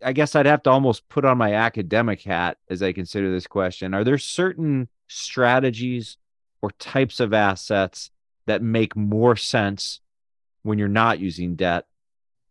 I 0.05 0.13
guess 0.13 0.35
I'd 0.35 0.47
have 0.47 0.65
to 0.65 0.71
almost 0.71 1.09
put 1.09 1.25
on 1.25 1.39
my 1.39 1.55
academic 1.55 2.23
hat 2.23 2.59
as 2.69 2.83
I 2.83 2.93
consider 2.93 3.31
this 3.31 3.47
question. 3.47 3.95
Are 3.95 4.03
there 4.03 4.19
certain 4.19 4.89
strategies 5.07 6.17
or 6.61 6.73
types 6.73 7.21
of 7.21 7.33
assets 7.33 8.11
that 8.47 8.63
make 8.63 8.97
more 8.97 9.37
sense 9.37 10.01
when 10.65 10.81
you're 10.81 10.89
not 10.89 11.21
using 11.21 11.55
debt 11.55 11.87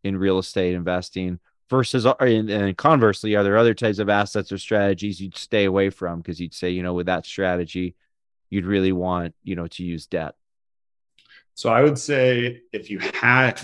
in 0.01 0.15
real 0.15 0.39
estate 0.39 0.75
investing 0.75 1.39
versus 1.69 2.05
uh, 2.05 2.15
and 2.19 2.77
conversely 2.77 3.35
are 3.35 3.43
there 3.43 3.57
other 3.57 3.73
types 3.73 3.99
of 3.99 4.07
assets 4.07 4.51
or 4.51 4.57
strategies 4.57 5.19
you'd 5.19 5.37
stay 5.37 5.65
away 5.65 5.89
from 5.89 6.19
because 6.19 6.39
you'd 6.39 6.53
say 6.53 6.69
you 6.69 6.83
know 6.83 6.93
with 6.93 7.07
that 7.07 7.25
strategy 7.25 7.95
you'd 8.49 8.65
really 8.65 8.91
want 8.91 9.33
you 9.43 9.55
know 9.55 9.65
to 9.65 9.83
use 9.83 10.05
debt 10.05 10.35
so 11.55 11.69
i 11.69 11.81
would 11.81 11.97
say 11.97 12.61
if 12.71 12.89
you 12.89 12.99
had 12.99 13.59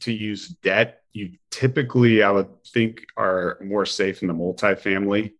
to 0.00 0.12
use 0.12 0.48
debt, 0.48 1.02
you 1.12 1.32
typically, 1.50 2.22
I 2.22 2.30
would 2.30 2.64
think, 2.64 3.06
are 3.16 3.58
more 3.62 3.86
safe 3.86 4.22
in 4.22 4.28
the 4.28 4.34
multifamily 4.34 5.32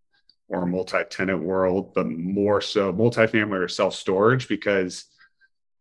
or 0.49 0.67
multi-tenant 0.67 1.43
world, 1.43 1.95
but 1.95 2.07
more 2.07 2.61
so 2.61 2.93
multifamily 2.93 3.65
or 3.65 3.69
self-storage 3.69 4.49
because 4.49 5.05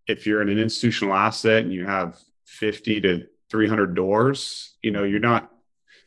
if 0.08 0.26
you're 0.26 0.42
in 0.42 0.50
an 0.50 0.60
institutional 0.60 1.14
asset 1.14 1.64
and 1.64 1.74
you 1.74 1.86
have 1.86 2.18
50 2.46 3.02
to 3.02 3.28
300 3.50 3.96
doors, 3.96 4.78
you 4.82 4.92
know, 4.92 5.04
you're 5.04 5.20
not 5.20 5.52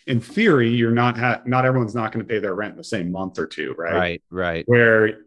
in 0.06 0.20
theory, 0.20 0.70
you're 0.70 0.90
not 0.90 1.18
ha- 1.18 1.42
not 1.46 1.64
everyone's 1.64 1.94
not 1.94 2.12
going 2.12 2.24
to 2.24 2.28
pay 2.28 2.38
their 2.38 2.54
rent 2.54 2.72
in 2.72 2.78
the 2.78 2.84
same 2.84 3.12
month 3.12 3.38
or 3.38 3.46
two, 3.46 3.74
right? 3.76 3.94
Right, 3.94 4.22
right. 4.30 4.68
Where 4.68 5.18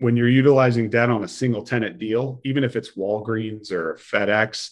when 0.00 0.16
you're 0.16 0.28
utilizing 0.28 0.90
debt 0.90 1.10
on 1.10 1.24
a 1.24 1.28
single 1.28 1.62
tenant 1.62 1.98
deal, 1.98 2.40
even 2.44 2.64
if 2.64 2.74
it's 2.74 2.92
Walgreens 2.96 3.70
or 3.70 3.94
FedEx, 3.94 4.70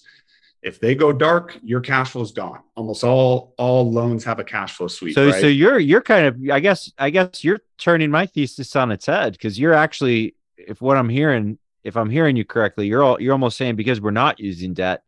if 0.62 0.81
they 0.81 0.95
go 0.95 1.12
dark, 1.12 1.57
your 1.62 1.81
cash 1.81 2.11
flow 2.11 2.23
is 2.23 2.33
gone. 2.33 2.61
Almost 2.75 3.05
all 3.05 3.55
all 3.59 3.91
loans 3.91 4.25
have 4.25 4.41
a 4.41 4.45
cash 4.45 4.75
flow 4.75 4.88
sweep. 4.88 5.14
So 5.14 5.31
right? 5.31 5.41
so 5.41 5.47
you're 5.47 5.79
you're 5.79 6.03
kind 6.03 6.27
of 6.27 6.37
I 6.51 6.61
guess 6.61 6.93
I 6.99 7.11
guess 7.11 7.45
you're 7.45 7.61
turning 7.77 8.11
my 8.11 8.27
thesis 8.27 8.75
on 8.75 8.91
its 8.91 9.07
head 9.07 9.33
because 9.33 9.59
you're 9.59 9.75
actually 9.75 10.35
if 10.57 10.81
what 10.81 10.97
I'm 10.97 11.09
hearing 11.09 11.59
if 11.85 11.97
I'm 11.97 12.11
hearing 12.11 12.37
you 12.37 12.45
correctly, 12.45 12.88
you're 12.88 13.03
all 13.03 13.21
you're 13.21 13.33
almost 13.33 13.57
saying 13.57 13.77
because 13.77 14.01
we're 14.01 14.11
not 14.11 14.41
using 14.41 14.75
debt, 14.75 15.05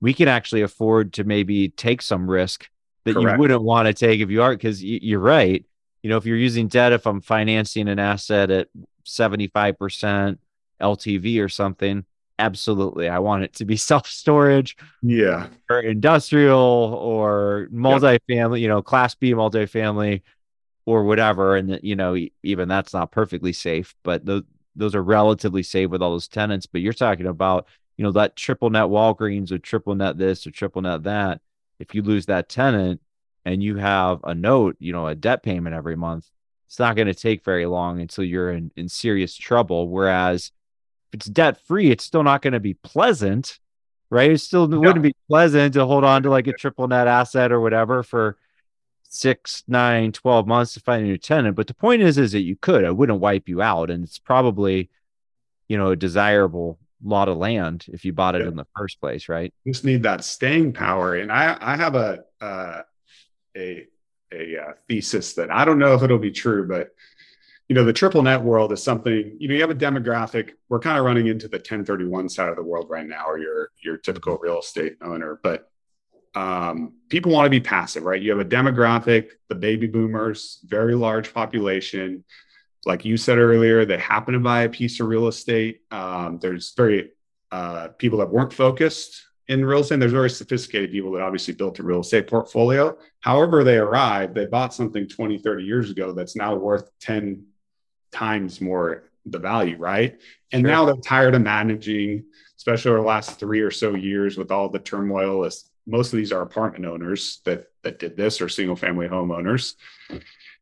we 0.00 0.14
can 0.14 0.28
actually 0.28 0.62
afford 0.62 1.12
to 1.14 1.24
maybe 1.24 1.68
take 1.68 2.00
some 2.00 2.30
risk 2.30 2.68
that 3.04 3.14
Correct. 3.14 3.36
you 3.36 3.40
wouldn't 3.40 3.62
want 3.62 3.86
to 3.86 3.92
take 3.94 4.20
if 4.20 4.30
you 4.30 4.42
are 4.42 4.52
because 4.52 4.82
you're 4.82 5.20
right. 5.20 5.64
You 6.02 6.10
know, 6.10 6.16
if 6.16 6.24
you're 6.24 6.36
using 6.36 6.68
debt, 6.68 6.92
if 6.92 7.06
I'm 7.06 7.20
financing 7.20 7.88
an 7.88 7.98
asset 7.98 8.50
at 8.50 8.68
75% 9.08 10.38
LTV 10.80 11.42
or 11.42 11.48
something, 11.48 12.04
absolutely. 12.38 13.08
I 13.08 13.18
want 13.18 13.44
it 13.44 13.54
to 13.54 13.64
be 13.64 13.76
self 13.90 14.06
storage 14.06 14.76
yeah, 15.02 15.48
or 15.70 15.80
industrial 15.80 16.58
or 16.58 17.68
multifamily, 17.72 18.60
you 18.60 18.68
know, 18.68 18.82
class 18.82 19.14
B 19.14 19.32
multifamily 19.32 20.22
or 20.86 21.04
whatever. 21.04 21.56
And, 21.56 21.78
you 21.82 21.96
know, 21.96 22.16
even 22.42 22.68
that's 22.68 22.94
not 22.94 23.10
perfectly 23.10 23.52
safe, 23.52 23.94
but 24.02 24.24
those, 24.24 24.42
those 24.74 24.94
are 24.94 25.02
relatively 25.02 25.62
safe 25.62 25.90
with 25.90 26.00
all 26.00 26.12
those 26.12 26.28
tenants. 26.28 26.66
But 26.66 26.80
you're 26.80 26.92
talking 26.92 27.26
about, 27.26 27.66
you 27.96 28.04
know, 28.04 28.12
that 28.12 28.36
triple 28.36 28.70
net 28.70 28.84
Walgreens 28.84 29.52
or 29.52 29.58
triple 29.58 29.94
net 29.94 30.16
this 30.16 30.46
or 30.46 30.50
triple 30.50 30.82
net 30.82 31.02
that. 31.02 31.40
If 31.78 31.94
you 31.94 32.02
lose 32.02 32.26
that 32.26 32.48
tenant 32.48 33.00
and 33.44 33.62
you 33.62 33.76
have 33.76 34.20
a 34.24 34.34
note, 34.34 34.76
you 34.78 34.92
know, 34.92 35.06
a 35.06 35.14
debt 35.14 35.42
payment 35.42 35.74
every 35.76 35.96
month, 35.96 36.28
it's 36.68 36.78
not 36.78 36.96
going 36.96 37.08
to 37.08 37.14
take 37.14 37.44
very 37.44 37.66
long 37.66 38.00
until 38.00 38.24
you're 38.24 38.52
in, 38.52 38.70
in 38.76 38.88
serious 38.88 39.34
trouble. 39.34 39.88
Whereas 39.88 40.52
if 41.08 41.14
it's 41.20 41.26
debt 41.26 41.60
free, 41.66 41.90
it's 41.90 42.04
still 42.04 42.22
not 42.22 42.42
going 42.42 42.52
to 42.52 42.60
be 42.60 42.74
pleasant, 42.74 43.58
right? 44.10 44.30
It 44.30 44.38
still 44.38 44.68
wouldn't 44.68 45.02
be 45.02 45.14
pleasant 45.28 45.72
to 45.74 45.86
hold 45.86 46.04
on 46.04 46.22
to 46.24 46.30
like 46.30 46.46
a 46.46 46.52
triple 46.52 46.86
net 46.86 47.06
asset 47.08 47.52
or 47.52 47.60
whatever 47.60 48.02
for 48.02 48.36
six, 49.04 49.64
nine, 49.66 50.12
12 50.12 50.46
months 50.46 50.74
to 50.74 50.80
find 50.80 51.02
a 51.02 51.06
new 51.06 51.16
tenant. 51.16 51.56
But 51.56 51.66
the 51.68 51.74
point 51.74 52.02
is, 52.02 52.18
is 52.18 52.32
that 52.32 52.42
you 52.42 52.56
could, 52.56 52.84
I 52.84 52.90
wouldn't 52.90 53.20
wipe 53.20 53.48
you 53.48 53.62
out. 53.62 53.90
And 53.90 54.04
it's 54.04 54.18
probably, 54.18 54.90
you 55.68 55.78
know, 55.78 55.92
a 55.92 55.96
desirable 55.96 56.78
lot 57.02 57.28
of 57.30 57.38
land 57.38 57.86
if 57.90 58.04
you 58.04 58.12
bought 58.12 58.34
it 58.34 58.42
Yeah. 58.42 58.48
in 58.48 58.56
the 58.56 58.66
first 58.76 59.00
place, 59.00 59.30
right? 59.30 59.54
just 59.66 59.84
need 59.86 60.02
that 60.02 60.22
staying 60.22 60.74
power. 60.74 61.14
And 61.14 61.32
I 61.32 61.56
I 61.58 61.76
have 61.76 61.94
a 61.94 62.24
uh, 62.42 62.82
a 63.56 63.86
a 64.32 64.58
uh, 64.58 64.72
thesis 64.88 65.34
that 65.34 65.50
I 65.50 65.64
don't 65.64 65.78
know 65.78 65.94
if 65.94 66.02
it'll 66.02 66.18
be 66.18 66.30
true, 66.30 66.66
but 66.66 66.94
you 67.68 67.74
know 67.74 67.84
the 67.84 67.92
triple 67.92 68.22
net 68.22 68.42
world 68.42 68.72
is 68.72 68.82
something 68.82 69.36
you 69.38 69.48
know 69.48 69.54
you 69.54 69.60
have 69.60 69.70
a 69.70 69.74
demographic. 69.74 70.52
We're 70.68 70.80
kind 70.80 70.98
of 70.98 71.04
running 71.04 71.26
into 71.26 71.48
the 71.48 71.58
1031 71.58 72.28
side 72.28 72.48
of 72.48 72.56
the 72.56 72.62
world 72.62 72.88
right 72.88 73.06
now, 73.06 73.26
or 73.28 73.38
your 73.38 73.70
your 73.82 73.96
typical 73.96 74.38
real 74.38 74.60
estate 74.60 74.96
owner, 75.02 75.38
but 75.42 75.70
um, 76.34 76.94
people 77.08 77.32
want 77.32 77.46
to 77.46 77.50
be 77.50 77.60
passive, 77.60 78.04
right? 78.04 78.20
You 78.20 78.30
have 78.30 78.40
a 78.40 78.48
demographic, 78.48 79.30
the 79.48 79.54
baby 79.54 79.86
boomers, 79.86 80.60
very 80.64 80.94
large 80.94 81.34
population. 81.34 82.24
Like 82.86 83.04
you 83.04 83.16
said 83.16 83.38
earlier, 83.38 83.84
they 83.84 83.98
happen 83.98 84.34
to 84.34 84.40
buy 84.40 84.62
a 84.62 84.68
piece 84.68 85.00
of 85.00 85.08
real 85.08 85.26
estate. 85.26 85.80
Um, 85.90 86.38
there's 86.40 86.74
very 86.74 87.10
uh, 87.50 87.88
people 87.98 88.18
that 88.18 88.30
weren't 88.30 88.52
focused 88.52 89.27
in 89.48 89.64
real 89.64 89.80
estate. 89.80 90.00
There's 90.00 90.12
very 90.12 90.30
sophisticated 90.30 90.90
people 90.92 91.12
that 91.12 91.22
obviously 91.22 91.54
built 91.54 91.78
a 91.78 91.82
real 91.82 92.00
estate 92.00 92.26
portfolio. 92.26 92.96
However, 93.20 93.64
they 93.64 93.78
arrived, 93.78 94.34
they 94.34 94.46
bought 94.46 94.74
something 94.74 95.08
20, 95.08 95.38
30 95.38 95.64
years 95.64 95.90
ago 95.90 96.12
that's 96.12 96.36
now 96.36 96.54
worth 96.54 96.90
10 97.00 97.44
times 98.12 98.60
more 98.60 99.04
the 99.26 99.38
value, 99.38 99.76
right? 99.76 100.18
And 100.52 100.62
Sure. 100.62 100.70
now 100.70 100.84
they're 100.86 100.94
tired 100.96 101.34
of 101.34 101.42
managing, 101.42 102.24
especially 102.56 102.90
over 102.92 103.00
the 103.00 103.06
last 103.06 103.38
three 103.38 103.60
or 103.60 103.70
so 103.70 103.94
years 103.94 104.38
with 104.38 104.50
all 104.50 104.68
the 104.68 104.78
turmoil. 104.78 105.48
Most 105.86 106.12
of 106.12 106.18
these 106.18 106.32
are 106.32 106.42
apartment 106.42 106.84
owners 106.84 107.40
that 107.44 107.66
that 107.82 107.98
did 107.98 108.16
this 108.16 108.40
or 108.40 108.48
single 108.48 108.76
family 108.76 109.08
homeowners. 109.08 109.74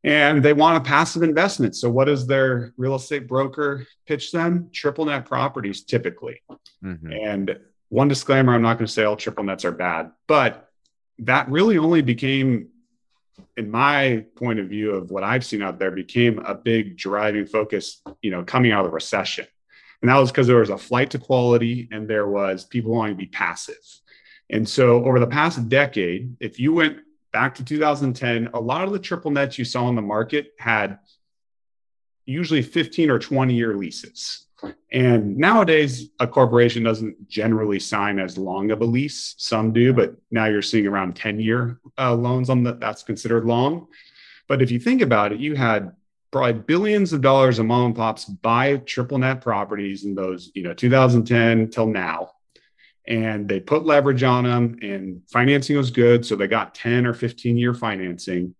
And 0.04 0.42
they 0.44 0.52
want 0.52 0.76
a 0.76 0.80
passive 0.88 1.22
investment. 1.24 1.74
So 1.74 1.90
what 1.90 2.04
does 2.04 2.26
their 2.26 2.72
real 2.76 2.94
estate 2.94 3.26
broker 3.26 3.86
pitch 4.06 4.30
them? 4.30 4.68
Triple 4.72 5.06
net 5.06 5.24
properties 5.26 5.82
typically. 5.82 6.42
Mhm. 6.84 7.26
And 7.26 7.58
one 7.96 8.08
disclaimer 8.08 8.52
I'm 8.52 8.60
not 8.60 8.76
going 8.76 8.86
to 8.86 8.92
say 8.92 9.04
all 9.04 9.16
triple 9.16 9.42
nets 9.42 9.64
are 9.64 9.72
bad, 9.72 10.12
but 10.26 10.68
that 11.20 11.48
really 11.48 11.78
only 11.78 12.02
became, 12.02 12.68
in 13.56 13.70
my 13.70 14.26
point 14.36 14.58
of 14.58 14.68
view 14.68 14.90
of 14.90 15.10
what 15.10 15.24
I've 15.24 15.46
seen 15.46 15.62
out 15.62 15.78
there, 15.78 15.90
became 15.90 16.38
a 16.40 16.54
big 16.54 16.98
driving 16.98 17.46
focus, 17.46 18.02
you 18.20 18.30
know, 18.30 18.44
coming 18.44 18.70
out 18.70 18.84
of 18.84 18.90
the 18.90 18.94
recession. 18.94 19.46
And 20.02 20.10
that 20.10 20.18
was 20.18 20.30
because 20.30 20.46
there 20.46 20.58
was 20.58 20.68
a 20.68 20.76
flight 20.76 21.12
to 21.12 21.18
quality 21.18 21.88
and 21.90 22.06
there 22.06 22.28
was 22.28 22.66
people 22.66 22.92
wanting 22.92 23.14
to 23.14 23.18
be 23.18 23.28
passive. 23.28 23.82
And 24.50 24.68
so 24.68 25.02
over 25.02 25.18
the 25.18 25.26
past 25.26 25.66
decade, 25.70 26.36
if 26.38 26.60
you 26.60 26.74
went 26.74 26.98
back 27.32 27.54
to 27.54 27.64
2010, 27.64 28.50
a 28.52 28.60
lot 28.60 28.84
of 28.84 28.92
the 28.92 28.98
triple 28.98 29.30
nets 29.30 29.58
you 29.58 29.64
saw 29.64 29.88
in 29.88 29.94
the 29.94 30.02
market 30.02 30.52
had 30.58 30.98
usually 32.26 32.60
15 32.60 33.08
or 33.08 33.18
20 33.18 33.54
year 33.54 33.74
leases. 33.74 34.45
And 34.90 35.36
nowadays, 35.36 36.10
a 36.20 36.26
corporation 36.26 36.82
doesn't 36.82 37.28
generally 37.28 37.78
sign 37.78 38.18
as 38.18 38.38
long 38.38 38.70
of 38.70 38.80
a 38.80 38.84
lease. 38.84 39.34
Some 39.36 39.72
do, 39.72 39.92
but 39.92 40.16
now 40.30 40.46
you're 40.46 40.62
seeing 40.62 40.86
around 40.86 41.16
10 41.16 41.40
year 41.40 41.80
uh, 41.98 42.14
loans 42.14 42.48
on 42.48 42.62
that. 42.64 42.80
That's 42.80 43.02
considered 43.02 43.44
long. 43.44 43.88
But 44.48 44.62
if 44.62 44.70
you 44.70 44.78
think 44.78 45.02
about 45.02 45.32
it, 45.32 45.40
you 45.40 45.54
had 45.54 45.92
probably 46.30 46.54
billions 46.54 47.12
of 47.12 47.20
dollars 47.20 47.58
of 47.58 47.66
mom 47.66 47.86
and 47.86 47.96
pops 47.96 48.24
buy 48.24 48.76
triple 48.78 49.18
net 49.18 49.40
properties 49.40 50.04
in 50.04 50.14
those, 50.14 50.50
you 50.54 50.62
know, 50.62 50.74
2010 50.74 51.70
till 51.70 51.86
now. 51.86 52.30
And 53.08 53.48
they 53.48 53.60
put 53.60 53.84
leverage 53.84 54.22
on 54.22 54.44
them 54.44 54.78
and 54.82 55.22
financing 55.30 55.76
was 55.76 55.90
good. 55.90 56.26
So 56.26 56.36
they 56.36 56.48
got 56.48 56.74
10 56.74 57.06
or 57.06 57.14
15 57.14 57.56
year 57.56 57.74
financing. 57.74 58.54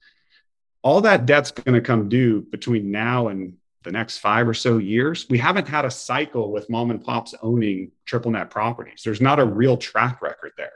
All 0.83 1.01
that 1.01 1.27
debt's 1.27 1.51
going 1.51 1.75
to 1.75 1.81
come 1.81 2.09
due 2.09 2.43
between 2.43 2.91
now 2.91 3.29
and 3.29 3.55
the 3.87 3.93
next 3.93 4.19
five 4.19 4.49
or 4.49 4.53
so 4.53 4.79
years. 4.79 5.27
We 5.31 5.39
haven't 5.39 5.69
had 5.69 5.85
a 5.85 5.91
cycle 5.91 6.53
with 6.53 6.69
mom 6.69 6.91
and 6.91 7.03
pops 7.03 7.35
owning 7.41 7.93
triple 8.05 8.33
net 8.33 8.51
properties. 8.51 9.03
There's 9.05 9.21
not 9.21 9.39
a 9.39 9.45
real 9.45 9.77
track 9.77 10.21
record 10.21 10.53
there. 10.59 10.73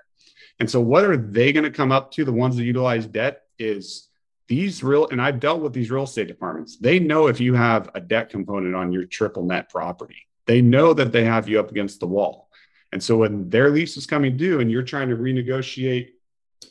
And 0.60 0.70
so, 0.70 0.80
what 0.80 1.04
are 1.04 1.16
they 1.16 1.52
going 1.52 1.64
to 1.64 1.70
come 1.70 1.90
up 1.90 2.12
to? 2.12 2.24
The 2.24 2.32
ones 2.32 2.56
that 2.56 2.62
utilize 2.62 3.06
debt 3.06 3.42
is 3.58 4.08
these 4.46 4.84
real, 4.84 5.08
and 5.08 5.20
I've 5.20 5.40
dealt 5.40 5.60
with 5.60 5.72
these 5.72 5.90
real 5.90 6.04
estate 6.04 6.28
departments. 6.28 6.76
They 6.76 7.00
know 7.00 7.26
if 7.26 7.40
you 7.40 7.54
have 7.54 7.90
a 7.94 8.00
debt 8.00 8.30
component 8.30 8.76
on 8.76 8.92
your 8.92 9.04
triple 9.06 9.44
net 9.44 9.68
property, 9.70 10.28
they 10.46 10.62
know 10.62 10.94
that 10.94 11.10
they 11.10 11.24
have 11.24 11.48
you 11.48 11.58
up 11.58 11.70
against 11.70 11.98
the 11.98 12.06
wall. 12.06 12.48
And 12.92 13.02
so, 13.02 13.16
when 13.16 13.50
their 13.50 13.70
lease 13.70 13.96
is 13.96 14.06
coming 14.06 14.36
due 14.36 14.60
and 14.60 14.70
you're 14.70 14.82
trying 14.84 15.08
to 15.08 15.16
renegotiate 15.16 16.10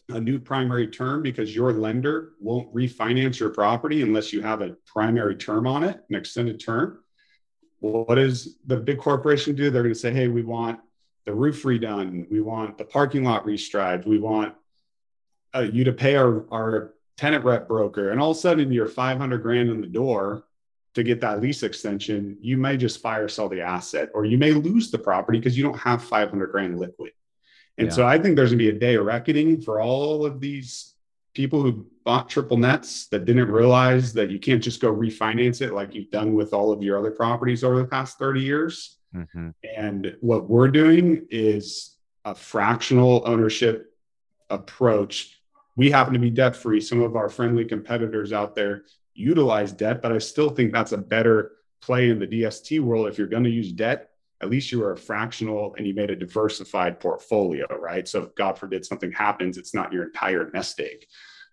a 0.10 0.20
new 0.20 0.40
primary 0.40 0.88
term 0.88 1.22
because 1.22 1.56
your 1.56 1.74
lender 1.74 2.32
won't 2.40 2.74
refinance 2.74 3.40
your 3.40 3.50
property 3.50 4.02
unless 4.02 4.34
you 4.34 4.42
have 4.42 4.62
a 4.62 4.76
primary 4.86 5.36
term 5.36 5.68
on 5.68 5.84
it, 5.84 6.02
an 6.10 6.16
extended 6.16 6.60
term. 6.60 7.00
What 7.80 8.16
does 8.16 8.58
the 8.66 8.78
big 8.78 9.00
corporation 9.00 9.56
do? 9.56 9.70
They're 9.70 9.84
going 9.84 9.94
to 9.94 10.00
say, 10.00 10.14
hey, 10.14 10.28
we 10.28 10.44
want 10.44 10.80
the 11.26 11.34
roof 11.34 11.64
redone. 11.64 12.30
We 12.30 12.42
want 12.42 12.78
the 12.78 12.86
parking 12.86 13.24
lot 13.24 13.46
restriped. 13.46 14.06
We 14.06 14.20
want 14.20 14.56
uh, 15.56 15.68
you 15.72 15.84
to 15.86 15.94
pay 15.94 16.16
our, 16.16 16.46
our 16.52 16.94
tenant 17.18 17.46
rep 17.46 17.68
broker. 17.68 18.12
And 18.12 18.20
all 18.20 18.32
of 18.32 18.38
a 18.38 18.40
sudden, 18.40 18.72
you're 18.72 18.88
500 18.88 19.42
grand 19.42 19.70
in 19.70 19.82
the 19.82 19.88
door 19.88 20.46
to 20.96 21.04
get 21.04 21.22
that 21.22 21.42
lease 21.42 21.64
extension. 21.64 22.38
You 22.42 22.58
may 22.58 22.78
just 22.78 23.02
fire 23.02 23.28
sell 23.28 23.48
the 23.48 23.62
asset 23.62 24.10
or 24.14 24.26
you 24.26 24.38
may 24.38 24.52
lose 24.52 24.92
the 24.92 24.98
property 24.98 25.38
because 25.38 25.58
you 25.58 25.64
don't 25.64 25.78
have 25.78 26.04
500 26.04 26.52
grand 26.52 26.80
liquid. 26.80 27.12
And 27.80 27.88
Yeah. 27.88 27.94
so 27.94 28.06
I 28.06 28.20
think 28.20 28.36
there's 28.36 28.50
going 28.52 28.60
to 28.60 28.72
be 28.72 28.76
a 28.76 28.80
day 28.80 28.96
of 28.96 29.06
reckoning 29.06 29.62
for 29.62 29.80
all 29.82 30.26
of 30.26 30.40
these 30.42 30.94
people 31.34 31.62
who 31.62 31.86
bought 32.04 32.28
triple 32.30 32.58
nets 32.58 33.08
that 33.08 33.24
didn't 33.24 33.50
realize 33.50 34.12
that 34.14 34.30
you 34.30 34.38
can't 34.40 34.62
just 34.62 34.82
go 34.82 34.94
refinance 34.94 35.62
it 35.62 35.74
like 35.74 35.96
you've 35.96 36.12
done 36.12 36.34
with 36.34 36.54
all 36.54 36.72
of 36.74 36.84
your 36.84 36.98
other 37.00 37.12
properties 37.12 37.64
over 37.64 37.78
the 37.78 37.86
past 37.88 38.18
30 38.20 38.42
years. 38.42 38.98
Mhm. 39.16 39.54
And 39.76 40.18
what 40.20 40.50
we're 40.50 40.68
doing 40.68 41.26
is 41.30 41.96
a 42.26 42.36
fractional 42.36 43.24
ownership 43.26 43.94
approach. 44.50 45.40
We 45.78 45.90
happen 45.90 46.14
to 46.14 46.20
be 46.20 46.30
debt 46.32 46.56
free. 46.56 46.82
Some 46.82 47.02
of 47.02 47.16
our 47.16 47.30
friendly 47.30 47.64
competitors 47.64 48.34
out 48.34 48.56
there 48.56 48.84
utilize 49.14 49.72
debt, 49.72 50.02
but 50.02 50.12
I 50.12 50.18
still 50.18 50.50
think 50.50 50.74
that's 50.74 50.92
a 50.92 50.98
better 50.98 51.54
play 51.82 52.10
in 52.10 52.20
the 52.20 52.28
DST 52.28 52.80
world. 52.82 53.08
If 53.08 53.18
you're 53.18 53.28
going 53.28 53.46
to 53.46 53.50
use 53.50 53.72
debt, 53.72 54.09
at 54.42 54.50
least 54.50 54.72
you 54.72 54.80
were 54.80 54.94
a 54.94 54.98
fractional 54.98 55.76
and 55.78 55.86
you 55.86 55.94
made 55.94 56.10
a 56.10 56.16
diversified 56.16 57.00
portfolio, 57.00 57.66
right? 57.78 58.08
So 58.08 58.24
if 58.24 58.36
God 58.36 58.58
forbid 58.58 58.86
something 58.86 59.12
happens, 59.12 59.58
it's 59.58 59.74
not 59.74 59.92
your 59.92 60.06
entire 60.06 60.50
nest 60.54 60.80
egg. 60.80 61.06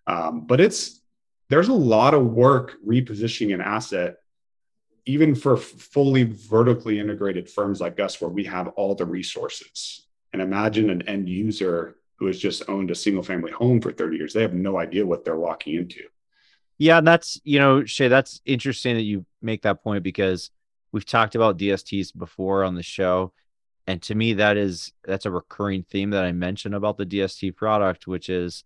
Um, 0.07 0.47
but 0.47 0.61
it's 0.61 1.01
there's 1.49 1.69
a 1.69 1.75
lot 1.75 2.15
of 2.15 2.27
work 2.27 2.75
repositioning 2.87 3.55
an 3.55 3.61
asset, 3.61 4.17
even 5.05 5.35
for 5.35 5.57
fully 5.57 6.25
vertically 6.25 6.99
integrated 6.99 7.49
firms 7.49 7.81
like 7.81 7.99
us, 8.01 8.21
where 8.21 8.31
we 8.31 8.45
have 8.45 8.69
all 8.69 8.95
the 8.95 9.07
resources. 9.07 10.07
And 10.33 10.43
imagine 10.43 10.91
an 10.91 11.03
end 11.03 11.29
user 11.29 11.97
who 12.17 12.27
has 12.27 12.39
just 12.39 12.69
owned 12.69 12.91
a 12.91 12.95
single 12.95 13.23
family 13.23 13.53
home 13.53 13.81
for 13.81 13.93
30 13.93 14.17
years. 14.17 14.33
They 14.33 14.43
have 14.43 14.55
no 14.55 14.79
idea 14.79 15.07
what 15.07 15.25
they're 15.25 15.39
walking 15.39 15.75
into. 15.75 16.03
Yeah, 16.79 16.99
and 16.99 17.07
that's 17.07 17.41
you 17.43 17.59
know, 17.59 17.83
Chay, 17.85 18.09
that's 18.09 18.41
interesting 18.45 18.97
that 18.97 19.03
you 19.03 19.25
make 19.41 19.63
that 19.63 19.83
point 19.83 20.03
because 20.03 20.51
we've 20.97 21.05
talked 21.05 21.35
about 21.35 21.59
DSTs 21.59 22.17
before 22.17 22.65
on 22.65 22.75
the 22.75 22.83
show. 22.83 23.31
And 23.87 24.01
to 24.05 24.15
me, 24.15 24.33
that 24.33 24.57
is 24.57 24.95
that's 25.05 25.27
a 25.27 25.31
recurring 25.31 25.83
theme 25.83 26.09
that 26.09 26.25
I 26.25 26.33
mentioned 26.33 26.75
about 26.75 26.97
the 26.97 27.05
DST 27.05 27.55
product, 27.55 28.07
which 28.07 28.31
is, 28.31 28.65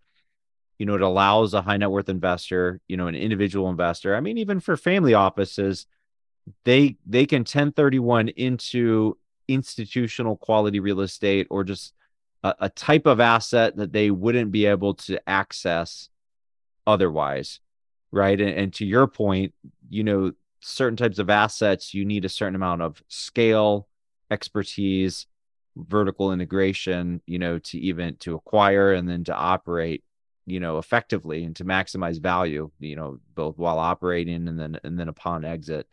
you 0.78 0.86
know, 0.86 0.94
it 0.94 1.02
allows 1.02 1.54
a 1.54 1.60
high 1.60 1.76
net 1.76 1.90
worth 1.90 2.08
investor, 2.08 2.80
you 2.86 2.96
know, 2.96 3.08
an 3.08 3.16
individual 3.16 3.68
investor. 3.68 4.14
I 4.14 4.20
mean, 4.20 4.38
even 4.38 4.60
for 4.60 4.76
family 4.76 5.12
offices, 5.12 5.86
they 6.64 6.98
they 7.04 7.26
can 7.26 7.40
1031 7.40 8.28
into 8.28 9.18
institutional 9.48 10.36
quality 10.36 10.78
real 10.78 11.00
estate 11.00 11.48
or 11.50 11.64
just 11.64 11.94
a, 12.44 12.54
a 12.60 12.68
type 12.68 13.06
of 13.06 13.18
asset 13.18 13.76
that 13.76 13.92
they 13.92 14.12
wouldn't 14.12 14.52
be 14.52 14.66
able 14.66 14.94
to 14.94 15.18
access 15.28 16.10
otherwise 16.86 17.58
right 18.12 18.40
and, 18.40 18.50
and 18.50 18.72
to 18.72 18.86
your 18.86 19.08
point 19.08 19.52
you 19.88 20.04
know 20.04 20.32
certain 20.60 20.96
types 20.96 21.18
of 21.18 21.30
assets 21.30 21.94
you 21.94 22.04
need 22.04 22.24
a 22.24 22.28
certain 22.28 22.54
amount 22.54 22.82
of 22.82 23.02
scale 23.08 23.88
expertise 24.30 25.26
vertical 25.76 26.32
integration 26.32 27.20
you 27.26 27.38
know 27.38 27.58
to 27.58 27.78
even 27.78 28.16
to 28.16 28.34
acquire 28.34 28.92
and 28.92 29.08
then 29.08 29.24
to 29.24 29.34
operate 29.34 30.04
you 30.46 30.60
know 30.60 30.78
effectively 30.78 31.44
and 31.44 31.56
to 31.56 31.64
maximize 31.64 32.20
value 32.20 32.70
you 32.78 32.96
know 32.96 33.18
both 33.34 33.56
while 33.56 33.78
operating 33.78 34.48
and 34.48 34.58
then 34.58 34.78
and 34.84 34.98
then 34.98 35.08
upon 35.08 35.44
exit. 35.44 35.86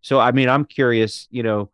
So 0.00 0.18
i 0.18 0.32
mean 0.32 0.48
i'm 0.48 0.64
curious 0.64 1.28
you 1.30 1.42
know 1.42 1.70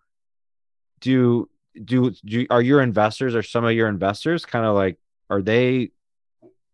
do 1.01 1.49
do 1.83 2.13
do 2.25 2.47
are 2.51 2.63
your 2.63 2.81
investors 2.81 3.35
or 3.35 3.43
some 3.43 3.65
of 3.65 3.73
your 3.73 3.89
investors 3.89 4.45
kind 4.45 4.65
of 4.65 4.75
like 4.75 4.99
are 5.31 5.43
they 5.43 5.91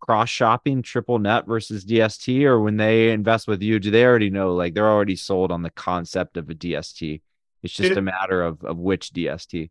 cross 0.00 0.28
shopping 0.28 0.82
triple 0.82 1.18
net 1.18 1.46
versus 1.46 1.84
DST 1.84 2.44
or 2.44 2.60
when 2.60 2.76
they 2.76 3.10
invest 3.10 3.46
with 3.46 3.62
you 3.62 3.78
do 3.78 3.90
they 3.90 4.04
already 4.04 4.30
know 4.30 4.54
like 4.54 4.74
they're 4.74 4.88
already 4.88 5.16
sold 5.16 5.52
on 5.52 5.62
the 5.62 5.70
concept 5.70 6.36
of 6.36 6.48
a 6.50 6.54
DST 6.54 7.20
it's 7.62 7.74
just 7.74 7.92
it, 7.92 7.98
a 7.98 8.02
matter 8.02 8.42
of 8.42 8.64
of 8.64 8.78
which 8.78 9.12
DST 9.12 9.70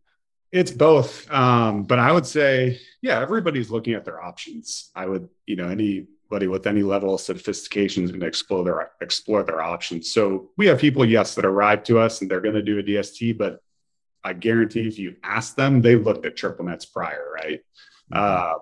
it's 0.52 0.72
both 0.72 1.30
um 1.32 1.84
but 1.84 2.00
I 2.00 2.12
would 2.12 2.26
say 2.26 2.80
yeah 3.02 3.20
everybody's 3.20 3.70
looking 3.70 3.94
at 3.94 4.06
their 4.06 4.22
options. 4.24 4.92
I 4.96 5.06
would 5.06 5.30
you 5.46 5.56
know 5.56 5.70
anybody 5.70 6.48
with 6.48 6.68
any 6.68 6.84
level 6.84 7.16
of 7.16 7.22
sophistication 7.22 8.04
is 8.04 8.12
going 8.12 8.22
to 8.22 8.28
explore 8.28 8.64
their 8.64 8.92
explore 9.02 9.44
their 9.44 9.62
options. 9.62 10.12
So 10.12 10.52
we 10.58 10.68
have 10.68 10.80
people 10.80 11.06
yes 11.06 11.36
that 11.36 11.46
arrive 11.46 11.84
to 11.86 12.00
us 12.00 12.22
and 12.22 12.30
they're 12.30 12.42
going 12.42 12.56
to 12.56 12.62
do 12.62 12.80
a 12.80 12.84
DST 12.84 13.38
but 13.38 13.62
I 14.24 14.34
guarantee 14.34 14.88
if 14.88 15.00
you 15.00 15.16
ask 15.24 15.56
them, 15.56 15.82
they 15.82 15.96
looked 15.96 16.26
at 16.26 16.36
triple 16.36 16.66
nets 16.66 16.86
prior, 16.86 17.32
right? 17.34 17.62
Uh, 18.12 18.56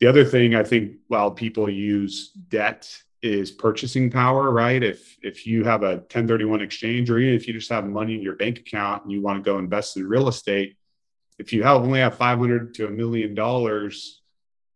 the 0.00 0.06
other 0.06 0.24
thing 0.24 0.54
I 0.54 0.62
think 0.62 0.96
while 1.08 1.30
people 1.30 1.68
use 1.68 2.30
debt 2.30 2.90
is 3.22 3.50
purchasing 3.50 4.10
power, 4.10 4.50
right? 4.50 4.82
If 4.82 5.16
if 5.22 5.46
you 5.46 5.64
have 5.64 5.82
a 5.82 5.96
1031 5.96 6.60
exchange 6.60 7.10
or 7.10 7.18
even 7.18 7.34
if 7.34 7.48
you 7.48 7.54
just 7.54 7.70
have 7.70 7.86
money 7.86 8.14
in 8.14 8.22
your 8.22 8.36
bank 8.36 8.58
account 8.58 9.04
and 9.04 9.12
you 9.12 9.22
want 9.22 9.42
to 9.42 9.50
go 9.50 9.58
invest 9.58 9.96
in 9.96 10.06
real 10.06 10.28
estate, 10.28 10.76
if 11.38 11.52
you 11.52 11.62
have 11.62 11.82
only 11.82 12.00
have 12.00 12.16
500 12.16 12.74
to 12.74 12.86
a 12.86 12.90
million 12.90 13.34
dollars, 13.34 14.20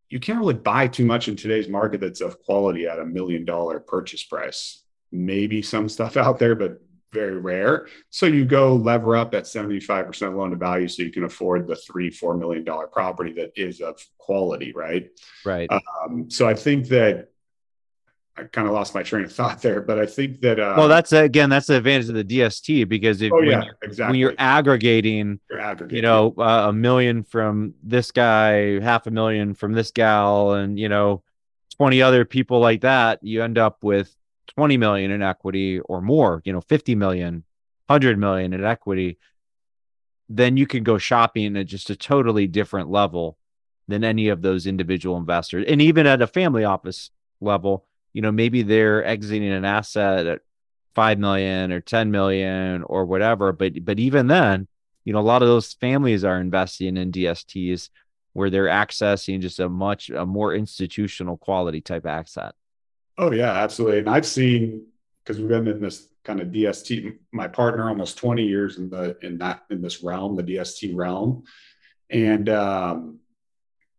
you 0.08 0.18
can't 0.18 0.38
really 0.38 0.54
buy 0.54 0.88
too 0.88 1.04
much 1.04 1.28
in 1.28 1.36
today's 1.36 1.68
market 1.68 2.00
that's 2.00 2.22
of 2.22 2.42
quality 2.42 2.86
at 2.86 2.98
a 2.98 3.04
million 3.04 3.44
dollar 3.44 3.78
purchase 3.78 4.24
price. 4.24 4.82
Maybe 5.12 5.62
some 5.62 5.88
stuff 5.88 6.16
out 6.16 6.38
there, 6.38 6.54
but 6.54 6.80
very 7.12 7.38
rare. 7.38 7.88
So 8.10 8.26
you 8.26 8.44
go 8.44 8.74
lever 8.74 9.16
up 9.16 9.34
at 9.34 9.44
75% 9.44 10.36
loan 10.36 10.50
to 10.50 10.56
value 10.56 10.88
so 10.88 11.02
you 11.02 11.10
can 11.10 11.24
afford 11.24 11.66
the 11.66 11.76
three, 11.76 12.10
four 12.10 12.36
million 12.36 12.64
dollar 12.64 12.86
property 12.86 13.32
that 13.34 13.52
is 13.56 13.80
of 13.80 14.00
quality, 14.18 14.72
right? 14.72 15.08
Right. 15.44 15.70
Um, 15.70 16.30
so 16.30 16.46
I 16.48 16.54
think 16.54 16.88
that 16.88 17.28
I 18.36 18.44
kind 18.44 18.68
of 18.68 18.74
lost 18.74 18.94
my 18.94 19.02
train 19.02 19.24
of 19.24 19.32
thought 19.32 19.62
there, 19.62 19.80
but 19.80 19.98
I 19.98 20.06
think 20.06 20.40
that 20.42 20.60
uh, 20.60 20.74
well, 20.76 20.86
that's 20.86 21.12
again, 21.12 21.50
that's 21.50 21.66
the 21.66 21.76
advantage 21.76 22.08
of 22.08 22.14
the 22.14 22.24
DST 22.24 22.88
because 22.88 23.20
if 23.20 23.32
oh, 23.32 23.36
when, 23.36 23.48
yeah, 23.48 23.64
you're, 23.64 23.76
exactly. 23.82 24.12
when 24.12 24.20
you're 24.20 24.34
aggregating, 24.38 25.40
you're 25.50 25.60
aggregating. 25.60 25.96
you 25.96 26.02
know, 26.02 26.34
uh, 26.38 26.66
a 26.68 26.72
million 26.72 27.24
from 27.24 27.74
this 27.82 28.12
guy, 28.12 28.80
half 28.80 29.06
a 29.06 29.10
million 29.10 29.54
from 29.54 29.72
this 29.72 29.90
gal, 29.90 30.52
and 30.52 30.78
you 30.78 30.88
know, 30.88 31.22
20 31.78 32.00
other 32.02 32.24
people 32.24 32.60
like 32.60 32.82
that, 32.82 33.18
you 33.22 33.42
end 33.42 33.58
up 33.58 33.82
with 33.82 34.14
20 34.48 34.76
million 34.76 35.10
in 35.10 35.22
equity 35.22 35.80
or 35.80 36.00
more, 36.00 36.42
you 36.44 36.52
know, 36.52 36.60
50 36.60 36.94
million, 36.94 37.44
100 37.86 38.18
million 38.18 38.52
in 38.52 38.64
equity, 38.64 39.18
then 40.28 40.56
you 40.56 40.66
can 40.66 40.82
go 40.82 40.98
shopping 40.98 41.56
at 41.56 41.66
just 41.66 41.90
a 41.90 41.96
totally 41.96 42.46
different 42.46 42.90
level 42.90 43.38
than 43.86 44.04
any 44.04 44.28
of 44.28 44.42
those 44.42 44.66
individual 44.66 45.16
investors. 45.16 45.64
And 45.66 45.80
even 45.80 46.06
at 46.06 46.22
a 46.22 46.26
family 46.26 46.64
office 46.64 47.10
level, 47.40 47.86
you 48.12 48.22
know, 48.22 48.32
maybe 48.32 48.62
they're 48.62 49.04
exiting 49.04 49.50
an 49.50 49.64
asset 49.64 50.26
at 50.26 50.40
5 50.94 51.18
million 51.18 51.72
or 51.72 51.80
10 51.80 52.10
million 52.10 52.82
or 52.82 53.04
whatever, 53.04 53.52
but 53.52 53.84
but 53.84 53.98
even 53.98 54.26
then, 54.26 54.66
you 55.04 55.12
know, 55.12 55.20
a 55.20 55.22
lot 55.22 55.42
of 55.42 55.48
those 55.48 55.72
families 55.74 56.24
are 56.24 56.40
investing 56.40 56.96
in 56.96 57.12
DSTs 57.12 57.88
where 58.32 58.50
they're 58.50 58.66
accessing 58.66 59.40
just 59.40 59.60
a 59.60 59.68
much 59.68 60.10
a 60.10 60.26
more 60.26 60.54
institutional 60.54 61.36
quality 61.38 61.80
type 61.80 62.06
asset. 62.06 62.54
Oh 63.18 63.32
yeah, 63.32 63.52
absolutely. 63.52 63.98
And 63.98 64.08
I've 64.08 64.26
seen 64.26 64.86
because 65.22 65.40
we've 65.40 65.48
been 65.48 65.66
in 65.66 65.80
this 65.80 66.08
kind 66.24 66.40
of 66.40 66.48
DST, 66.48 67.18
my 67.32 67.48
partner 67.48 67.88
almost 67.88 68.16
20 68.16 68.44
years 68.44 68.78
in 68.78 68.88
the 68.88 69.18
in 69.22 69.38
that 69.38 69.64
in 69.70 69.82
this 69.82 70.02
realm, 70.02 70.36
the 70.36 70.42
DST 70.44 70.94
realm. 70.96 71.42
And 72.10 72.48
um, 72.48 73.18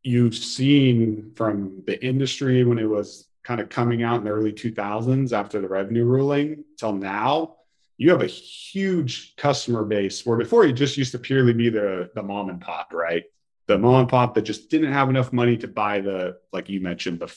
you've 0.02 0.36
seen 0.36 1.34
from 1.36 1.84
the 1.86 2.04
industry 2.04 2.64
when 2.64 2.80
it 2.80 2.90
was 2.90 3.28
kind 3.44 3.60
of 3.60 3.70
coming 3.70 4.04
out 4.04 4.18
in 4.20 4.24
the 4.24 4.30
early 4.30 4.54
2000s 4.54 5.34
after 5.34 5.60
the 5.60 5.68
revenue 5.68 6.06
ruling 6.06 6.64
till 6.78 6.94
now, 6.94 7.56
you 7.98 8.10
have 8.12 8.22
a 8.22 8.28
huge 8.28 9.36
customer 9.36 9.84
base 9.84 10.26
where 10.26 10.38
before 10.38 10.66
you 10.66 10.72
just 10.72 10.98
used 10.98 11.12
to 11.12 11.20
purely 11.20 11.54
be 11.54 11.70
the 11.70 12.10
the 12.16 12.24
mom 12.24 12.50
and 12.50 12.62
pop, 12.62 12.94
right? 12.94 13.24
The 13.68 13.78
mom 13.78 14.02
and 14.02 14.10
pop 14.10 14.34
that 14.36 14.44
just 14.44 14.70
didn't 14.70 14.94
have 14.94 15.10
enough 15.10 15.34
money 15.34 15.58
to 15.58 15.68
buy 15.68 16.00
the, 16.00 16.38
like 16.52 16.70
you 16.70 16.80
mentioned, 16.80 17.20
the 17.20 17.36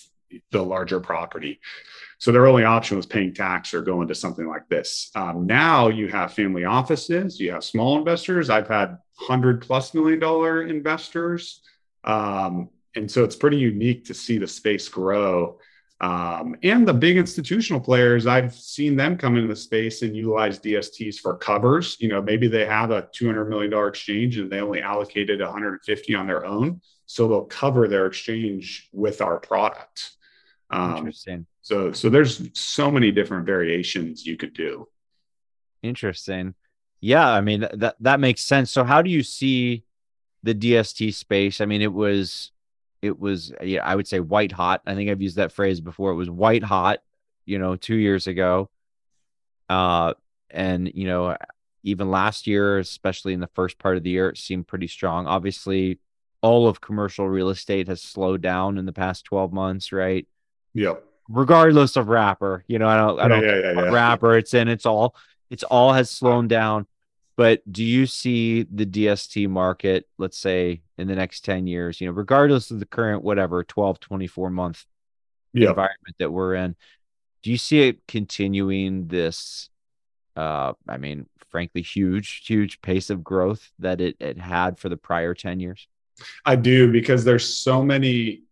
the 0.50 0.62
larger 0.62 1.00
property. 1.00 1.60
So 2.18 2.30
their 2.30 2.46
only 2.46 2.64
option 2.64 2.96
was 2.96 3.06
paying 3.06 3.34
tax 3.34 3.74
or 3.74 3.82
going 3.82 4.08
to 4.08 4.14
something 4.14 4.46
like 4.46 4.68
this. 4.68 5.10
Um, 5.14 5.46
now 5.46 5.88
you 5.88 6.08
have 6.08 6.32
family 6.32 6.64
offices, 6.64 7.40
you 7.40 7.52
have 7.52 7.64
small 7.64 7.98
investors. 7.98 8.48
I've 8.48 8.68
had 8.68 8.98
hundred 9.14 9.62
plus 9.62 9.92
million 9.94 10.20
dollar 10.20 10.62
investors, 10.62 11.62
um, 12.04 12.70
and 12.94 13.10
so 13.10 13.24
it's 13.24 13.36
pretty 13.36 13.58
unique 13.58 14.04
to 14.06 14.14
see 14.14 14.38
the 14.38 14.46
space 14.46 14.88
grow. 14.88 15.58
Um, 16.02 16.56
and 16.64 16.86
the 16.86 16.92
big 16.92 17.16
institutional 17.16 17.80
players, 17.80 18.26
I've 18.26 18.52
seen 18.52 18.96
them 18.96 19.16
come 19.16 19.36
into 19.36 19.46
the 19.46 19.56
space 19.56 20.02
and 20.02 20.16
utilize 20.16 20.58
DSTs 20.58 21.20
for 21.20 21.36
covers. 21.36 21.96
You 22.00 22.08
know, 22.08 22.20
maybe 22.20 22.48
they 22.48 22.66
have 22.66 22.90
a 22.90 23.08
$200 23.16 23.48
million 23.48 23.72
exchange 23.88 24.36
and 24.36 24.50
they 24.50 24.60
only 24.60 24.82
allocated 24.82 25.40
150 25.40 26.14
on 26.16 26.26
their 26.26 26.44
own. 26.44 26.80
So 27.06 27.28
they'll 27.28 27.44
cover 27.44 27.86
their 27.86 28.06
exchange 28.06 28.88
with 28.92 29.20
our 29.20 29.38
product. 29.38 30.16
Um, 30.72 30.96
Interesting. 30.96 31.46
So 31.60 31.92
so 31.92 32.08
there's 32.10 32.48
so 32.58 32.90
many 32.90 33.12
different 33.12 33.46
variations 33.46 34.26
you 34.26 34.36
could 34.36 34.54
do. 34.54 34.88
Interesting. 35.82 36.54
Yeah, 37.00 37.28
I 37.28 37.40
mean 37.40 37.66
that 37.72 37.96
that 38.00 38.20
makes 38.20 38.42
sense. 38.42 38.70
So 38.70 38.84
how 38.84 39.02
do 39.02 39.10
you 39.10 39.22
see 39.22 39.84
the 40.42 40.54
DST 40.54 41.14
space? 41.14 41.60
I 41.60 41.66
mean, 41.66 41.82
it 41.82 41.92
was 41.92 42.52
it 43.00 43.18
was 43.18 43.52
yeah, 43.62 43.84
I 43.84 43.94
would 43.94 44.08
say 44.08 44.20
white 44.20 44.52
hot. 44.52 44.82
I 44.86 44.94
think 44.94 45.10
I've 45.10 45.22
used 45.22 45.36
that 45.36 45.52
phrase 45.52 45.80
before. 45.80 46.10
It 46.12 46.16
was 46.16 46.30
white 46.30 46.62
hot, 46.64 47.00
you 47.44 47.58
know, 47.58 47.76
2 47.76 47.96
years 47.96 48.26
ago. 48.26 48.70
Uh 49.68 50.14
and 50.50 50.90
you 50.94 51.06
know, 51.06 51.36
even 51.82 52.10
last 52.10 52.46
year, 52.46 52.78
especially 52.78 53.32
in 53.32 53.40
the 53.40 53.46
first 53.48 53.78
part 53.78 53.96
of 53.96 54.02
the 54.02 54.10
year, 54.10 54.28
it 54.28 54.38
seemed 54.38 54.66
pretty 54.68 54.86
strong. 54.86 55.26
Obviously, 55.26 55.98
all 56.40 56.68
of 56.68 56.80
commercial 56.80 57.28
real 57.28 57.50
estate 57.50 57.88
has 57.88 58.00
slowed 58.02 58.42
down 58.42 58.78
in 58.78 58.86
the 58.86 58.92
past 58.92 59.24
12 59.24 59.52
months, 59.52 59.92
right? 59.92 60.26
Yep. 60.74 61.04
Regardless 61.28 61.96
of 61.96 62.08
wrapper, 62.08 62.64
you 62.66 62.78
know, 62.78 62.88
I 62.88 62.96
don't, 62.96 63.20
I 63.20 63.28
don't 63.28 63.42
yeah, 63.42 63.56
yeah, 63.56 63.72
yeah, 63.72 63.90
wrapper 63.90 64.36
it's 64.36 64.54
in. 64.54 64.68
It's 64.68 64.86
all, 64.86 65.14
it's 65.50 65.62
all 65.62 65.92
has 65.92 66.10
slowed 66.10 66.48
down. 66.48 66.86
But 67.36 67.62
do 67.70 67.82
you 67.82 68.06
see 68.06 68.64
the 68.64 68.84
DST 68.84 69.48
market, 69.48 70.06
let's 70.18 70.36
say 70.36 70.82
in 70.98 71.08
the 71.08 71.14
next 71.14 71.44
10 71.44 71.66
years, 71.66 72.00
you 72.00 72.06
know, 72.06 72.12
regardless 72.12 72.70
of 72.70 72.78
the 72.78 72.86
current, 72.86 73.22
whatever, 73.22 73.64
12, 73.64 74.00
24 74.00 74.50
month 74.50 74.84
environment 75.54 76.16
that 76.18 76.30
we're 76.30 76.54
in, 76.54 76.76
do 77.42 77.50
you 77.50 77.56
see 77.56 77.88
it 77.88 78.06
continuing 78.06 79.08
this, 79.08 79.70
uh, 80.36 80.74
I 80.86 80.98
mean, 80.98 81.26
frankly, 81.50 81.82
huge, 81.82 82.44
huge 82.46 82.80
pace 82.82 83.10
of 83.10 83.24
growth 83.24 83.70
that 83.78 84.00
it, 84.00 84.16
it 84.20 84.38
had 84.38 84.78
for 84.78 84.88
the 84.88 84.96
prior 84.96 85.34
10 85.34 85.60
years? 85.60 85.88
I 86.44 86.56
do 86.56 86.92
because 86.92 87.24
there's 87.24 87.48
so 87.48 87.82
many 87.82 88.42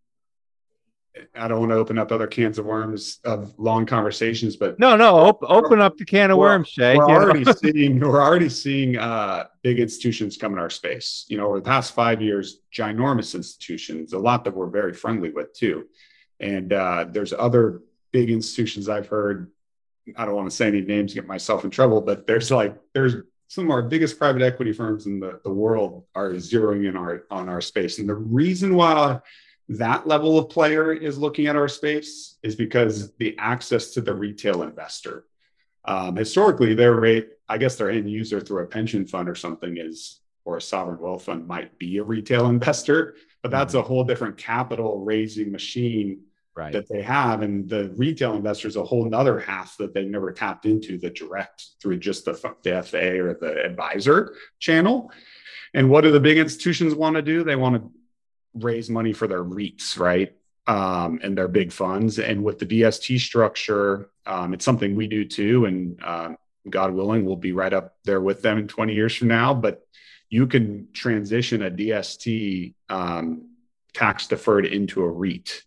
I 1.35 1.47
don't 1.47 1.59
want 1.59 1.71
to 1.71 1.75
open 1.75 1.97
up 1.97 2.11
other 2.11 2.27
cans 2.27 2.57
of 2.57 2.65
worms 2.65 3.19
of 3.25 3.53
long 3.59 3.85
conversations, 3.85 4.55
but 4.55 4.79
no, 4.79 4.95
no, 4.95 5.15
op- 5.17 5.43
open 5.43 5.81
up 5.81 5.97
the 5.97 6.05
can 6.05 6.31
of 6.31 6.37
worms, 6.37 6.69
Chay. 6.69 6.95
We're 6.95 7.03
already 7.03 7.43
seeing 7.61 7.99
we're 7.99 8.21
already 8.21 8.47
seeing 8.47 8.97
uh, 8.97 9.45
big 9.61 9.79
institutions 9.79 10.37
come 10.37 10.53
in 10.53 10.59
our 10.59 10.69
space. 10.69 11.25
You 11.27 11.37
know, 11.37 11.47
over 11.47 11.59
the 11.59 11.65
past 11.65 11.93
five 11.93 12.21
years, 12.21 12.61
ginormous 12.73 13.35
institutions, 13.35 14.13
a 14.13 14.19
lot 14.19 14.45
that 14.45 14.55
we're 14.55 14.69
very 14.69 14.93
friendly 14.93 15.31
with 15.31 15.53
too. 15.53 15.87
And 16.39 16.71
uh, 16.71 17.05
there's 17.09 17.33
other 17.33 17.81
big 18.11 18.29
institutions 18.29 18.87
I've 18.87 19.07
heard. 19.07 19.51
I 20.15 20.25
don't 20.25 20.35
want 20.35 20.49
to 20.49 20.55
say 20.55 20.67
any 20.67 20.81
names, 20.81 21.13
get 21.13 21.27
myself 21.27 21.65
in 21.65 21.71
trouble, 21.71 22.01
but 22.01 22.25
there's 22.25 22.51
like 22.51 22.77
there's 22.93 23.15
some 23.49 23.65
of 23.65 23.71
our 23.71 23.81
biggest 23.81 24.17
private 24.17 24.41
equity 24.41 24.71
firms 24.71 25.07
in 25.07 25.19
the, 25.19 25.41
the 25.43 25.51
world 25.51 26.05
are 26.15 26.31
zeroing 26.31 26.87
in 26.87 26.95
our 26.95 27.25
on 27.29 27.49
our 27.49 27.59
space. 27.59 27.99
And 27.99 28.07
the 28.07 28.15
reason 28.15 28.75
why 28.75 29.19
that 29.69 30.07
level 30.07 30.37
of 30.37 30.49
player 30.49 30.91
is 30.91 31.17
looking 31.17 31.47
at 31.47 31.55
our 31.55 31.67
space 31.67 32.37
is 32.43 32.55
because 32.55 33.13
the 33.15 33.35
access 33.37 33.91
to 33.91 34.01
the 34.01 34.13
retail 34.13 34.63
investor. 34.63 35.25
Um, 35.85 36.15
historically, 36.15 36.73
their 36.73 36.95
rate, 36.95 37.29
I 37.47 37.57
guess 37.57 37.75
their 37.75 37.89
end 37.89 38.09
user 38.09 38.39
through 38.39 38.63
a 38.63 38.67
pension 38.67 39.05
fund 39.05 39.29
or 39.29 39.35
something 39.35 39.77
is, 39.77 40.19
or 40.43 40.57
a 40.57 40.61
sovereign 40.61 40.99
wealth 40.99 41.23
fund 41.23 41.47
might 41.47 41.77
be 41.77 41.97
a 41.97 42.03
retail 42.03 42.47
investor, 42.47 43.15
but 43.41 43.51
that's 43.51 43.73
a 43.73 43.81
whole 43.81 44.03
different 44.03 44.37
capital 44.37 45.03
raising 45.03 45.51
machine 45.51 46.21
Right. 46.53 46.73
that 46.73 46.89
they 46.89 47.01
have. 47.01 47.43
And 47.43 47.69
the 47.69 47.93
retail 47.95 48.35
investor 48.35 48.67
is 48.67 48.75
a 48.75 48.83
whole 48.83 49.05
nother 49.05 49.39
half 49.39 49.77
that 49.77 49.93
they've 49.93 50.05
never 50.05 50.33
tapped 50.33 50.65
into 50.65 50.97
the 50.97 51.09
direct 51.09 51.67
through 51.81 51.99
just 51.99 52.25
the, 52.25 52.33
the 52.63 52.83
FA 52.83 53.23
or 53.23 53.37
the 53.39 53.63
advisor 53.63 54.35
channel. 54.59 55.11
And 55.73 55.89
what 55.89 56.01
do 56.01 56.11
the 56.11 56.19
big 56.19 56.37
institutions 56.37 56.93
want 56.93 57.15
to 57.15 57.21
do? 57.21 57.45
They 57.45 57.55
want 57.55 57.75
to 57.75 57.89
raise 58.53 58.89
money 58.89 59.13
for 59.13 59.27
their 59.27 59.43
REITs, 59.43 59.99
right? 59.99 60.33
Um, 60.67 61.19
and 61.23 61.37
their 61.37 61.47
big 61.47 61.71
funds. 61.71 62.19
And 62.19 62.43
with 62.43 62.59
the 62.59 62.65
DST 62.65 63.19
structure, 63.19 64.09
um, 64.25 64.53
it's 64.53 64.65
something 64.65 64.95
we 64.95 65.07
do 65.07 65.25
too. 65.25 65.65
And 65.65 66.01
um, 66.03 66.37
God 66.69 66.93
willing, 66.93 67.25
we'll 67.25 67.35
be 67.35 67.51
right 67.51 67.73
up 67.73 67.95
there 68.05 68.21
with 68.21 68.41
them 68.41 68.57
in 68.57 68.67
20 68.67 68.93
years 68.93 69.15
from 69.15 69.27
now. 69.29 69.53
But 69.53 69.85
you 70.29 70.47
can 70.47 70.87
transition 70.93 71.63
a 71.63 71.71
DST 71.71 72.73
um, 72.89 73.49
tax 73.93 74.27
deferred 74.27 74.65
into 74.65 75.03
a 75.03 75.09
REIT 75.09 75.63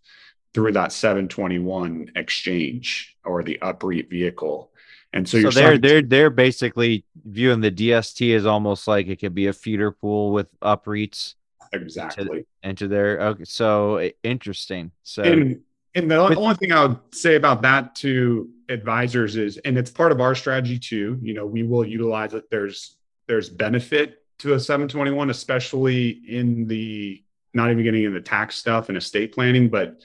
through 0.54 0.72
that 0.72 0.92
721 0.92 2.12
exchange 2.14 3.16
or 3.24 3.42
the 3.42 3.58
UPREIT 3.60 4.08
vehicle. 4.08 4.70
And 5.12 5.28
so, 5.28 5.38
so 5.38 5.40
you're 5.40 5.52
they're 5.52 5.72
to- 5.72 5.78
they're 5.78 6.02
they're 6.02 6.30
basically 6.30 7.04
viewing 7.24 7.60
the 7.60 7.70
DST 7.70 8.34
as 8.34 8.46
almost 8.46 8.88
like 8.88 9.06
it 9.06 9.16
could 9.16 9.34
be 9.34 9.46
a 9.46 9.52
feeder 9.52 9.92
pool 9.92 10.32
with 10.32 10.48
UPREITs 10.60 11.34
exactly. 11.82 12.46
into 12.62 12.88
their 12.88 13.20
okay. 13.20 13.44
So 13.44 14.10
interesting. 14.22 14.90
So 15.02 15.22
And 15.22 15.60
and 15.94 16.10
the 16.10 16.24
With- 16.24 16.38
only 16.38 16.54
thing 16.56 16.72
I 16.72 16.86
would 16.86 16.98
say 17.12 17.36
about 17.36 17.62
that 17.62 17.94
to 17.96 18.48
advisors 18.68 19.36
is, 19.36 19.58
and 19.58 19.78
it's 19.78 19.90
part 19.90 20.10
of 20.10 20.20
our 20.20 20.34
strategy 20.34 20.78
too. 20.78 21.18
You 21.22 21.34
know, 21.34 21.46
we 21.46 21.62
will 21.62 21.86
utilize 21.86 22.34
it. 22.34 22.50
There's 22.50 22.96
there's 23.26 23.48
benefit 23.48 24.22
to 24.38 24.54
a 24.54 24.60
721, 24.60 25.30
especially 25.30 26.08
in 26.28 26.66
the 26.66 27.22
not 27.54 27.70
even 27.70 27.84
getting 27.84 28.02
into 28.02 28.18
the 28.18 28.24
tax 28.24 28.56
stuff 28.56 28.88
and 28.88 28.98
estate 28.98 29.32
planning, 29.32 29.68
but 29.68 30.00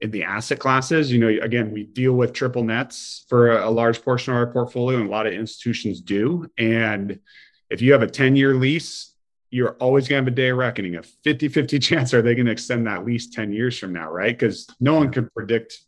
in 0.00 0.10
the 0.12 0.22
asset 0.22 0.60
classes. 0.60 1.10
You 1.10 1.18
know, 1.18 1.42
again, 1.42 1.72
we 1.72 1.82
deal 1.84 2.12
with 2.12 2.32
triple 2.32 2.62
nets 2.62 3.24
for 3.28 3.58
a, 3.58 3.68
a 3.68 3.70
large 3.70 4.02
portion 4.02 4.32
of 4.32 4.36
our 4.38 4.46
portfolio, 4.46 4.98
and 4.98 5.08
a 5.08 5.10
lot 5.10 5.26
of 5.26 5.32
institutions 5.32 6.00
do. 6.00 6.48
And 6.56 7.18
if 7.70 7.82
you 7.82 7.92
have 7.92 8.02
a 8.02 8.06
10 8.06 8.36
year 8.36 8.54
lease, 8.54 9.13
you're 9.54 9.76
always 9.78 10.08
going 10.08 10.20
to 10.20 10.24
have 10.24 10.32
a 10.32 10.34
day 10.34 10.48
of 10.48 10.58
reckoning. 10.58 10.96
A 10.96 11.02
50 11.04 11.46
50 11.46 11.78
chance 11.88 12.12
are 12.12 12.22
they 12.22 12.34
going 12.34 12.46
to 12.46 12.52
extend 12.52 12.88
that 12.88 13.06
lease 13.06 13.30
10 13.30 13.52
years 13.52 13.78
from 13.78 13.92
now, 13.92 14.10
right? 14.10 14.36
Because 14.36 14.66
no 14.80 14.94
one 14.94 15.12
can 15.12 15.30
predict 15.30 15.78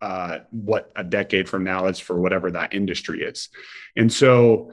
uh, 0.00 0.40
what 0.50 0.90
a 0.96 1.04
decade 1.04 1.48
from 1.48 1.62
now 1.62 1.86
is 1.86 2.00
for 2.00 2.20
whatever 2.20 2.50
that 2.50 2.74
industry 2.74 3.22
is. 3.22 3.48
And 3.94 4.12
so, 4.12 4.72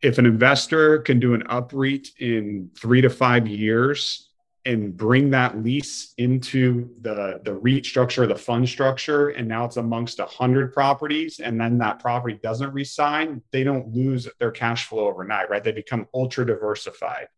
if 0.00 0.16
an 0.16 0.24
investor 0.24 0.98
can 1.00 1.20
do 1.20 1.34
an 1.34 1.42
UPREIT 1.42 2.08
in 2.18 2.70
three 2.74 3.02
to 3.02 3.10
five 3.10 3.46
years 3.46 4.30
and 4.66 4.96
bring 4.96 5.30
that 5.30 5.62
lease 5.62 6.14
into 6.16 6.90
the 7.02 7.40
the 7.44 7.54
REIT 7.54 7.84
structure, 7.84 8.26
the 8.26 8.34
fund 8.34 8.68
structure, 8.68 9.28
and 9.30 9.46
now 9.46 9.64
it's 9.64 9.76
amongst 9.76 10.20
a 10.20 10.24
hundred 10.24 10.72
properties, 10.72 11.40
and 11.40 11.60
then 11.60 11.78
that 11.78 11.98
property 11.98 12.38
doesn't 12.42 12.72
resign, 12.72 13.42
they 13.50 13.62
don't 13.62 13.92
lose 13.94 14.28
their 14.38 14.50
cash 14.50 14.86
flow 14.86 15.06
overnight, 15.06 15.50
right? 15.50 15.62
They 15.62 15.72
become 15.72 16.06
ultra 16.14 16.46
diversified. 16.46 17.28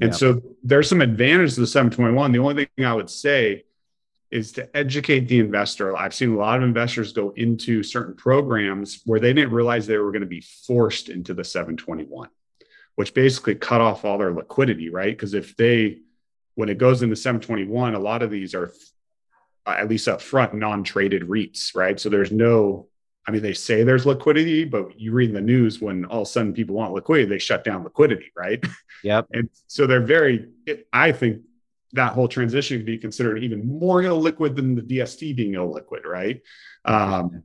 And 0.00 0.14
so 0.14 0.42
there's 0.62 0.88
some 0.88 1.00
advantages 1.00 1.54
to 1.54 1.60
the 1.60 1.66
721. 1.68 2.32
The 2.32 2.38
only 2.38 2.68
thing 2.76 2.84
I 2.84 2.92
would 2.92 3.08
say 3.08 3.64
is 4.30 4.50
to 4.52 4.76
educate 4.76 5.28
the 5.28 5.38
investor. 5.38 5.96
I've 5.96 6.12
seen 6.12 6.32
a 6.32 6.36
lot 6.36 6.56
of 6.56 6.64
investors 6.64 7.12
go 7.12 7.30
into 7.36 7.84
certain 7.84 8.16
programs 8.16 9.00
where 9.06 9.20
they 9.20 9.32
didn't 9.32 9.52
realize 9.52 9.86
they 9.86 9.98
were 9.98 10.10
going 10.10 10.22
to 10.22 10.26
be 10.26 10.40
forced 10.40 11.08
into 11.08 11.34
the 11.34 11.44
721, 11.44 12.28
which 12.96 13.14
basically 13.14 13.54
cut 13.54 13.80
off 13.80 14.04
all 14.04 14.18
their 14.18 14.32
liquidity, 14.32 14.90
right? 14.90 15.16
Because 15.16 15.34
if 15.34 15.56
they, 15.56 16.00
when 16.54 16.68
it 16.68 16.78
goes 16.78 17.02
into 17.02 17.16
721, 17.16 17.94
a 17.94 17.98
lot 17.98 18.22
of 18.22 18.30
these 18.30 18.54
are 18.54 18.72
uh, 19.66 19.76
at 19.78 19.88
least 19.88 20.08
up 20.08 20.20
front 20.20 20.54
non-traded 20.54 21.22
REITs, 21.22 21.74
right? 21.74 21.98
So 21.98 22.08
there's 22.08 22.30
no, 22.30 22.88
I 23.26 23.30
mean, 23.30 23.42
they 23.42 23.54
say 23.54 23.82
there's 23.82 24.06
liquidity, 24.06 24.64
but 24.64 24.98
you 24.98 25.12
read 25.12 25.30
in 25.30 25.34
the 25.34 25.40
news 25.40 25.80
when 25.80 26.04
all 26.04 26.22
of 26.22 26.28
a 26.28 26.30
sudden 26.30 26.52
people 26.52 26.76
want 26.76 26.92
liquidity, 26.92 27.28
they 27.28 27.38
shut 27.38 27.64
down 27.64 27.82
liquidity, 27.82 28.30
right? 28.36 28.62
yep. 29.02 29.26
And 29.32 29.48
so 29.66 29.86
they're 29.86 30.00
very, 30.00 30.48
I 30.92 31.12
think 31.12 31.42
that 31.92 32.12
whole 32.12 32.28
transition 32.28 32.78
could 32.78 32.86
be 32.86 32.98
considered 32.98 33.42
even 33.42 33.66
more 33.66 34.02
illiquid 34.02 34.56
than 34.56 34.74
the 34.74 34.82
DST 34.82 35.34
being 35.36 35.52
illiquid, 35.52 36.04
right? 36.04 36.42
Um, 36.84 37.42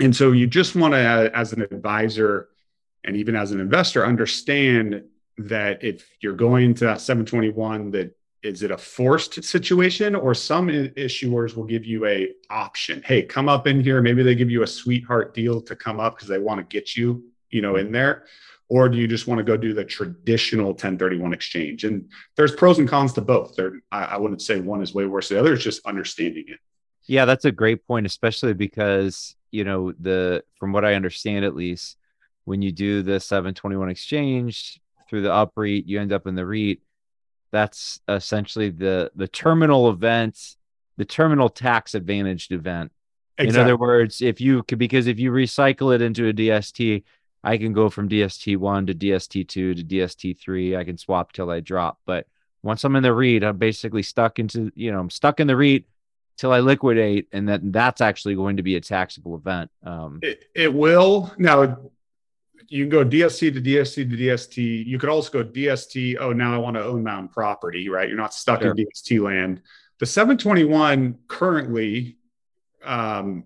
and 0.00 0.14
so 0.14 0.32
you 0.32 0.46
just 0.46 0.74
want 0.74 0.94
to, 0.94 1.30
as 1.34 1.52
an 1.52 1.62
advisor 1.62 2.48
and 3.04 3.16
even 3.16 3.36
as 3.36 3.52
an 3.52 3.60
investor, 3.60 4.04
understand 4.04 5.04
that 5.38 5.84
if 5.84 6.08
you're 6.20 6.34
going 6.34 6.74
to 6.74 6.86
that 6.86 7.00
721, 7.00 7.90
that 7.92 8.16
is 8.44 8.62
it 8.62 8.70
a 8.70 8.78
forced 8.78 9.42
situation 9.42 10.14
or 10.14 10.34
some 10.34 10.68
issuers 10.68 11.56
will 11.56 11.64
give 11.64 11.84
you 11.84 12.06
a 12.06 12.30
option? 12.50 13.02
Hey 13.04 13.22
come 13.22 13.48
up 13.48 13.66
in 13.66 13.80
here. 13.80 14.00
Maybe 14.02 14.22
they 14.22 14.34
give 14.34 14.50
you 14.50 14.62
a 14.62 14.66
sweetheart 14.66 15.34
deal 15.34 15.60
to 15.62 15.74
come 15.74 15.98
up 15.98 16.14
because 16.14 16.28
they 16.28 16.38
want 16.38 16.60
to 16.60 16.64
get 16.64 16.96
you 16.96 17.24
you 17.50 17.62
know 17.62 17.76
in 17.76 17.90
there. 17.90 18.24
Or 18.68 18.88
do 18.88 18.96
you 18.96 19.06
just 19.06 19.26
want 19.26 19.38
to 19.38 19.44
go 19.44 19.56
do 19.56 19.74
the 19.74 19.84
traditional 19.84 20.68
1031 20.68 21.34
exchange? 21.34 21.84
And 21.84 22.10
there's 22.36 22.54
pros 22.54 22.78
and 22.78 22.88
cons 22.88 23.12
to 23.14 23.20
both. 23.20 23.56
There 23.56 23.80
I, 23.90 24.04
I 24.04 24.16
wouldn't 24.16 24.42
say 24.42 24.60
one 24.60 24.82
is 24.82 24.94
way 24.94 25.06
worse 25.06 25.28
the 25.28 25.38
other. 25.38 25.54
It's 25.54 25.64
just 25.64 25.86
understanding 25.86 26.44
it. 26.48 26.58
Yeah, 27.06 27.26
that's 27.26 27.44
a 27.44 27.52
great 27.52 27.86
point, 27.86 28.06
especially 28.06 28.54
because, 28.54 29.36
you 29.50 29.64
know, 29.64 29.92
the 29.92 30.44
from 30.58 30.72
what 30.72 30.84
I 30.84 30.94
understand 30.94 31.44
at 31.44 31.54
least, 31.54 31.98
when 32.44 32.62
you 32.62 32.72
do 32.72 33.02
the 33.02 33.20
721 33.20 33.90
exchange 33.90 34.80
through 35.08 35.22
the 35.22 35.28
UPREIT, 35.28 35.86
you 35.86 36.00
end 36.00 36.12
up 36.12 36.26
in 36.26 36.34
the 36.34 36.46
REIT. 36.46 36.80
That's 37.54 38.00
essentially 38.08 38.70
the 38.70 39.12
the 39.14 39.28
terminal 39.28 39.88
event, 39.88 40.56
the 40.96 41.04
terminal 41.04 41.48
tax 41.48 41.94
advantaged 41.94 42.50
event. 42.50 42.90
In 43.38 43.56
other 43.62 43.76
words, 43.76 44.20
if 44.20 44.40
you 44.40 44.64
could 44.64 44.80
because 44.80 45.06
if 45.06 45.20
you 45.20 45.30
recycle 45.30 45.94
it 45.94 46.02
into 46.02 46.28
a 46.28 46.32
DST, 46.32 47.04
I 47.44 47.56
can 47.56 47.72
go 47.72 47.88
from 47.90 48.08
DST1 48.08 48.88
to 48.88 48.94
DST2 48.94 49.46
to 49.46 49.74
DST3. 49.84 50.76
I 50.76 50.82
can 50.82 50.98
swap 50.98 51.32
till 51.32 51.48
I 51.48 51.60
drop. 51.60 52.00
But 52.04 52.26
once 52.64 52.82
I'm 52.82 52.96
in 52.96 53.04
the 53.04 53.14
REIT, 53.14 53.44
I'm 53.44 53.58
basically 53.58 54.02
stuck 54.02 54.40
into, 54.40 54.72
you 54.74 54.90
know, 54.90 54.98
I'm 54.98 55.10
stuck 55.10 55.38
in 55.38 55.46
the 55.46 55.56
REIT 55.56 55.84
till 56.36 56.52
I 56.52 56.58
liquidate, 56.58 57.28
and 57.32 57.48
then 57.48 57.70
that's 57.70 58.00
actually 58.00 58.34
going 58.34 58.56
to 58.56 58.64
be 58.64 58.74
a 58.74 58.80
taxable 58.80 59.36
event. 59.36 59.70
Um, 59.84 60.18
It, 60.22 60.46
it 60.54 60.74
will. 60.74 61.32
Now, 61.38 61.78
you 62.68 62.84
can 62.84 62.90
go 62.90 63.04
DST 63.04 63.52
to 63.54 63.60
DST 63.60 64.10
to 64.10 64.16
DST. 64.16 64.86
You 64.86 64.98
could 64.98 65.08
also 65.08 65.30
go 65.30 65.44
DST. 65.44 66.16
Oh, 66.18 66.32
now 66.32 66.54
I 66.54 66.58
want 66.58 66.76
to 66.76 66.84
own 66.84 67.02
my 67.02 67.16
own 67.16 67.28
property, 67.28 67.88
right? 67.88 68.08
You're 68.08 68.16
not 68.16 68.34
stuck 68.34 68.62
Sure. 68.62 68.70
in 68.70 68.76
DST 68.76 69.20
land. 69.20 69.62
The 70.00 70.06
721 70.06 71.18
currently, 71.28 72.18
um, 72.84 73.44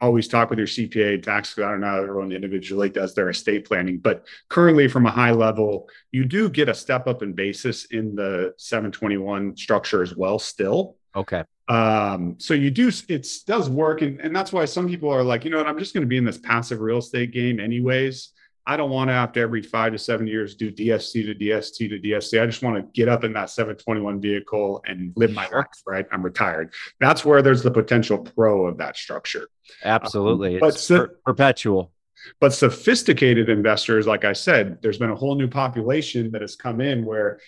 always 0.00 0.28
talk 0.28 0.50
with 0.50 0.58
your 0.58 0.68
CPA 0.68 1.22
tax. 1.22 1.58
I 1.58 1.62
don't 1.62 1.80
know 1.80 1.86
how 1.86 2.02
everyone 2.02 2.30
individually 2.32 2.90
does 2.90 3.14
their 3.14 3.30
estate 3.30 3.66
planning, 3.66 3.98
but 3.98 4.26
currently, 4.48 4.88
from 4.88 5.06
a 5.06 5.10
high 5.10 5.30
level, 5.32 5.88
you 6.12 6.24
do 6.24 6.48
get 6.50 6.68
a 6.68 6.74
step 6.74 7.06
up 7.06 7.22
in 7.22 7.32
basis 7.32 7.86
in 7.86 8.14
the 8.14 8.52
721 8.58 9.56
structure 9.56 10.02
as 10.02 10.14
well, 10.14 10.38
still. 10.38 10.96
okay. 11.14 11.44
Um, 11.68 12.36
so 12.38 12.54
you 12.54 12.70
do, 12.70 12.90
it 13.08 13.26
does 13.46 13.68
work. 13.68 14.02
And, 14.02 14.20
and 14.20 14.34
that's 14.34 14.52
why 14.52 14.64
some 14.64 14.88
people 14.88 15.10
are 15.10 15.22
like, 15.22 15.44
you 15.44 15.50
know 15.50 15.58
what, 15.58 15.66
I'm 15.66 15.78
just 15.78 15.94
going 15.94 16.02
to 16.02 16.08
be 16.08 16.16
in 16.16 16.24
this 16.24 16.38
passive 16.38 16.80
real 16.80 16.98
estate 16.98 17.32
game 17.32 17.58
anyways. 17.58 18.30
I 18.68 18.76
don't 18.76 18.90
want 18.90 19.08
to 19.10 19.14
have 19.14 19.32
to 19.32 19.40
every 19.40 19.62
five 19.62 19.92
to 19.92 19.98
seven 19.98 20.26
years 20.26 20.56
do 20.56 20.72
DST 20.72 21.12
to 21.26 21.34
DST 21.34 21.88
to 21.88 22.00
DST. 22.00 22.42
I 22.42 22.46
just 22.46 22.62
want 22.62 22.76
to 22.76 22.82
get 23.00 23.08
up 23.08 23.22
in 23.22 23.32
that 23.34 23.48
721 23.50 24.20
vehicle 24.20 24.82
and 24.86 25.12
live 25.14 25.32
my 25.32 25.46
life, 25.48 25.66
right? 25.86 26.04
I'm 26.10 26.22
retired. 26.22 26.72
That's 26.98 27.24
where 27.24 27.42
there's 27.42 27.62
the 27.62 27.70
potential 27.70 28.18
pro 28.18 28.66
of 28.66 28.78
that 28.78 28.96
structure. 28.96 29.48
Absolutely. 29.84 30.58
but 30.58 30.70
it's 30.70 30.82
so- 30.82 31.06
per- 31.06 31.18
perpetual. 31.24 31.92
But 32.40 32.52
sophisticated 32.52 33.48
investors, 33.48 34.06
like 34.06 34.24
I 34.24 34.32
said, 34.32 34.82
there's 34.82 34.98
been 34.98 35.10
a 35.10 35.14
whole 35.14 35.36
new 35.36 35.46
population 35.46 36.32
that 36.32 36.40
has 36.40 36.56
come 36.56 36.80
in 36.80 37.04
where 37.04 37.38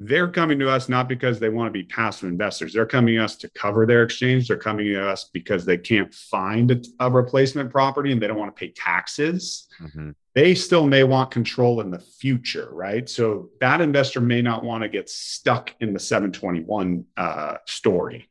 they're 0.00 0.28
coming 0.28 0.58
to 0.60 0.70
us 0.70 0.88
not 0.88 1.08
because 1.08 1.40
they 1.40 1.48
want 1.48 1.66
to 1.66 1.72
be 1.72 1.82
passive 1.82 2.28
investors. 2.28 2.72
They're 2.72 2.86
coming 2.86 3.16
to 3.16 3.24
us 3.24 3.36
to 3.36 3.50
cover 3.50 3.84
their 3.84 4.04
exchange. 4.04 4.46
They're 4.46 4.56
coming 4.56 4.86
to 4.86 5.08
us 5.08 5.30
because 5.32 5.64
they 5.64 5.76
can't 5.76 6.14
find 6.14 6.70
a, 6.70 6.80
a 7.00 7.10
replacement 7.10 7.70
property 7.70 8.12
and 8.12 8.22
they 8.22 8.28
don't 8.28 8.38
want 8.38 8.54
to 8.54 8.58
pay 8.58 8.70
taxes. 8.70 9.66
Mhm. 9.80 10.14
They 10.34 10.54
still 10.54 10.86
may 10.86 11.02
want 11.02 11.32
control 11.32 11.80
in 11.80 11.90
the 11.90 11.98
future, 11.98 12.68
right? 12.70 13.08
So 13.08 13.50
that 13.60 13.80
investor 13.80 14.20
may 14.20 14.40
not 14.40 14.62
want 14.62 14.82
to 14.82 14.88
get 14.88 15.10
stuck 15.10 15.74
in 15.80 15.92
the 15.92 15.98
721 15.98 17.04
uh, 17.16 17.56
story. 17.66 18.28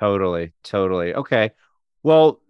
Totally. 0.00 0.52
Totally. 0.64 1.14
Okay. 1.14 1.52
Well, 2.02 2.40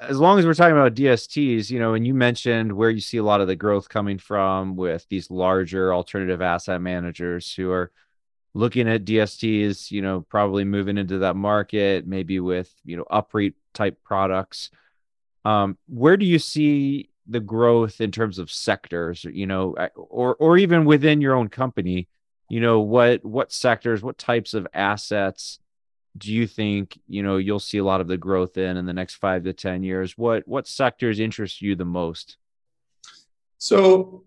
as 0.00 0.18
long 0.18 0.38
as 0.38 0.46
we're 0.46 0.54
talking 0.54 0.76
about 0.76 0.94
DSTs, 0.94 1.70
you 1.70 1.78
know, 1.78 1.94
and 1.94 2.06
you 2.06 2.14
mentioned 2.14 2.72
where 2.72 2.90
you 2.90 3.00
see 3.00 3.18
a 3.18 3.22
lot 3.22 3.40
of 3.40 3.46
the 3.46 3.56
growth 3.56 3.88
coming 3.88 4.18
from 4.18 4.76
with 4.76 5.06
these 5.08 5.30
larger 5.30 5.94
alternative 5.94 6.42
asset 6.42 6.80
managers 6.80 7.52
who 7.54 7.70
are 7.70 7.92
looking 8.54 8.88
at 8.88 9.04
DSTs, 9.04 9.90
you 9.90 10.02
know, 10.02 10.22
probably 10.22 10.64
moving 10.64 10.98
into 10.98 11.18
that 11.18 11.36
market, 11.36 12.06
maybe 12.06 12.40
with, 12.40 12.72
you 12.84 12.96
know, 12.96 13.04
UPREIT 13.10 13.54
type 13.72 13.98
products. 14.04 14.70
Um, 15.44 15.78
where 15.88 16.16
do 16.16 16.24
you 16.24 16.38
see 16.38 17.10
the 17.26 17.40
growth 17.40 18.00
in 18.00 18.10
terms 18.10 18.38
of 18.38 18.50
sectors, 18.50 19.24
you 19.24 19.46
know, 19.46 19.74
or 19.96 20.34
or 20.36 20.58
even 20.58 20.84
within 20.84 21.20
your 21.20 21.34
own 21.34 21.48
company, 21.48 22.08
you 22.48 22.60
know, 22.60 22.80
what 22.80 23.24
what 23.24 23.52
sectors, 23.52 24.02
what 24.02 24.18
types 24.18 24.54
of 24.54 24.66
assets 24.74 25.58
do 26.16 26.32
you 26.32 26.46
think 26.46 26.98
you 27.08 27.22
know 27.22 27.36
you'll 27.36 27.60
see 27.60 27.78
a 27.78 27.84
lot 27.84 28.00
of 28.00 28.08
the 28.08 28.16
growth 28.16 28.56
in 28.56 28.76
in 28.76 28.86
the 28.86 28.92
next 28.92 29.16
five 29.16 29.44
to 29.44 29.52
ten 29.52 29.82
years? 29.82 30.16
What 30.16 30.46
what 30.46 30.66
sectors 30.66 31.20
interest 31.20 31.60
you 31.60 31.74
the 31.74 31.84
most? 31.84 32.36
So 33.58 34.24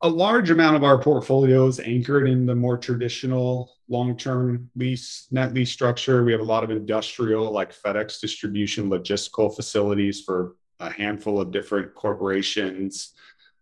a 0.00 0.08
large 0.08 0.50
amount 0.50 0.74
of 0.74 0.82
our 0.82 0.98
portfolio 0.98 1.66
is 1.68 1.78
anchored 1.78 2.28
in 2.28 2.44
the 2.44 2.54
more 2.54 2.76
traditional 2.76 3.72
long-term 3.88 4.68
lease 4.74 5.28
net 5.30 5.54
lease 5.54 5.70
structure. 5.70 6.24
We 6.24 6.32
have 6.32 6.40
a 6.40 6.44
lot 6.44 6.64
of 6.64 6.70
industrial 6.70 7.50
like 7.52 7.72
fedex 7.72 8.20
distribution 8.20 8.90
logistical 8.90 9.54
facilities 9.54 10.22
for 10.22 10.56
a 10.80 10.90
handful 10.90 11.40
of 11.40 11.52
different 11.52 11.94
corporations. 11.94 13.12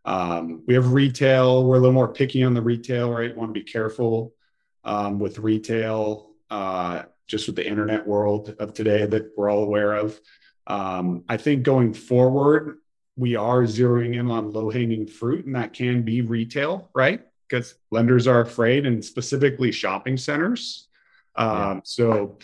Um, 0.07 0.63
we 0.67 0.73
have 0.73 0.95
retail. 0.95 1.67
We're 1.67 1.77
a 1.77 1.81
little 1.81 1.93
more 1.93 2.13
picky 2.13 2.43
on 2.43 2.55
the 2.55 2.63
retail 2.63 3.11
right? 3.11 3.37
Want 3.37 3.51
to 3.51 3.61
be 3.61 3.65
careful 3.65 4.33
um, 4.85 5.19
with 5.19 5.39
retail. 5.39 6.31
Uh, 6.49 7.03
just 7.31 7.47
with 7.47 7.57
the 7.57 7.66
internet 7.66 8.07
world 8.07 8.57
of 8.59 8.74
today 8.74 9.07
that 9.07 9.31
we're 9.37 9.49
all 9.49 9.62
aware 9.62 9.95
of. 9.95 10.20
Um, 10.66 11.24
I 11.28 11.37
think 11.37 11.62
going 11.62 11.95
forward, 11.95 12.78
we 13.16 13.37
are 13.37 13.62
zeroing 13.62 14.18
in 14.18 14.31
on 14.31 14.53
low 14.53 14.68
hanging 14.68 15.07
fruit, 15.07 15.47
and 15.47 15.55
that 15.55 15.72
can 15.72 16.03
be 16.03 16.22
retail, 16.22 16.91
right? 16.95 17.22
Because 17.49 17.74
lenders 17.91 18.26
are 18.26 18.41
afraid, 18.41 18.85
and 18.85 19.05
specifically 19.05 19.70
shopping 19.70 20.16
centers. 20.16 20.89
Um, 21.37 21.49
yeah. 21.49 21.81
So 21.85 22.39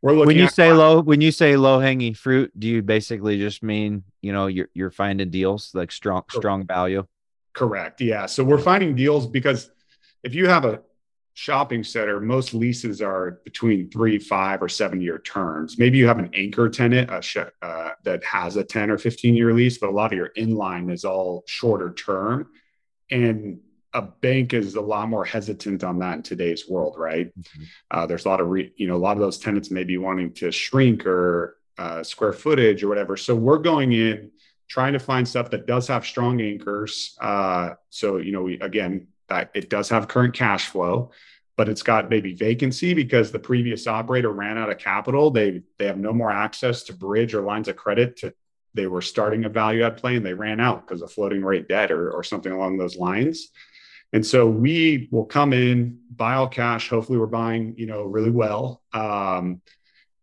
we're 0.00 0.12
looking. 0.12 0.28
When 0.28 0.36
you 0.38 0.48
say 0.48 0.72
low, 0.72 1.02
when 1.02 1.20
you 1.20 1.32
say 1.32 1.56
low 1.56 1.78
hanging 1.78 2.14
fruit, 2.14 2.50
do 2.58 2.66
you 2.66 2.82
basically 2.82 3.38
just 3.38 3.62
mean 3.62 4.04
you 4.22 4.32
know 4.32 4.46
you're 4.46 4.68
you're 4.72 4.90
finding 4.90 5.30
deals 5.30 5.70
like 5.74 5.92
strong 5.92 6.22
strong 6.30 6.66
value? 6.66 7.06
Correct. 7.52 8.00
Yeah. 8.00 8.26
So 8.26 8.42
we're 8.42 8.58
finding 8.58 8.94
deals 8.94 9.26
because 9.26 9.70
if 10.22 10.34
you 10.34 10.48
have 10.48 10.64
a 10.64 10.80
shopping 11.40 11.82
center, 11.82 12.20
most 12.20 12.52
leases 12.52 13.00
are 13.00 13.40
between 13.44 13.88
three, 13.88 14.18
five, 14.18 14.62
or 14.62 14.68
seven 14.68 15.00
year 15.00 15.18
terms. 15.20 15.78
Maybe 15.78 15.96
you 15.96 16.06
have 16.06 16.18
an 16.18 16.28
anchor 16.34 16.68
tenant 16.68 17.24
sh- 17.24 17.38
uh, 17.62 17.90
that 18.02 18.22
has 18.24 18.56
a 18.56 18.62
10 18.62 18.90
or 18.90 18.98
15 18.98 19.34
year 19.34 19.54
lease, 19.54 19.78
but 19.78 19.88
a 19.88 19.90
lot 19.92 20.12
of 20.12 20.18
your 20.18 20.28
inline 20.36 20.92
is 20.92 21.02
all 21.06 21.42
shorter 21.46 21.94
term. 21.94 22.48
And 23.10 23.58
a 23.94 24.02
bank 24.02 24.52
is 24.52 24.74
a 24.74 24.82
lot 24.82 25.08
more 25.08 25.24
hesitant 25.24 25.82
on 25.82 25.98
that 26.00 26.16
in 26.16 26.22
today's 26.22 26.68
world, 26.68 26.96
right? 26.98 27.28
Mm-hmm. 27.28 27.62
Uh, 27.90 28.04
there's 28.04 28.26
a 28.26 28.28
lot 28.28 28.42
of, 28.42 28.48
re- 28.48 28.74
you 28.76 28.86
know, 28.86 28.96
a 28.96 28.98
lot 28.98 29.16
of 29.16 29.20
those 29.20 29.38
tenants 29.38 29.70
may 29.70 29.84
be 29.84 29.96
wanting 29.96 30.34
to 30.34 30.52
shrink 30.52 31.06
or 31.06 31.56
uh, 31.78 32.02
square 32.02 32.34
footage 32.34 32.84
or 32.84 32.88
whatever. 32.88 33.16
So 33.16 33.34
we're 33.34 33.56
going 33.56 33.92
in 33.92 34.30
trying 34.68 34.92
to 34.92 34.98
find 34.98 35.26
stuff 35.26 35.48
that 35.52 35.66
does 35.66 35.88
have 35.88 36.04
strong 36.04 36.42
anchors. 36.42 37.16
Uh, 37.18 37.70
so, 37.88 38.18
you 38.18 38.30
know, 38.30 38.42
we, 38.42 38.60
again, 38.60 39.06
that 39.30 39.50
it 39.54 39.70
does 39.70 39.88
have 39.88 40.06
current 40.06 40.34
cash 40.34 40.66
flow, 40.66 41.12
but 41.60 41.68
it's 41.68 41.82
got 41.82 42.08
maybe 42.08 42.32
vacancy 42.32 42.94
because 42.94 43.30
the 43.30 43.38
previous 43.38 43.86
operator 43.86 44.30
ran 44.30 44.56
out 44.56 44.70
of 44.70 44.78
capital. 44.78 45.30
They 45.30 45.60
they 45.76 45.84
have 45.88 45.98
no 45.98 46.10
more 46.10 46.30
access 46.30 46.84
to 46.84 46.94
bridge 46.94 47.34
or 47.34 47.42
lines 47.42 47.68
of 47.68 47.76
credit 47.76 48.16
to 48.20 48.32
they 48.72 48.86
were 48.86 49.02
starting 49.02 49.44
a 49.44 49.50
value 49.50 49.82
add 49.82 49.98
play 49.98 50.16
and 50.16 50.24
they 50.24 50.32
ran 50.32 50.58
out 50.58 50.88
because 50.88 51.02
of 51.02 51.12
floating 51.12 51.44
rate 51.44 51.68
debt 51.68 51.90
or, 51.90 52.12
or 52.12 52.24
something 52.24 52.50
along 52.50 52.78
those 52.78 52.96
lines. 52.96 53.48
And 54.14 54.24
so 54.24 54.46
we 54.46 55.10
will 55.10 55.26
come 55.26 55.52
in, 55.52 55.98
buy 56.16 56.32
all 56.36 56.48
cash. 56.48 56.88
Hopefully, 56.88 57.18
we're 57.18 57.26
buying, 57.26 57.74
you 57.76 57.84
know, 57.84 58.04
really 58.04 58.30
well 58.30 58.80
um, 58.94 59.60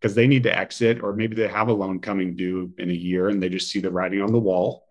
because 0.02 0.16
they 0.16 0.26
need 0.26 0.42
to 0.42 0.58
exit, 0.58 1.04
or 1.04 1.14
maybe 1.14 1.36
they 1.36 1.48
have 1.48 1.68
a 1.68 1.72
loan 1.74 2.00
coming 2.00 2.36
due 2.36 2.74
in 2.80 2.90
a 2.90 2.96
year 2.96 3.30
and 3.30 3.44
they 3.44 3.50
just 3.50 3.70
see 3.70 3.80
the 3.80 3.92
writing 3.92 4.24
on 4.24 4.32
the 4.32 4.40
wall 4.40 4.88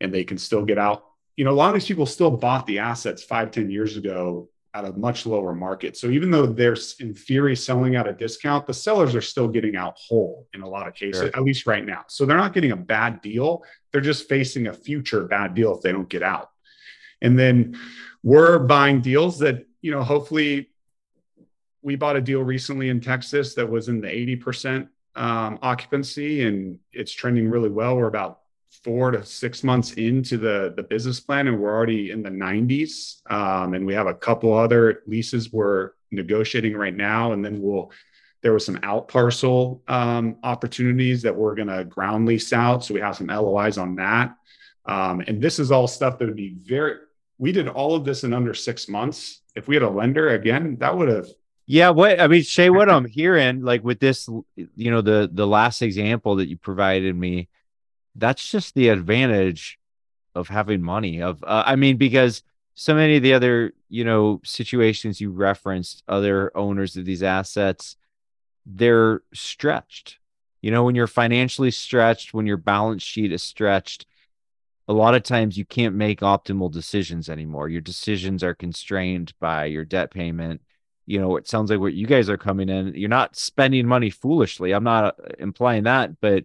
and 0.00 0.14
they 0.14 0.22
can 0.22 0.38
still 0.38 0.64
get 0.64 0.78
out 0.78 1.02
you 1.38 1.44
know, 1.44 1.52
a 1.52 1.60
lot 1.62 1.68
of 1.68 1.74
these 1.74 1.86
people 1.86 2.04
still 2.04 2.32
bought 2.32 2.66
the 2.66 2.80
assets 2.80 3.22
five, 3.22 3.52
ten 3.52 3.70
years 3.70 3.96
ago 3.96 4.48
at 4.74 4.84
a 4.84 4.92
much 4.92 5.26
lower 5.26 5.54
market. 5.54 5.96
So 5.96 6.08
even 6.08 6.30
though 6.30 6.46
they're 6.46 6.76
in 7.00 7.14
theory 7.14 7.56
selling 7.56 7.96
at 7.96 8.06
a 8.06 8.12
discount, 8.12 8.66
the 8.66 8.74
sellers 8.74 9.14
are 9.14 9.22
still 9.22 9.48
getting 9.48 9.76
out 9.76 9.96
whole 9.98 10.46
in 10.52 10.60
a 10.60 10.68
lot 10.68 10.86
of 10.86 10.94
cases, 10.94 11.22
sure. 11.22 11.30
at 11.34 11.42
least 11.42 11.66
right 11.66 11.84
now. 11.84 12.04
So 12.08 12.26
they're 12.26 12.36
not 12.36 12.52
getting 12.52 12.72
a 12.72 12.76
bad 12.76 13.22
deal. 13.22 13.64
They're 13.92 14.00
just 14.00 14.28
facing 14.28 14.66
a 14.66 14.72
future 14.72 15.24
bad 15.24 15.54
deal 15.54 15.74
if 15.74 15.82
they 15.82 15.92
don't 15.92 16.08
get 16.08 16.22
out. 16.22 16.50
And 17.22 17.38
then 17.38 17.78
we're 18.22 18.58
buying 18.58 19.00
deals 19.00 19.38
that, 19.38 19.66
you 19.80 19.90
know, 19.90 20.02
hopefully 20.02 20.70
we 21.82 21.96
bought 21.96 22.16
a 22.16 22.20
deal 22.20 22.42
recently 22.42 22.90
in 22.90 23.00
Texas 23.00 23.54
that 23.54 23.68
was 23.68 23.88
in 23.88 24.00
the 24.00 24.08
80% 24.08 24.88
um, 25.16 25.58
occupancy 25.62 26.44
and 26.44 26.78
it's 26.92 27.12
trending 27.12 27.48
really 27.48 27.70
well. 27.70 27.96
We're 27.96 28.06
about 28.06 28.40
four 28.84 29.10
to 29.10 29.24
six 29.24 29.64
months 29.64 29.92
into 29.94 30.36
the 30.38 30.72
the 30.76 30.82
business 30.82 31.20
plan 31.20 31.48
and 31.48 31.58
we're 31.58 31.74
already 31.74 32.10
in 32.10 32.22
the 32.22 32.30
90s 32.30 33.20
um, 33.30 33.74
and 33.74 33.84
we 33.84 33.94
have 33.94 34.06
a 34.06 34.14
couple 34.14 34.52
other 34.52 35.02
leases 35.06 35.52
we're 35.52 35.90
negotiating 36.10 36.76
right 36.76 36.96
now 36.96 37.32
and 37.32 37.44
then 37.44 37.60
we'll 37.60 37.90
there 38.42 38.52
was 38.52 38.64
some 38.64 38.78
out 38.82 39.08
parcel 39.08 39.82
um, 39.88 40.36
opportunities 40.42 41.22
that 41.22 41.34
we're 41.34 41.54
going 41.54 41.68
to 41.68 41.84
ground 41.84 42.26
lease 42.26 42.52
out. 42.52 42.84
So 42.84 42.94
we 42.94 43.00
have 43.00 43.16
some 43.16 43.26
LOIs 43.26 43.78
on 43.78 43.96
that. 43.96 44.34
Um, 44.86 45.20
and 45.26 45.42
this 45.42 45.58
is 45.58 45.72
all 45.72 45.86
stuff 45.86 46.18
that 46.18 46.26
would 46.26 46.36
be 46.36 46.54
very 46.62 46.94
we 47.40 47.52
did 47.52 47.68
all 47.68 47.94
of 47.94 48.04
this 48.04 48.24
in 48.24 48.32
under 48.32 48.54
six 48.54 48.88
months. 48.88 49.42
If 49.54 49.68
we 49.68 49.76
had 49.76 49.82
a 49.82 49.90
lender 49.90 50.30
again 50.30 50.76
that 50.80 50.96
would 50.96 51.08
have 51.08 51.28
yeah, 51.70 51.90
what 51.90 52.18
I 52.18 52.28
mean, 52.28 52.44
Chay, 52.44 52.70
what 52.70 52.88
I'm 52.88 53.04
hearing, 53.04 53.60
like 53.60 53.84
with 53.84 54.00
this, 54.00 54.26
you 54.56 54.90
know, 54.90 55.02
the 55.02 55.28
the 55.30 55.46
last 55.46 55.82
example 55.82 56.36
that 56.36 56.48
you 56.48 56.56
provided 56.56 57.14
me, 57.14 57.48
that's 58.18 58.48
just 58.48 58.74
the 58.74 58.88
advantage 58.88 59.78
of 60.34 60.48
having 60.48 60.82
money 60.82 61.22
of 61.22 61.42
uh, 61.44 61.62
i 61.66 61.76
mean 61.76 61.96
because 61.96 62.42
so 62.74 62.94
many 62.94 63.16
of 63.16 63.22
the 63.22 63.34
other 63.34 63.72
you 63.88 64.04
know 64.04 64.40
situations 64.44 65.20
you 65.20 65.30
referenced 65.30 66.02
other 66.06 66.56
owners 66.56 66.96
of 66.96 67.04
these 67.04 67.22
assets 67.22 67.96
they're 68.68 69.22
stretched. 69.32 70.18
You 70.60 70.70
know 70.70 70.84
when 70.84 70.94
you're 70.94 71.06
financially 71.06 71.70
stretched 71.70 72.34
when 72.34 72.46
your 72.46 72.56
balance 72.56 73.02
sheet 73.02 73.32
is 73.32 73.42
stretched 73.42 74.06
a 74.88 74.92
lot 74.92 75.14
of 75.14 75.22
times 75.22 75.58
you 75.58 75.64
can't 75.64 75.94
make 75.94 76.20
optimal 76.20 76.70
decisions 76.70 77.28
anymore. 77.28 77.68
Your 77.68 77.80
decisions 77.80 78.42
are 78.42 78.54
constrained 78.54 79.34
by 79.38 79.66
your 79.66 79.84
debt 79.84 80.10
payment. 80.10 80.60
You 81.06 81.20
know 81.20 81.36
it 81.36 81.48
sounds 81.48 81.70
like 81.70 81.80
what 81.80 81.94
you 81.94 82.06
guys 82.06 82.28
are 82.28 82.36
coming 82.36 82.68
in 82.68 82.94
you're 82.94 83.08
not 83.08 83.36
spending 83.36 83.86
money 83.86 84.10
foolishly. 84.10 84.72
I'm 84.72 84.84
not 84.84 85.04
uh, 85.04 85.12
implying 85.38 85.84
that 85.84 86.20
but 86.20 86.44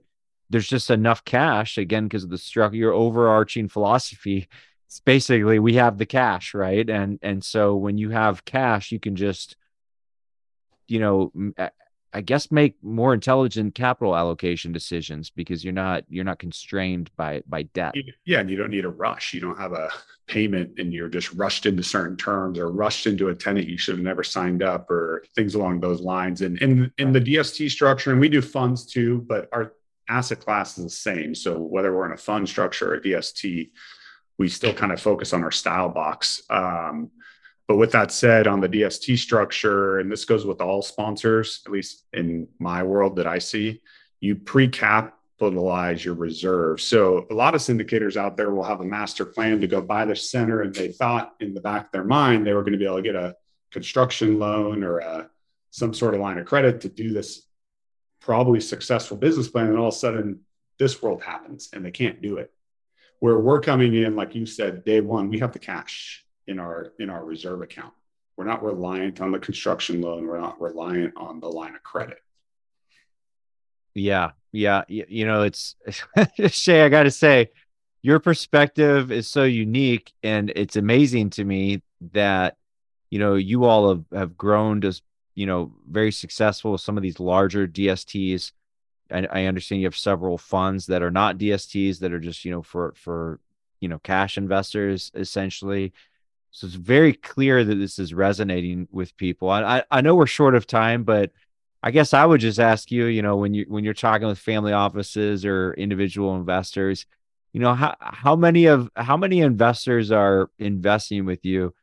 there's 0.49 0.67
just 0.67 0.91
enough 0.91 1.23
cash 1.25 1.77
again 1.77 2.03
because 2.05 2.23
of 2.23 2.29
the 2.29 2.37
structure 2.37 2.75
your 2.75 2.93
overarching 2.93 3.67
philosophy 3.67 4.47
it's 4.93 4.99
basically 4.99 5.57
we 5.57 5.73
have 5.73 5.97
the 5.97 6.05
cash 6.05 6.53
right? 6.53 6.87
And 6.87 7.17
and 7.23 7.43
so 7.43 7.75
when 7.75 7.97
you 7.97 8.11
have 8.11 8.45
cash 8.45 8.91
you 8.91 8.99
can 8.99 9.15
just 9.15 9.55
you 10.87 10.99
know 10.99 11.31
i 12.13 12.21
guess 12.21 12.51
make 12.51 12.75
more 12.83 13.11
intelligent 13.11 13.73
capital 13.73 14.15
allocation 14.15 14.71
decisions 14.71 15.31
because 15.31 15.63
you're 15.63 15.73
not 15.73 16.03
you're 16.09 16.23
not 16.23 16.37
constrained 16.37 17.09
by 17.17 17.41
by 17.47 17.63
debt. 17.63 17.95
Yeah 18.25 18.41
and 18.41 18.51
you 18.51 18.55
don't 18.55 18.69
need 18.69 18.85
a 18.85 18.89
rush. 18.89 19.33
You 19.33 19.39
don't 19.39 19.57
have 19.57 19.73
a 19.73 19.89
payment 20.27 20.77
and 20.77 20.93
you're 20.93 21.09
just 21.09 21.33
rushed 21.33 21.65
into 21.65 21.81
certain 21.81 22.15
terms 22.15 22.59
or 22.59 22.69
rushed 22.69 23.07
into 23.07 23.29
a 23.29 23.35
tenant 23.35 23.67
you 23.67 23.79
should 23.79 23.95
have 23.95 24.03
never 24.03 24.23
signed 24.23 24.61
up 24.61 24.91
or 24.91 25.23
things 25.35 25.55
along 25.55 25.79
those 25.79 26.01
lines. 26.01 26.41
And 26.41 26.61
in 26.61 26.91
in 26.99 27.13
the 27.13 27.21
dst 27.21 27.71
structure 27.71 28.11
and 28.11 28.19
we 28.19 28.29
do 28.29 28.43
funds 28.43 28.85
too 28.85 29.25
but 29.27 29.49
our 29.51 29.73
asset 30.09 30.39
class 30.39 30.77
is 30.77 30.83
the 30.83 30.89
same. 30.89 31.35
So 31.35 31.57
whether 31.57 31.95
we're 31.95 32.05
in 32.05 32.11
a 32.13 32.17
fund 32.17 32.47
structure 32.47 32.93
or 32.93 32.95
a 32.95 33.01
DST, 33.01 33.71
we 34.37 34.49
still 34.49 34.73
kind 34.73 34.91
of 34.91 35.01
focus 35.01 35.33
on 35.33 35.43
our 35.43 35.51
style 35.51 35.89
box. 35.89 36.41
Um, 36.49 37.11
but 37.67 37.77
with 37.77 37.91
that 37.93 38.11
said, 38.11 38.47
on 38.47 38.59
the 38.59 38.67
DST 38.67 39.17
structure, 39.17 39.99
and 39.99 40.11
this 40.11 40.25
goes 40.25 40.45
with 40.45 40.61
all 40.61 40.81
sponsors, 40.81 41.61
at 41.65 41.71
least 41.71 42.05
in 42.13 42.47
my 42.59 42.83
world 42.83 43.15
that 43.15 43.27
I 43.27 43.39
see, 43.39 43.81
you 44.19 44.35
pre-capitalize 44.35 46.03
your 46.03 46.15
reserve. 46.15 46.81
So 46.81 47.25
a 47.31 47.33
lot 47.33 47.55
of 47.55 47.61
syndicators 47.61 48.17
out 48.17 48.35
there 48.35 48.51
will 48.51 48.63
have 48.63 48.81
a 48.81 48.85
master 48.85 49.25
plan 49.25 49.61
to 49.61 49.67
go 49.67 49.81
buy 49.81 50.05
the 50.05 50.15
center, 50.15 50.61
and 50.61 50.75
they 50.75 50.89
thought 50.89 51.35
in 51.39 51.53
the 51.53 51.61
back 51.61 51.85
of 51.85 51.91
their 51.91 52.03
mind 52.03 52.45
they 52.45 52.53
were 52.53 52.63
going 52.63 52.73
to 52.73 52.79
be 52.79 52.85
able 52.85 52.97
to 52.97 53.01
get 53.01 53.15
a 53.15 53.35
construction 53.71 54.39
loan 54.39 54.83
or 54.83 54.99
a, 54.99 55.29
some 55.71 55.93
sort 55.93 56.13
of 56.13 56.19
line 56.19 56.37
of 56.37 56.45
credit 56.45 56.81
to 56.81 56.89
do 56.89 57.13
this 57.13 57.47
probably 58.23 58.59
successful 58.59 59.17
business 59.17 59.47
plan 59.47 59.67
and 59.67 59.77
all 59.77 59.89
of 59.89 59.93
a 59.93 59.97
sudden 59.97 60.39
this 60.79 61.01
world 61.01 61.21
happens 61.21 61.69
and 61.73 61.85
they 61.85 61.91
can't 61.91 62.21
do 62.21 62.37
it. 62.37 62.51
Where 63.19 63.37
we're 63.37 63.61
coming 63.61 63.93
in 63.93 64.15
like 64.15 64.35
you 64.35 64.45
said 64.45 64.83
day 64.83 65.01
one 65.01 65.29
we 65.29 65.39
have 65.39 65.53
the 65.53 65.59
cash 65.59 66.25
in 66.47 66.59
our 66.59 66.93
in 66.99 67.09
our 67.09 67.23
reserve 67.23 67.61
account. 67.61 67.93
We're 68.35 68.45
not 68.45 68.63
reliant 68.63 69.21
on 69.21 69.31
the 69.31 69.39
construction 69.39 70.01
loan. 70.01 70.25
We're 70.25 70.39
not 70.39 70.59
reliant 70.59 71.13
on 71.17 71.39
the 71.39 71.49
line 71.49 71.75
of 71.75 71.83
credit. 71.83 72.17
Yeah. 73.93 74.31
Yeah, 74.53 74.83
you, 74.87 75.05
you 75.09 75.25
know, 75.25 75.41
it's 75.41 75.75
Chay. 76.51 76.83
I 76.83 76.89
got 76.89 77.03
to 77.03 77.11
say, 77.11 77.49
your 78.03 78.19
perspective 78.19 79.11
is 79.11 79.27
so 79.27 79.43
unique, 79.43 80.13
and 80.21 80.51
it's 80.55 80.75
amazing 80.75 81.31
to 81.31 81.43
me 81.43 81.81
that 82.11 82.55
you 83.09 83.17
know 83.17 83.33
you 83.33 83.65
all 83.65 83.89
have 83.89 84.05
have 84.13 84.37
grown 84.37 84.85
as 84.85 85.01
you 85.35 85.45
know 85.45 85.71
very 85.89 86.11
successful 86.11 86.73
with 86.73 86.81
some 86.81 86.97
of 86.97 87.03
these 87.03 87.19
larger 87.19 87.67
DSTs. 87.67 88.51
I, 89.11 89.27
I 89.31 89.45
understand 89.45 89.81
you 89.81 89.87
have 89.87 89.97
several 89.97 90.37
funds 90.37 90.87
that 90.87 91.03
are 91.03 91.11
not 91.11 91.37
DSTs 91.37 91.99
that 91.99 92.13
are 92.13 92.19
just 92.19 92.45
you 92.45 92.51
know 92.51 92.61
for 92.61 92.93
for 92.95 93.39
you 93.79 93.89
know 93.89 93.99
cash 93.99 94.37
investors 94.37 95.11
essentially. 95.15 95.93
So 96.51 96.67
it's 96.67 96.75
very 96.75 97.13
clear 97.13 97.63
that 97.63 97.75
this 97.75 97.97
is 97.97 98.13
resonating 98.13 98.87
with 98.91 99.17
people. 99.17 99.49
I 99.49 99.79
I, 99.79 99.83
I 99.91 100.01
know 100.01 100.15
we're 100.15 100.27
short 100.27 100.55
of 100.55 100.67
time, 100.67 101.03
but 101.03 101.31
I 101.81 101.91
guess 101.91 102.13
I 102.13 102.25
would 102.25 102.39
just 102.39 102.59
ask 102.59 102.91
you, 102.91 103.07
you 103.07 103.21
know, 103.21 103.35
when 103.35 103.53
you 103.53 103.65
when 103.67 103.83
you're 103.83 103.93
talking 103.93 104.27
with 104.27 104.39
family 104.39 104.71
offices 104.71 105.45
or 105.45 105.73
individual 105.73 106.35
investors, 106.35 107.05
you 107.51 107.59
know, 107.59 107.73
how 107.73 107.95
how 107.99 108.35
many 108.37 108.67
of 108.67 108.89
how 108.95 109.17
many 109.17 109.41
investors 109.41 110.11
are 110.11 110.49
investing 110.59 111.25
with 111.25 111.43
you 111.43 111.73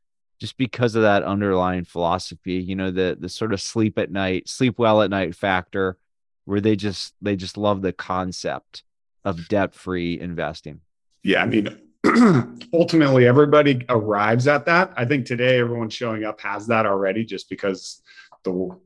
just 0.40 0.56
because 0.56 0.94
of 0.94 1.02
that 1.02 1.22
underlying 1.22 1.84
philosophy, 1.84 2.54
you 2.54 2.74
know, 2.74 2.90
the 2.90 3.16
the 3.18 3.28
sort 3.28 3.52
of 3.52 3.60
sleep 3.60 3.98
at 3.98 4.10
night, 4.10 4.48
sleep 4.48 4.78
well 4.78 5.02
at 5.02 5.10
night 5.10 5.34
factor 5.34 5.98
where 6.46 6.60
they 6.60 6.74
just 6.74 7.14
they 7.20 7.36
just 7.36 7.56
love 7.56 7.82
the 7.82 7.92
concept 7.92 8.82
of 9.24 9.48
debt-free 9.48 10.18
investing. 10.18 10.80
Yeah, 11.22 11.42
I 11.42 11.46
mean, 11.46 11.68
ultimately 12.72 13.26
everybody 13.26 13.84
arrives 13.90 14.48
at 14.48 14.64
that. 14.64 14.92
I 14.96 15.04
think 15.04 15.26
today 15.26 15.58
everyone 15.60 15.90
showing 15.90 16.24
up 16.24 16.40
has 16.40 16.66
that 16.68 16.86
already 16.86 17.24
just 17.24 17.50
because 17.50 18.02
the 18.42 18.76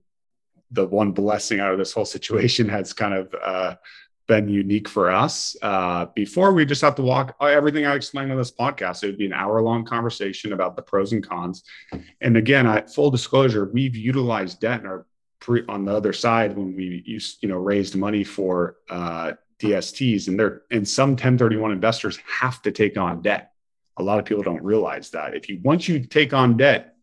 the 0.73 0.87
one 0.87 1.13
blessing 1.13 1.61
out 1.61 1.73
of 1.73 1.79
this 1.79 1.93
whole 1.93 2.05
situation 2.05 2.69
has 2.69 2.93
kind 2.93 3.15
of 3.15 3.35
uh, 3.41 3.77
been 4.27 4.49
unique 4.49 4.89
for 4.89 5.11
us. 5.11 5.57
Uh, 5.63 6.07
before 6.15 6.53
we 6.53 6.65
just 6.65 6.83
have 6.83 6.95
to 6.97 7.03
walk 7.03 7.37
everything 7.41 7.87
I 7.87 7.95
explained 7.95 8.33
on 8.33 8.39
this 8.39 8.51
podcast. 8.51 9.03
It 9.03 9.07
would 9.07 9.19
be 9.19 9.27
an 9.27 9.33
hour 9.33 9.61
long 9.61 9.85
conversation 9.85 10.53
about 10.53 10.77
the 10.77 10.83
pros 10.83 11.13
and 11.13 11.27
cons. 11.27 11.65
And 12.21 12.37
again, 12.37 12.67
I, 12.67 12.83
full 12.83 13.11
disclosure, 13.11 13.71
we've 13.73 13.97
utilized 13.97 14.61
debt 14.61 14.81
in 14.81 14.87
our 14.87 15.07
pre, 15.41 15.63
on 15.69 15.85
the 15.85 15.95
other 15.95 16.13
side 16.13 16.57
when 16.57 16.75
we 16.75 17.03
used, 17.05 17.43
you 17.43 17.49
know, 17.49 17.59
raised 17.59 17.97
money 17.97 18.25
for 18.25 18.77
uh, 18.91 19.33
DSTs, 19.61 20.29
and 20.29 20.41
and 20.71 20.89
some 20.89 21.11
1031 21.11 21.73
investors 21.73 22.19
have 22.27 22.63
to 22.63 22.73
take 22.73 22.97
on 22.97 23.23
debt. 23.23 23.53
A 23.99 24.03
lot 24.03 24.19
of 24.19 24.25
people 24.25 24.43
don't 24.43 24.63
realize 24.63 25.11
that 25.11 25.35
if 25.35 25.49
you 25.49 25.61
once 25.63 25.89
you 25.89 26.01
take 26.01 26.33
on 26.33 26.57
debt, 26.57 26.94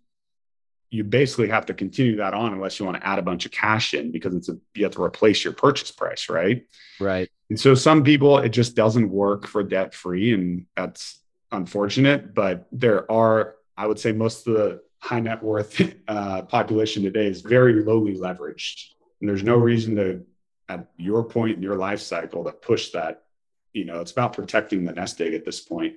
you 0.92 1.06
basically 1.06 1.48
have 1.48 1.66
to 1.66 1.74
continue 1.74 2.18
that 2.18 2.34
on 2.34 2.52
unless 2.52 2.78
you 2.78 2.86
want 2.86 2.98
to 2.98 3.08
add 3.08 3.18
a 3.18 3.22
bunch 3.22 3.46
of 3.46 3.52
cash 3.52 3.94
in 3.94 4.12
because 4.12 4.36
it's 4.36 4.50
a 4.50 4.58
you 4.76 4.84
have 4.84 4.94
to 4.94 5.02
replace 5.02 5.44
your 5.44 5.54
purchase 5.54 5.90
price, 5.90 6.30
right? 6.30 6.68
Right. 7.00 7.30
And 7.50 7.60
so 7.60 7.74
some 7.76 8.04
people 8.04 8.38
it 8.38 8.50
just 8.50 8.76
doesn't 8.76 9.10
work 9.10 9.48
for 9.48 9.64
debt 9.64 9.94
free, 9.96 10.34
and 10.34 10.66
that's 10.76 11.20
unfortunate. 11.52 12.36
But 12.36 12.68
there 12.74 13.10
are, 13.10 13.56
I 13.78 13.88
would 13.88 14.00
say, 14.00 14.12
most 14.12 14.46
of 14.48 14.54
the 14.54 14.82
high 15.00 15.22
net 15.22 15.42
worth 15.42 15.82
uh, 16.10 16.44
population 16.44 17.04
today 17.04 17.28
is 17.28 17.42
very 17.42 17.82
lowly 17.84 18.18
leveraged, 18.18 18.92
and 19.22 19.30
there's 19.30 19.44
no 19.44 19.56
reason 19.56 19.96
to, 19.96 20.26
at 20.68 20.88
your 20.98 21.24
point 21.24 21.56
in 21.56 21.64
your 21.64 21.78
life 21.78 22.02
cycle, 22.02 22.44
to 22.44 22.52
push 22.52 22.92
that. 22.92 23.24
You 23.72 23.86
know, 23.86 24.02
it's 24.02 24.12
about 24.12 24.34
protecting 24.34 24.84
the 24.84 24.92
nest 24.92 25.22
egg 25.22 25.34
at 25.34 25.46
this 25.46 25.62
point. 25.62 25.96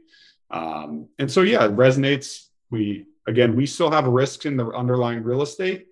Um, 0.52 1.08
and 1.18 1.28
so, 1.28 1.42
yeah, 1.42 1.64
it 1.64 1.74
resonates. 1.74 2.46
We 2.70 3.06
again, 3.26 3.56
we 3.56 3.66
still 3.66 3.90
have 3.90 4.06
risks 4.06 4.46
in 4.46 4.56
the 4.56 4.66
underlying 4.68 5.22
real 5.22 5.42
estate, 5.42 5.88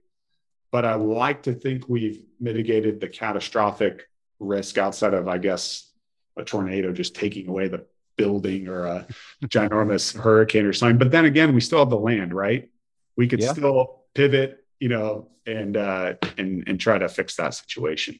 but 0.70 0.84
I 0.84 0.94
like 0.94 1.42
to 1.44 1.54
think 1.54 1.88
we've 1.88 2.24
mitigated 2.40 3.00
the 3.00 3.08
catastrophic 3.08 4.08
risk 4.38 4.78
outside 4.78 5.14
of, 5.14 5.28
I 5.28 5.38
guess, 5.38 5.90
a 6.36 6.44
tornado 6.44 6.92
just 6.92 7.14
taking 7.14 7.48
away 7.48 7.68
the 7.68 7.86
building 8.16 8.68
or 8.68 8.86
a 8.86 9.06
ginormous 9.44 10.16
hurricane 10.16 10.64
or 10.64 10.72
something. 10.72 10.98
But 10.98 11.10
then 11.10 11.24
again, 11.24 11.54
we 11.54 11.60
still 11.60 11.80
have 11.80 11.90
the 11.90 11.98
land, 11.98 12.34
right? 12.34 12.70
We 13.16 13.28
could 13.28 13.40
yeah. 13.40 13.52
still 13.52 14.02
pivot, 14.14 14.64
you 14.80 14.88
know, 14.88 15.28
and 15.46 15.76
uh, 15.76 16.14
and 16.38 16.64
and 16.66 16.80
try 16.80 16.98
to 16.98 17.08
fix 17.08 17.36
that 17.36 17.54
situation. 17.54 18.18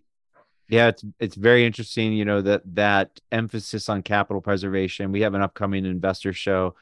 Yeah, 0.68 0.88
it's 0.88 1.04
it's 1.18 1.36
very 1.36 1.64
interesting, 1.64 2.12
you 2.12 2.24
know, 2.24 2.42
that 2.42 2.62
that 2.74 3.20
emphasis 3.30 3.88
on 3.88 4.02
capital 4.02 4.40
preservation. 4.40 5.12
We 5.12 5.22
have 5.22 5.34
an 5.34 5.42
upcoming 5.42 5.86
investor 5.86 6.32
show 6.32 6.74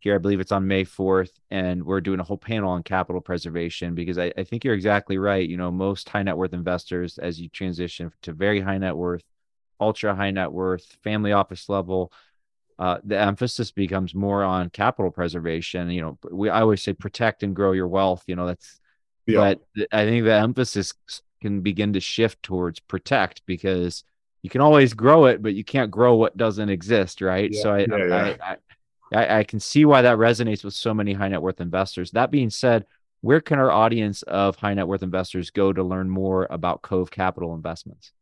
here. 0.00 0.14
I 0.14 0.18
believe 0.18 0.40
it's 0.40 0.52
on 0.52 0.66
May 0.66 0.84
4th, 0.84 1.30
and 1.50 1.84
we're 1.84 2.00
doing 2.00 2.20
a 2.20 2.24
whole 2.24 2.38
panel 2.38 2.70
on 2.70 2.82
capital 2.82 3.20
preservation 3.20 3.94
because 3.94 4.18
I, 4.18 4.32
I 4.36 4.44
think 4.44 4.64
you're 4.64 4.74
exactly 4.74 5.18
right. 5.18 5.48
You 5.48 5.56
know, 5.56 5.70
most 5.70 6.08
high 6.08 6.22
net 6.22 6.36
worth 6.36 6.52
investors, 6.52 7.18
as 7.18 7.40
you 7.40 7.48
transition 7.48 8.12
to 8.22 8.32
very 8.32 8.60
high 8.60 8.78
net 8.78 8.96
worth, 8.96 9.24
ultra 9.80 10.14
high 10.14 10.30
net 10.30 10.52
worth, 10.52 10.96
family 11.02 11.32
office 11.32 11.68
level, 11.68 12.12
uh, 12.78 12.98
the 13.04 13.18
emphasis 13.18 13.70
becomes 13.70 14.14
more 14.14 14.42
on 14.44 14.70
capital 14.70 15.10
preservation. 15.10 15.90
You 15.90 16.02
know, 16.02 16.18
we 16.30 16.50
I 16.50 16.60
always 16.60 16.82
say 16.82 16.92
protect 16.92 17.42
and 17.42 17.56
grow 17.56 17.72
your 17.72 17.88
wealth. 17.88 18.24
You 18.26 18.36
know, 18.36 18.46
that's 18.46 18.78
yeah. 19.26 19.54
but 19.78 19.88
I 19.92 20.04
think 20.04 20.24
the 20.24 20.34
emphasis 20.34 20.92
can 21.40 21.62
begin 21.62 21.94
to 21.94 22.00
shift 22.00 22.42
towards 22.42 22.80
protect 22.80 23.42
because 23.46 24.04
you 24.42 24.50
can 24.50 24.60
always 24.60 24.94
grow 24.94 25.24
it, 25.26 25.42
but 25.42 25.54
you 25.54 25.64
can't 25.64 25.90
grow 25.90 26.16
what 26.16 26.36
doesn't 26.36 26.68
exist, 26.68 27.20
right? 27.20 27.50
Yeah, 27.50 27.62
so 27.62 27.74
I, 27.74 27.78
yeah, 27.78 28.36
I, 28.40 28.52
I, 28.52 28.56
I, 29.14 29.40
I 29.40 29.44
can 29.44 29.60
see 29.60 29.84
why 29.84 30.02
that 30.02 30.18
resonates 30.18 30.64
with 30.64 30.74
so 30.74 30.92
many 30.92 31.12
high 31.12 31.28
net 31.28 31.42
worth 31.42 31.60
investors. 31.60 32.10
That 32.12 32.30
being 32.30 32.50
said, 32.50 32.86
where 33.20 33.40
can 33.40 33.58
our 33.58 33.70
audience 33.70 34.22
of 34.22 34.56
high 34.56 34.74
net 34.74 34.88
worth 34.88 35.02
investors 35.02 35.50
go 35.50 35.72
to 35.72 35.82
learn 35.82 36.10
more 36.10 36.46
about 36.50 36.82
Cove 36.82 37.10
Capital 37.10 37.54
Investments? 37.54 38.12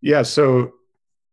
Yeah, 0.00 0.22
so 0.22 0.72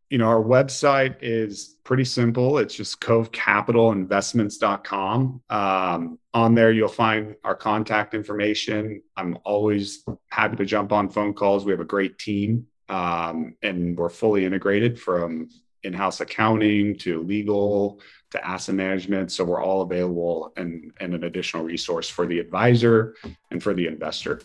you 0.10 0.18
know, 0.18 0.28
our 0.28 0.44
website 0.44 1.16
is 1.22 1.78
pretty 1.86 2.04
simple. 2.04 2.58
It's 2.58 2.76
just 2.76 3.00
covecapitalinvestments.com. 3.00 5.42
Um, 5.50 6.20
on 6.34 6.54
there, 6.54 6.74
you'll 6.74 6.90
find 6.90 7.36
our 7.46 7.56
contact 7.56 8.14
information. 8.14 9.02
I'm 9.16 9.38
always 9.46 10.04
happy 10.28 10.58
to 10.58 10.66
jump 10.66 10.92
on 10.92 11.10
phone 11.10 11.34
calls. 11.34 11.64
We 11.64 11.72
have 11.72 11.80
a 11.80 11.86
great 11.86 12.20
team 12.20 12.68
um, 12.92 13.56
and 13.64 13.98
we're 13.98 14.10
fully 14.10 14.46
integrated 14.46 15.00
from 15.00 15.50
in 15.84 15.94
house 15.94 16.20
accounting 16.20 16.98
to 16.98 17.24
legal 17.24 18.02
to 18.32 18.48
asset 18.48 18.76
management. 18.76 19.32
So 19.32 19.44
we're 19.44 19.62
all 19.62 19.82
available 19.82 20.54
and, 20.58 20.92
and 21.00 21.14
an 21.14 21.24
additional 21.24 21.64
resource 21.64 22.10
for 22.10 22.26
the 22.26 22.40
advisor 22.40 23.16
and 23.52 23.62
for 23.62 23.74
the 23.74 23.88
investor. 23.88 24.42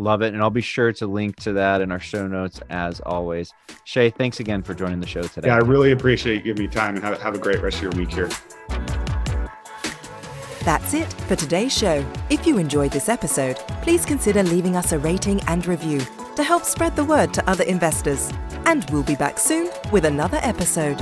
Love 0.00 0.22
it. 0.22 0.32
And 0.32 0.42
I'll 0.42 0.50
be 0.50 0.60
sure 0.60 0.92
to 0.92 1.06
link 1.06 1.36
to 1.36 1.52
that 1.54 1.80
in 1.80 1.90
our 1.90 1.98
show 1.98 2.26
notes 2.28 2.60
as 2.70 3.00
always. 3.00 3.52
Chay, 3.84 4.10
thanks 4.10 4.38
again 4.38 4.62
for 4.62 4.74
joining 4.74 5.00
the 5.00 5.06
show 5.06 5.22
today. 5.22 5.48
Yeah, 5.48 5.56
I 5.56 5.58
really 5.58 5.90
appreciate 5.90 6.36
you 6.36 6.54
giving 6.54 6.66
me 6.66 6.68
time 6.68 6.94
and 6.94 7.04
have, 7.04 7.20
have 7.20 7.34
a 7.34 7.38
great 7.38 7.60
rest 7.60 7.78
of 7.78 7.82
your 7.82 7.92
week 7.92 8.12
here. 8.12 8.28
That's 10.62 10.92
it 10.92 11.10
for 11.12 11.34
today's 11.34 11.76
show. 11.76 12.04
If 12.30 12.46
you 12.46 12.58
enjoyed 12.58 12.92
this 12.92 13.08
episode, 13.08 13.56
please 13.82 14.04
consider 14.04 14.42
leaving 14.42 14.76
us 14.76 14.92
a 14.92 14.98
rating 14.98 15.40
and 15.42 15.66
review 15.66 16.00
to 16.36 16.44
help 16.44 16.64
spread 16.64 16.94
the 16.94 17.04
word 17.04 17.32
to 17.34 17.50
other 17.50 17.64
investors. 17.64 18.30
And 18.66 18.88
we'll 18.90 19.02
be 19.02 19.16
back 19.16 19.38
soon 19.38 19.70
with 19.90 20.04
another 20.04 20.38
episode. 20.42 20.98